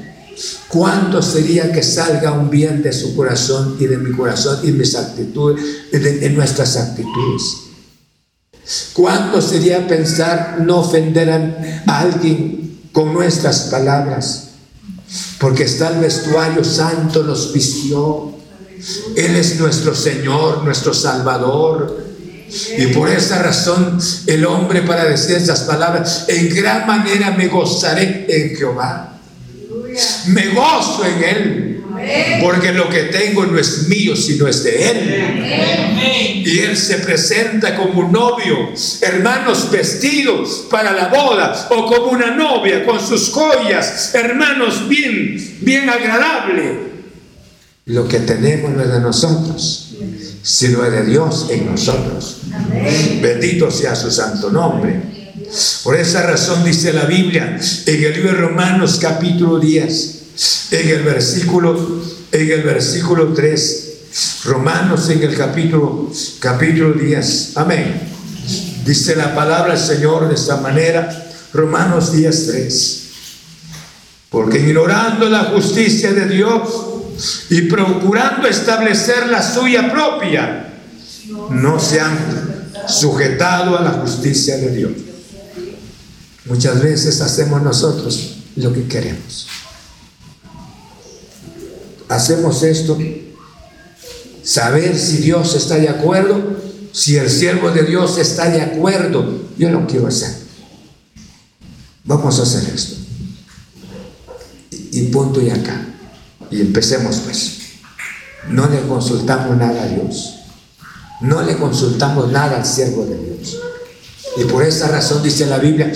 ¿Cuánto 0.68 1.22
sería 1.22 1.72
que 1.72 1.84
salga 1.84 2.34
un 2.34 2.50
bien 2.50 2.82
de 2.82 2.92
su 2.92 3.16
corazón 3.16 3.78
y 3.80 3.86
de 3.86 3.98
mi 3.98 4.12
corazón 4.12 4.60
y 4.64 4.72
mis 4.72 4.96
actitudes, 4.96 5.64
de, 5.92 6.30
nuestras 6.32 6.76
actitudes? 6.78 7.67
¿Cuánto 8.94 9.42
sería 9.42 9.88
pensar 9.88 10.58
no 10.60 10.80
ofender 10.80 11.30
a 11.86 12.00
alguien 12.00 12.80
con 12.92 13.14
nuestras 13.14 13.70
palabras? 13.72 14.50
Porque 15.40 15.64
está 15.64 15.90
el 15.90 16.00
vestuario 16.00 16.64
santo, 16.64 17.24
nos 17.24 17.54
vistió. 17.54 18.34
Él 19.16 19.36
es 19.36 19.60
nuestro 19.60 19.96
Señor, 19.96 20.64
nuestro 20.64 20.94
Salvador. 20.94 22.06
Y 22.78 22.88
por 22.88 23.10
esa 23.10 23.42
razón 23.42 24.00
el 24.26 24.46
hombre 24.46 24.82
para 24.82 25.06
decir 25.06 25.36
esas 25.38 25.62
palabras, 25.62 26.26
en 26.28 26.54
gran 26.54 26.88
manera 26.88 27.32
me 27.32 27.48
gozaré 27.48 28.26
en 28.28 28.56
Jehová. 28.56 29.18
Me 30.28 30.50
gozo 30.50 31.06
en 31.06 31.24
Él. 31.24 31.67
Porque 32.42 32.72
lo 32.72 32.90
que 32.90 33.04
tengo 33.04 33.46
no 33.46 33.58
es 33.58 33.88
mío, 33.88 34.16
sino 34.16 34.48
es 34.48 34.64
de 34.64 34.90
Él. 34.90 36.44
Y 36.46 36.60
Él 36.60 36.78
se 36.78 36.98
presenta 37.00 37.76
como 37.76 38.02
un 38.02 38.12
novio, 38.12 38.72
hermanos 39.02 39.70
vestidos 39.72 40.68
para 40.70 40.94
la 40.94 41.08
boda, 41.10 41.68
o 41.72 41.86
como 41.86 42.12
una 42.12 42.32
novia 42.32 42.86
con 42.86 43.00
sus 43.00 43.30
joyas, 43.30 44.14
hermanos 44.14 44.88
bien, 44.88 45.58
bien 45.62 45.90
agradable. 45.90 46.88
Lo 47.86 48.08
que 48.08 48.20
tenemos 48.20 48.72
no 48.72 48.82
es 48.82 48.92
de 48.92 49.00
nosotros, 49.00 49.96
sino 50.44 50.84
es 50.86 50.92
de 50.92 51.06
Dios 51.06 51.48
en 51.50 51.66
nosotros. 51.66 52.42
Bendito 53.22 53.72
sea 53.72 53.96
su 53.96 54.12
santo 54.12 54.50
nombre. 54.52 55.02
Por 55.84 55.96
esa 55.96 56.24
razón 56.24 56.64
dice 56.66 56.92
la 56.92 57.06
Biblia 57.06 57.58
en 57.86 58.04
el 58.04 58.14
libro 58.14 58.32
de 58.32 58.38
Romanos 58.38 59.00
capítulo 59.02 59.60
10, 59.60 60.17
en 60.72 60.90
el 60.90 61.04
versículo, 61.04 62.04
en 62.32 62.52
el 62.52 62.64
versículo 62.64 63.34
3, 63.34 63.84
Romanos 64.46 65.10
en 65.10 65.24
el 65.24 65.36
capítulo, 65.36 66.12
capítulo 66.40 66.94
10. 66.94 67.58
Amén. 67.58 68.10
Dice 68.86 69.16
la 69.16 69.36
palabra 69.36 69.74
del 69.74 69.84
Señor 69.84 70.28
de 70.28 70.36
esta 70.36 70.58
manera, 70.58 71.10
Romanos 71.54 72.12
10, 72.14 72.48
3. 72.48 73.04
Porque 74.30 74.60
ignorando 74.60 75.30
la 75.30 75.46
justicia 75.46 76.14
de 76.14 76.28
Dios 76.28 76.70
y 77.50 77.62
procurando 77.64 78.48
establecer 78.48 79.28
la 79.28 79.42
suya 79.42 79.92
propia, 79.92 80.74
no 81.50 81.80
se 81.80 82.00
han 82.00 82.18
sujetado 82.88 83.78
a 83.78 83.82
la 83.82 83.92
justicia 83.92 84.58
de 84.58 84.72
Dios. 84.72 84.92
Muchas 86.46 86.82
veces 86.82 87.20
hacemos 87.22 87.62
nosotros 87.62 88.38
lo 88.56 88.74
que 88.74 88.88
queremos. 88.88 89.48
Hacemos 92.10 92.64
esto, 92.64 92.98
saber 94.44 94.98
si 94.98 95.18
Dios 95.18 95.56
está 95.56 95.76
de 95.76 95.90
acuerdo, 95.90 96.58
si 96.94 97.18
el 97.18 97.30
siervo 97.30 97.70
de 97.72 97.84
Dios 97.84 98.18
está 98.18 98.50
de 98.50 98.62
acuerdo. 98.62 99.48
Yo 99.58 99.70
lo 99.70 99.86
quiero 99.86 100.08
hacer. 100.08 100.34
Vamos 102.06 102.40
a 102.40 102.44
hacer 102.44 102.74
esto. 102.74 102.96
Y 104.92 105.04
punto 105.04 105.42
y 105.42 105.50
acá. 105.50 105.86
Y 106.50 106.62
empecemos 106.62 107.18
pues. 107.18 107.58
No 108.50 108.68
le 108.70 108.82
consultamos 108.88 109.58
nada 109.58 109.84
a 109.84 109.88
Dios. 109.88 110.36
No 111.22 111.42
le 111.42 111.58
consultamos 111.58 112.32
nada 112.32 112.58
al 112.58 112.66
siervo 112.66 113.06
de 113.06 113.18
Dios. 113.18 113.58
Y 114.38 114.46
por 114.46 114.64
esa 114.64 114.88
razón 114.88 115.24
dice 115.24 115.46
la 115.48 115.58
Biblia, 115.58 115.92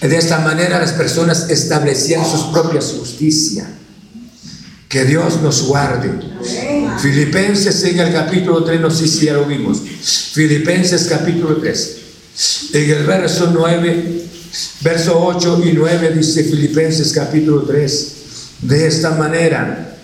de 0.00 0.16
esta 0.16 0.40
manera 0.40 0.78
las 0.78 0.92
personas 0.92 1.50
establecían 1.50 2.24
sus 2.24 2.44
propias 2.52 2.94
justicia. 2.98 3.77
Que 4.88 5.04
Dios 5.04 5.42
nos 5.42 5.66
guarde. 5.66 6.10
Filipenses 7.00 7.84
en 7.84 8.00
el 8.00 8.12
capítulo 8.12 8.64
3, 8.64 8.80
no 8.80 8.90
sé 8.90 9.06
si 9.06 9.26
ya 9.26 9.34
lo 9.34 9.44
vimos. 9.44 9.82
Filipenses 10.32 11.06
capítulo 11.08 11.56
3. 11.56 11.96
En 12.72 12.90
el 12.90 13.04
verso 13.04 13.50
9, 13.52 14.24
verso 14.80 15.18
8 15.20 15.62
y 15.66 15.72
9 15.72 16.12
dice 16.16 16.44
Filipenses 16.44 17.12
capítulo 17.12 17.62
3. 17.62 18.14
De 18.62 18.86
esta 18.86 19.10
manera. 19.10 19.96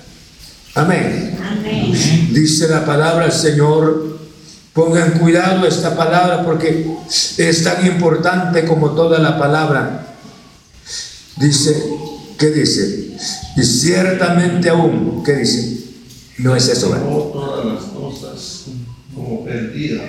Amén. 0.75 1.39
Amén. 1.43 1.93
Dice 2.33 2.69
la 2.69 2.85
palabra 2.85 3.25
del 3.25 3.33
Señor, 3.33 4.19
pongan 4.75 5.19
cuidado 5.19 5.67
esta 5.67 5.97
palabra 5.97 6.45
porque 6.45 6.87
es 7.39 7.65
tan 7.65 7.87
importante 7.87 8.65
como 8.65 8.91
toda 8.91 9.19
la 9.19 9.39
palabra. 9.39 10.15
Dice, 11.37 11.75
¿qué 12.39 12.51
dice? 12.51 13.17
Y 13.57 13.63
ciertamente 13.63 14.69
aún, 14.69 15.23
¿qué 15.25 15.33
dice? 15.37 15.85
No 16.39 16.57
es 16.57 16.69
eso, 16.69 16.91
¿verdad? 16.91 17.07
todas 17.09 17.67
las 17.67 17.85
cosas 17.85 18.65
como 19.15 19.45
perdidas 19.45 20.03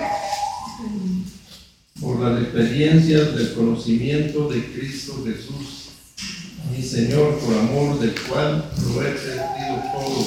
por 2.01 2.19
las 2.19 2.41
experiencias 2.41 3.35
del 3.35 3.53
conocimiento 3.53 4.49
de 4.49 4.65
Cristo 4.73 5.23
Jesús, 5.25 5.89
mi 6.75 6.83
Señor, 6.83 7.39
por 7.39 7.55
amor 7.55 7.99
del 7.99 8.13
cual 8.27 8.71
lo 8.83 9.01
he 9.01 9.11
perdido 9.11 9.83
todo 9.93 10.25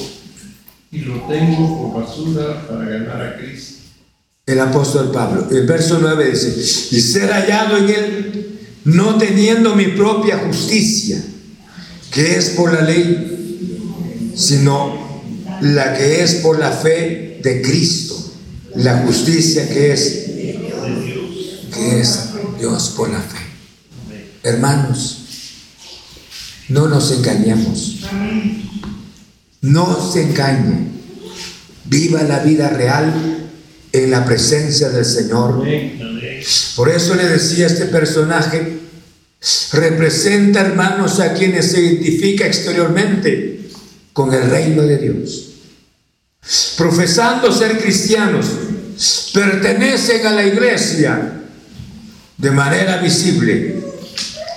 y 0.91 0.99
lo 1.01 1.21
tengo 1.23 1.93
por 1.93 2.03
basura 2.03 2.67
para 2.67 2.85
ganar 2.85 3.21
a 3.21 3.37
Cristo. 3.39 3.83
El 4.47 4.61
apóstol 4.61 5.11
Pablo, 5.13 5.47
el 5.51 5.67
verso 5.67 5.99
9 6.01 6.31
dice, 6.31 6.97
y 6.97 7.01
ser 7.01 7.31
hallado 7.31 7.77
en 7.77 7.91
él, 7.91 8.59
no 8.85 9.19
teniendo 9.19 9.75
mi 9.75 9.89
propia 9.89 10.39
justicia, 10.39 11.23
que 12.11 12.37
es 12.37 12.51
por 12.51 12.73
la 12.73 12.83
ley, 12.83 14.33
sino 14.35 15.09
la 15.61 15.97
que 15.97 16.23
es 16.23 16.37
por 16.37 16.59
la 16.59 16.71
fe 16.71 17.41
de 17.43 17.63
Cristo, 17.63 18.17
la 18.77 18.99
justicia 18.99 19.69
que 19.69 19.93
es 19.93 20.25
que 21.73 22.01
es 22.01 22.31
Dios 22.59 22.95
por 22.97 23.11
la 23.11 23.21
fe. 23.21 23.39
Hermanos, 24.43 25.19
no 26.69 26.89
nos 26.89 27.11
engañemos. 27.13 28.01
No 29.61 30.13
se 30.13 30.23
engañe. 30.23 30.89
Viva 31.85 32.23
la 32.23 32.41
vida 32.41 32.69
real 32.69 33.49
en 33.93 34.11
la 34.11 34.25
presencia 34.25 34.91
del 34.91 35.05
Señor. 35.05 35.65
Por 36.77 36.89
eso 36.89 37.15
le 37.15 37.25
decía 37.29 37.67
este 37.67 37.87
personaje, 37.87 38.79
representa 39.73 40.61
hermanos 40.61 41.21
a 41.21 41.33
quienes 41.35 41.71
se 41.71 41.81
identifica 41.81 42.47
exteriormente 42.47 43.71
con 44.13 44.33
el 44.35 44.51
reino 44.51 44.83
de 44.83 44.99
Dios. 44.99 45.45
Profesando 46.77 47.53
ser 47.53 47.79
cristianos, 47.79 48.47
pertenecen 49.33 50.27
a 50.27 50.33
la 50.33 50.45
iglesia 50.45 51.43
de 52.37 52.51
manera 52.51 52.99
visible, 52.99 53.83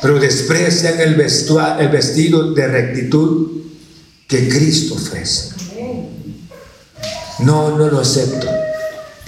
pero 0.01 0.19
desprecian 0.19 0.99
el, 0.99 1.19
el 1.19 1.89
vestido 1.89 2.53
de 2.53 2.67
rectitud 2.67 3.61
que 4.27 4.47
Cristo 4.47 4.95
ofrece. 4.95 5.51
No, 7.39 7.77
no 7.77 7.87
lo 7.87 7.99
acepto. 7.99 8.47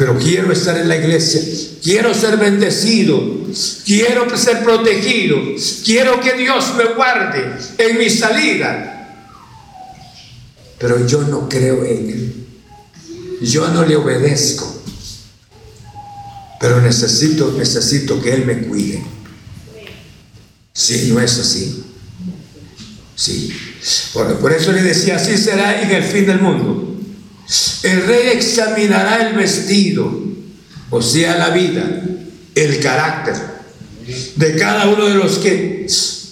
Pero 0.03 0.19
quiero 0.19 0.51
estar 0.51 0.77
en 0.77 0.89
la 0.89 0.97
iglesia, 0.97 1.39
quiero 1.81 2.13
ser 2.13 2.35
bendecido, 2.35 3.23
quiero 3.85 4.37
ser 4.37 4.61
protegido, 4.61 5.37
quiero 5.85 6.19
que 6.19 6.33
Dios 6.33 6.73
me 6.75 6.93
guarde 6.93 7.55
en 7.77 7.97
mi 7.97 8.09
salida. 8.09 9.29
Pero 10.77 11.07
yo 11.07 11.21
no 11.21 11.47
creo 11.47 11.85
en 11.85 12.09
Él. 12.09 12.45
Yo 13.43 13.69
no 13.69 13.85
le 13.85 13.95
obedezco. 13.95 14.83
Pero 16.59 16.81
necesito, 16.81 17.55
necesito 17.57 18.21
que 18.21 18.33
Él 18.33 18.45
me 18.45 18.57
cuide. 18.67 19.01
Sí, 20.73 21.11
no 21.13 21.21
es 21.21 21.39
así. 21.39 21.81
Sí. 23.15 23.55
Por, 24.11 24.37
por 24.39 24.51
eso 24.51 24.73
le 24.73 24.83
decía, 24.83 25.15
así 25.15 25.37
será 25.37 25.81
en 25.81 25.91
el 25.91 26.03
fin 26.03 26.25
del 26.25 26.41
mundo. 26.41 26.92
El 27.83 28.05
rey 28.07 28.29
examinará 28.33 29.27
el 29.27 29.35
vestido, 29.35 30.23
o 30.89 31.01
sea, 31.01 31.37
la 31.37 31.49
vida, 31.49 32.01
el 32.55 32.79
carácter 32.79 33.53
de 34.35 34.55
cada 34.55 34.87
uno 34.87 35.07
de 35.07 35.15
los 35.15 35.37
que 35.37 35.87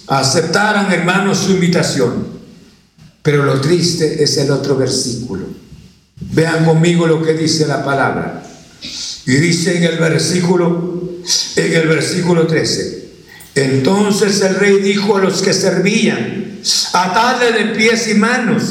aceptaran, 0.06 0.92
hermanos, 0.92 1.38
su 1.38 1.52
invitación. 1.52 2.26
Pero 3.22 3.44
lo 3.44 3.60
triste 3.60 4.22
es 4.22 4.36
el 4.38 4.50
otro 4.50 4.76
versículo. 4.76 5.46
Vean 6.32 6.64
conmigo 6.64 7.06
lo 7.06 7.22
que 7.22 7.34
dice 7.34 7.66
la 7.66 7.84
palabra. 7.84 8.42
Y 9.26 9.32
dice 9.36 9.76
en 9.76 9.84
el 9.84 9.98
versículo, 9.98 11.20
en 11.56 11.72
el 11.72 11.86
versículo 11.86 12.46
13, 12.46 13.02
entonces 13.54 14.40
el 14.40 14.56
rey 14.56 14.78
dijo 14.80 15.16
a 15.16 15.20
los 15.20 15.42
que 15.42 15.52
servían, 15.52 16.58
atadle 16.92 17.52
de 17.52 17.74
pies 17.76 18.08
y 18.08 18.14
manos 18.14 18.62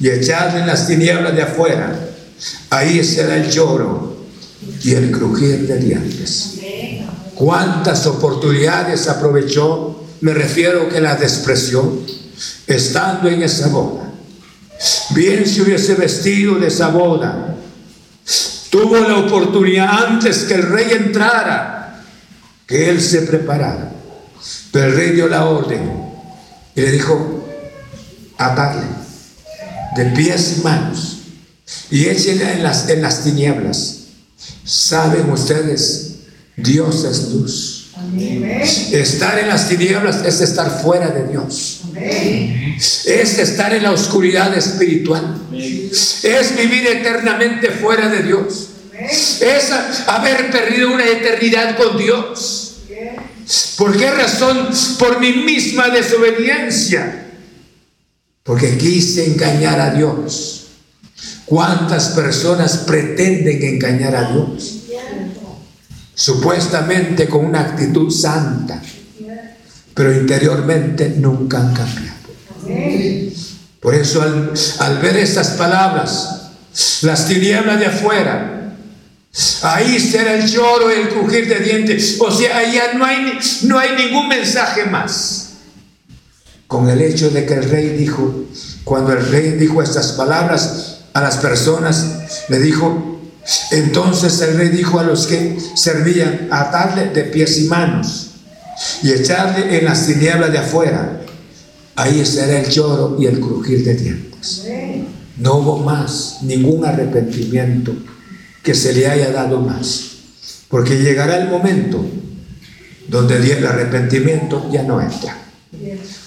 y 0.00 0.08
echadle 0.08 0.60
en 0.60 0.66
las 0.66 0.88
tinieblas 0.88 1.34
de 1.34 1.42
afuera. 1.42 2.05
Ahí 2.70 3.02
será 3.04 3.36
el 3.36 3.50
lloro 3.50 4.16
y 4.82 4.94
el 4.94 5.10
crujir 5.10 5.66
de 5.66 5.78
dientes. 5.78 6.54
¿Cuántas 7.34 8.06
oportunidades 8.06 9.08
aprovechó? 9.08 10.04
Me 10.20 10.32
refiero 10.32 10.88
que 10.88 11.00
las 11.00 11.20
despreció 11.20 12.00
estando 12.66 13.28
en 13.28 13.42
esa 13.42 13.68
boda. 13.68 14.10
Bien 15.10 15.46
se 15.46 15.62
hubiese 15.62 15.94
vestido 15.94 16.56
de 16.56 16.68
esa 16.68 16.88
boda 16.88 17.56
tuvo 18.76 18.98
la 18.98 19.16
oportunidad 19.16 20.06
antes 20.06 20.44
que 20.44 20.54
el 20.54 20.62
rey 20.64 20.88
entrara, 20.92 22.02
que 22.66 22.90
él 22.90 23.00
se 23.00 23.22
preparara. 23.22 23.90
Pero 24.70 24.88
el 24.88 24.94
rey 24.94 25.10
dio 25.12 25.28
la 25.28 25.46
orden 25.46 25.90
y 26.74 26.80
le 26.82 26.92
dijo, 26.92 27.48
atarle 28.36 28.84
de 29.96 30.04
pies 30.06 30.58
y 30.58 30.60
manos 30.60 31.15
y 31.90 32.06
échenle 32.06 32.52
en 32.52 32.62
las, 32.62 32.88
en 32.88 33.02
las 33.02 33.24
tinieblas. 33.24 33.98
Saben 34.64 35.30
ustedes, 35.30 36.16
Dios 36.56 37.04
es 37.04 37.30
luz. 37.32 37.86
Estar 38.92 39.38
en 39.38 39.48
las 39.48 39.68
tinieblas 39.68 40.24
es 40.24 40.40
estar 40.40 40.82
fuera 40.82 41.08
de 41.08 41.28
Dios. 41.28 41.80
Es 43.06 43.38
estar 43.38 43.72
en 43.72 43.82
la 43.82 43.92
oscuridad 43.92 44.56
espiritual. 44.56 45.40
Es 45.52 46.56
vivir 46.56 46.86
eternamente 46.86 47.70
fuera 47.70 48.08
de 48.08 48.22
Dios. 48.22 48.68
Es 49.40 49.70
haber 50.06 50.50
perdido 50.50 50.92
una 50.92 51.06
eternidad 51.06 51.76
con 51.76 51.96
Dios. 51.96 52.76
¿Por 53.76 53.96
qué 53.96 54.10
razón? 54.10 54.70
Por 54.98 55.20
mi 55.20 55.32
misma 55.32 55.88
desobediencia. 55.88 57.26
Porque 58.42 58.76
quise 58.76 59.26
engañar 59.26 59.80
a 59.80 59.90
Dios. 59.90 60.65
¿Cuántas 61.46 62.08
personas 62.08 62.78
pretenden 62.78 63.62
engañar 63.62 64.16
a 64.16 64.32
Dios? 64.32 64.82
Supuestamente 66.12 67.28
con 67.28 67.46
una 67.46 67.60
actitud 67.60 68.10
santa, 68.10 68.82
pero 69.94 70.12
interiormente 70.12 71.14
nunca 71.16 71.58
han 71.58 71.72
cambiado. 71.72 72.16
Por 73.80 73.94
eso 73.94 74.22
al, 74.22 74.98
ver 74.98 75.16
estas 75.18 75.50
palabras, 75.50 76.50
las 77.02 77.28
tinieblas 77.28 77.78
de 77.78 77.86
afuera, 77.86 78.74
ahí 79.62 80.00
será 80.00 80.34
el 80.34 80.50
lloro 80.50 80.90
el 80.90 81.08
crujir 81.10 81.46
de 81.46 81.60
dientes. 81.60 82.16
O 82.18 82.32
sea, 82.32 82.58
allá 82.58 82.94
no 82.94 83.04
hay, 83.04 83.38
no 83.62 83.78
hay 83.78 83.90
ningún 83.96 84.26
mensaje 84.26 84.84
más. 84.86 85.50
Con 86.66 86.88
el 86.88 87.00
hecho 87.00 87.30
de 87.30 87.46
que 87.46 87.54
el 87.54 87.70
rey 87.70 87.90
dijo, 87.90 88.46
cuando 88.82 89.12
el 89.12 89.24
rey 89.28 89.52
dijo 89.52 89.80
estas 89.80 90.12
palabras 90.12 90.95
a 91.16 91.22
las 91.22 91.38
personas, 91.38 92.44
le 92.50 92.58
dijo, 92.58 93.20
entonces 93.70 94.38
el 94.42 94.58
rey 94.58 94.68
dijo 94.68 95.00
a 95.00 95.02
los 95.02 95.26
que 95.26 95.56
servían, 95.74 96.48
atarle 96.50 97.06
de 97.06 97.24
pies 97.24 97.58
y 97.58 97.68
manos 97.68 98.32
y 99.02 99.12
echarle 99.12 99.78
en 99.78 99.86
las 99.86 100.06
tinieblas 100.06 100.52
de 100.52 100.58
afuera 100.58 101.22
ahí 101.96 102.26
será 102.26 102.60
el 102.60 102.68
lloro 102.68 103.16
y 103.18 103.24
el 103.24 103.40
crujir 103.40 103.82
de 103.82 103.94
dientes. 103.94 104.66
No 105.38 105.54
hubo 105.54 105.78
más 105.78 106.40
ningún 106.42 106.84
arrepentimiento 106.84 107.94
que 108.62 108.74
se 108.74 108.92
le 108.92 109.06
haya 109.06 109.30
dado 109.30 109.62
más. 109.62 110.10
Porque 110.68 110.98
llegará 110.98 111.38
el 111.38 111.48
momento 111.48 112.04
donde 113.08 113.36
el 113.36 113.66
arrepentimiento 113.66 114.68
ya 114.70 114.82
no 114.82 115.00
entra. 115.00 115.45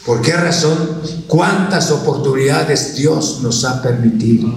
¿Por 0.05 0.21
qué 0.21 0.33
razón? 0.33 1.01
¿Cuántas 1.27 1.91
oportunidades 1.91 2.95
Dios 2.95 3.39
nos 3.41 3.63
ha 3.65 3.81
permitido? 3.81 4.53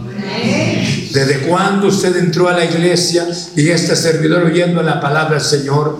¿Desde 1.13 1.39
cuándo 1.49 1.89
usted 1.89 2.17
entró 2.17 2.49
a 2.49 2.53
la 2.53 2.65
iglesia 2.65 3.27
y 3.57 3.69
este 3.69 3.95
servidor 3.97 4.45
oyendo 4.45 4.83
la 4.83 5.01
palabra 5.01 5.39
del 5.39 5.45
Señor? 5.45 5.99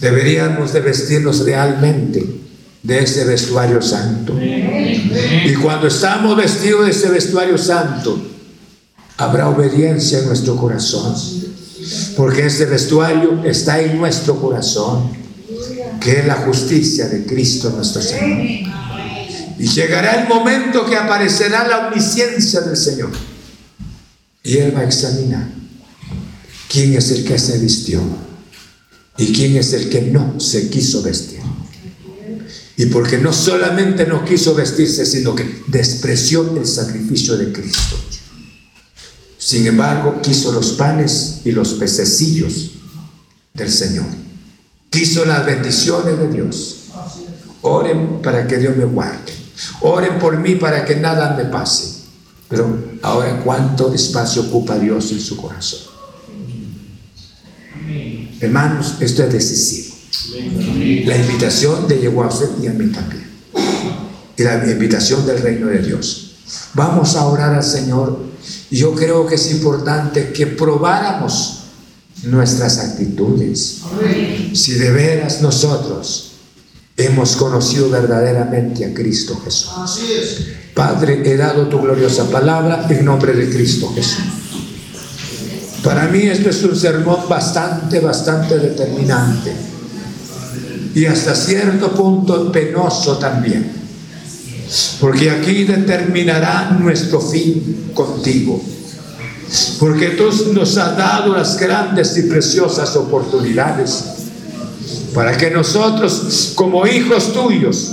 Deberíamos 0.00 0.72
de 0.72 0.80
vestirnos 0.80 1.44
realmente 1.44 2.42
de 2.82 2.98
ese 2.98 3.24
vestuario 3.24 3.80
santo. 3.80 4.36
Y 4.40 5.54
cuando 5.54 5.86
estamos 5.86 6.36
vestidos 6.36 6.86
de 6.86 6.90
ese 6.90 7.08
vestuario 7.08 7.56
santo, 7.56 8.20
habrá 9.16 9.48
obediencia 9.48 10.18
en 10.18 10.26
nuestro 10.26 10.56
corazón. 10.56 11.14
Porque 12.16 12.46
ese 12.46 12.66
vestuario 12.66 13.42
está 13.44 13.80
en 13.80 13.98
nuestro 13.98 14.40
corazón, 14.40 15.21
que 16.02 16.18
es 16.18 16.26
la 16.26 16.36
justicia 16.36 17.08
de 17.08 17.24
Cristo 17.24 17.70
nuestro 17.70 18.02
Señor. 18.02 18.40
Y 19.58 19.66
llegará 19.66 20.22
el 20.22 20.28
momento 20.28 20.84
que 20.86 20.96
aparecerá 20.96 21.66
la 21.68 21.88
omnisciencia 21.88 22.60
del 22.62 22.76
Señor. 22.76 23.10
Y 24.42 24.56
Él 24.56 24.74
va 24.74 24.80
a 24.80 24.84
examinar 24.84 25.46
quién 26.68 26.94
es 26.94 27.10
el 27.12 27.24
que 27.24 27.38
se 27.38 27.58
vistió 27.58 28.00
y 29.16 29.32
quién 29.32 29.56
es 29.56 29.72
el 29.72 29.88
que 29.88 30.02
no 30.02 30.40
se 30.40 30.68
quiso 30.68 31.02
vestir. 31.02 31.40
Y 32.76 32.86
porque 32.86 33.18
no 33.18 33.32
solamente 33.32 34.06
no 34.06 34.24
quiso 34.24 34.54
vestirse, 34.54 35.06
sino 35.06 35.36
que 35.36 35.62
despreció 35.68 36.56
el 36.56 36.66
sacrificio 36.66 37.36
de 37.36 37.52
Cristo. 37.52 37.96
Sin 39.38 39.66
embargo, 39.66 40.20
quiso 40.22 40.50
los 40.52 40.72
panes 40.72 41.42
y 41.44 41.52
los 41.52 41.74
pececillos 41.74 42.72
del 43.54 43.70
Señor. 43.70 44.21
Quiso 44.92 45.24
las 45.24 45.46
bendiciones 45.46 46.18
de 46.18 46.28
Dios. 46.28 46.76
Oren 47.62 48.20
para 48.20 48.46
que 48.46 48.58
Dios 48.58 48.76
me 48.76 48.84
guarde. 48.84 49.32
Oren 49.80 50.18
por 50.18 50.36
mí 50.38 50.56
para 50.56 50.84
que 50.84 50.96
nada 50.96 51.34
me 51.34 51.46
pase. 51.46 52.02
Pero 52.46 52.78
ahora, 53.00 53.40
¿cuánto 53.42 53.94
espacio 53.94 54.42
ocupa 54.42 54.78
Dios 54.78 55.10
en 55.12 55.20
su 55.20 55.38
corazón? 55.38 55.80
Hermanos, 58.38 58.96
esto 59.00 59.22
es 59.22 59.32
decisivo. 59.32 59.94
La 61.06 61.16
invitación 61.16 61.88
de 61.88 61.96
llegó 61.96 62.24
a 62.24 62.28
usted 62.28 62.50
y 62.62 62.66
a 62.66 62.72
mí 62.72 62.92
también. 62.92 63.26
Y 64.36 64.42
la 64.42 64.62
invitación 64.70 65.24
del 65.24 65.40
reino 65.40 65.68
de 65.68 65.78
Dios. 65.78 66.34
Vamos 66.74 67.16
a 67.16 67.24
orar 67.24 67.54
al 67.54 67.64
Señor. 67.64 68.20
Yo 68.70 68.94
creo 68.94 69.26
que 69.26 69.36
es 69.36 69.50
importante 69.52 70.34
que 70.34 70.48
probáramos 70.48 71.61
nuestras 72.24 72.78
actitudes. 72.78 73.80
Si 74.52 74.74
de 74.74 74.90
veras 74.90 75.42
nosotros 75.42 76.32
hemos 76.96 77.36
conocido 77.36 77.90
verdaderamente 77.90 78.84
a 78.84 78.94
Cristo 78.94 79.40
Jesús. 79.44 79.70
Padre, 80.74 81.22
he 81.24 81.36
dado 81.36 81.68
tu 81.68 81.80
gloriosa 81.80 82.30
palabra 82.30 82.86
en 82.88 83.04
nombre 83.04 83.32
de 83.32 83.50
Cristo 83.50 83.92
Jesús. 83.94 84.24
Para 85.82 86.06
mí 86.08 86.22
esto 86.22 86.48
es 86.48 86.62
un 86.62 86.76
sermón 86.76 87.28
bastante, 87.28 87.98
bastante 87.98 88.58
determinante 88.58 89.52
y 90.94 91.06
hasta 91.06 91.34
cierto 91.34 91.92
punto 91.92 92.52
penoso 92.52 93.18
también. 93.18 93.72
Porque 95.00 95.30
aquí 95.30 95.64
determinará 95.64 96.70
nuestro 96.80 97.20
fin 97.20 97.90
contigo. 97.92 98.62
Porque 99.78 100.10
tú 100.10 100.30
nos 100.52 100.76
has 100.76 100.96
dado 100.96 101.34
las 101.34 101.58
grandes 101.58 102.16
y 102.16 102.22
preciosas 102.22 102.96
oportunidades 102.96 104.04
para 105.14 105.36
que 105.36 105.50
nosotros 105.50 106.52
como 106.54 106.86
hijos 106.86 107.32
tuyos 107.32 107.92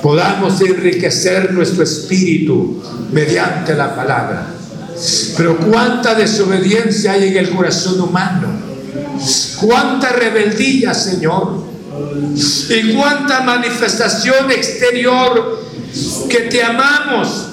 podamos 0.00 0.60
enriquecer 0.60 1.52
nuestro 1.52 1.82
espíritu 1.82 2.82
mediante 3.10 3.74
la 3.74 3.96
palabra. 3.96 4.46
Pero 5.36 5.56
cuánta 5.56 6.14
desobediencia 6.14 7.12
hay 7.12 7.28
en 7.28 7.36
el 7.38 7.50
corazón 7.50 8.00
humano, 8.00 8.48
cuánta 9.60 10.12
rebeldía, 10.12 10.94
Señor, 10.94 11.64
y 12.68 12.92
cuánta 12.92 13.40
manifestación 13.40 14.50
exterior 14.50 15.60
que 16.28 16.40
te 16.42 16.62
amamos. 16.62 17.46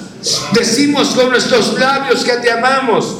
Decimos 0.52 1.08
con 1.08 1.30
nuestros 1.30 1.78
labios 1.78 2.22
que 2.24 2.34
te 2.34 2.50
amamos, 2.50 3.16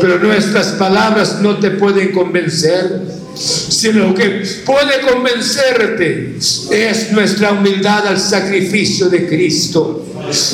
pero 0.00 0.18
nuestras 0.18 0.68
palabras 0.72 1.40
no 1.40 1.58
te 1.58 1.70
pueden 1.70 2.12
convencer 2.12 3.22
sino 3.34 4.14
que 4.14 4.42
puede 4.64 5.00
convencerte 5.00 6.36
es 6.70 7.12
nuestra 7.12 7.52
humildad 7.52 8.06
al 8.06 8.20
sacrificio 8.20 9.08
de 9.08 9.26
Cristo. 9.26 10.06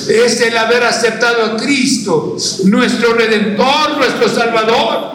Es 0.09 0.41
el 0.41 0.57
haber 0.57 0.85
aceptado 0.85 1.45
a 1.45 1.57
Cristo, 1.57 2.37
nuestro 2.65 3.15
redentor, 3.15 3.99
nuestro 3.99 4.29
salvador, 4.29 5.13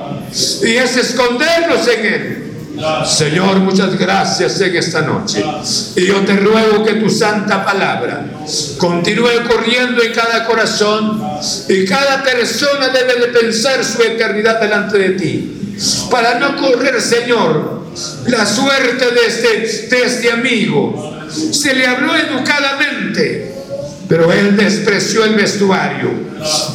y 0.64 0.76
es 0.76 0.98
escondernos 0.98 1.88
en 1.88 2.06
Él. 2.06 2.32
Señor, 3.06 3.58
muchas 3.58 3.98
gracias 3.98 4.60
en 4.62 4.76
esta 4.76 5.02
noche. 5.02 5.44
Y 5.95 6.08
yo 6.08 6.22
te 6.22 6.36
ruego 6.38 6.84
que 6.84 6.94
tu 6.94 7.10
santa 7.10 7.64
palabra 7.64 8.26
continúe 8.78 9.48
corriendo 9.48 10.02
en 10.02 10.12
cada 10.14 10.45
corazón 10.45 11.22
y 11.70 11.86
cada 11.86 12.24
persona 12.24 12.90
debe 12.90 13.28
de 13.28 13.28
pensar 13.28 13.84
su 13.84 14.02
eternidad 14.02 14.60
delante 14.60 14.98
de 14.98 15.10
ti 15.12 15.60
para 16.10 16.40
no 16.40 16.58
correr, 16.58 17.00
Señor, 17.02 17.84
la 18.28 18.45
suerte 18.45 19.12
de 19.12 19.26
este, 19.28 19.95
de 19.95 20.04
este 20.04 20.32
amigo. 20.32 21.12
Se 21.30 21.74
le 21.74 21.88
habló 21.88 22.16
educadamente, 22.16 23.54
pero 24.08 24.32
él 24.32 24.56
despreció 24.58 25.24
el 25.26 25.36
vestuario. 25.36 26.24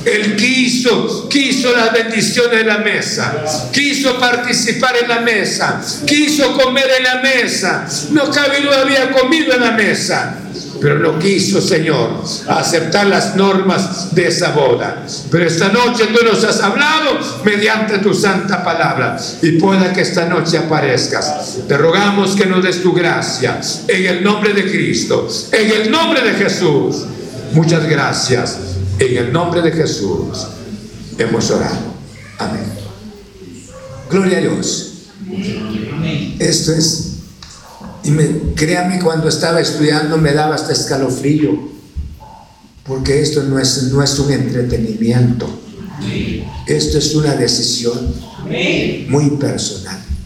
Él 0.04 0.36
quiso, 0.36 1.28
quiso 1.28 1.72
las 1.76 1.92
bendiciones 1.92 2.58
de 2.58 2.64
la 2.64 2.78
mesa, 2.78 3.44
quiso 3.72 4.18
participar 4.18 4.96
en 5.02 5.08
la 5.08 5.20
mesa, 5.20 5.80
quiso 6.06 6.56
comer 6.56 6.86
en 6.98 7.04
la 7.04 7.16
mesa. 7.16 7.86
No 8.10 8.30
cabe 8.30 8.60
no 8.62 8.72
había 8.72 9.10
comido 9.10 9.52
en 9.54 9.60
la 9.60 9.72
mesa 9.72 10.38
pero 10.80 10.98
no 10.98 11.18
quiso, 11.18 11.60
Señor, 11.60 12.22
aceptar 12.48 13.06
las 13.06 13.36
normas 13.36 14.14
de 14.14 14.28
esa 14.28 14.52
boda. 14.52 15.04
Pero 15.30 15.46
esta 15.46 15.68
noche 15.68 16.06
tú 16.06 16.24
nos 16.24 16.42
has 16.44 16.60
hablado 16.60 17.18
mediante 17.44 17.98
tu 17.98 18.14
santa 18.14 18.62
palabra 18.62 19.16
y 19.42 19.52
pueda 19.52 19.92
que 19.92 20.02
esta 20.02 20.26
noche 20.26 20.58
aparezcas. 20.58 21.58
Te 21.66 21.76
rogamos 21.76 22.34
que 22.34 22.46
nos 22.46 22.62
des 22.62 22.82
tu 22.82 22.92
gracia 22.92 23.60
en 23.86 24.06
el 24.06 24.22
nombre 24.22 24.52
de 24.52 24.70
Cristo, 24.70 25.28
en 25.52 25.70
el 25.70 25.90
nombre 25.90 26.22
de 26.22 26.34
Jesús. 26.34 27.04
Muchas 27.52 27.88
gracias. 27.88 28.58
En 28.98 29.16
el 29.16 29.32
nombre 29.32 29.62
de 29.62 29.70
Jesús 29.72 30.46
hemos 31.18 31.50
orado. 31.50 31.94
Amén. 32.38 32.64
Gloria 34.10 34.38
a 34.38 34.40
Dios. 34.40 34.92
Esto 36.38 36.72
es 36.72 37.07
y 38.08 38.10
me, 38.10 38.54
créame, 38.54 39.00
cuando 39.00 39.28
estaba 39.28 39.60
estudiando 39.60 40.16
me 40.16 40.32
daba 40.32 40.54
hasta 40.54 40.72
escalofrío, 40.72 41.68
porque 42.84 43.20
esto 43.20 43.42
no 43.42 43.58
es, 43.58 43.82
no 43.92 44.02
es 44.02 44.18
un 44.18 44.32
entretenimiento, 44.32 45.46
esto 46.66 46.96
es 46.96 47.14
una 47.14 47.34
decisión 47.34 48.14
muy 49.10 49.30
personal. 49.32 50.00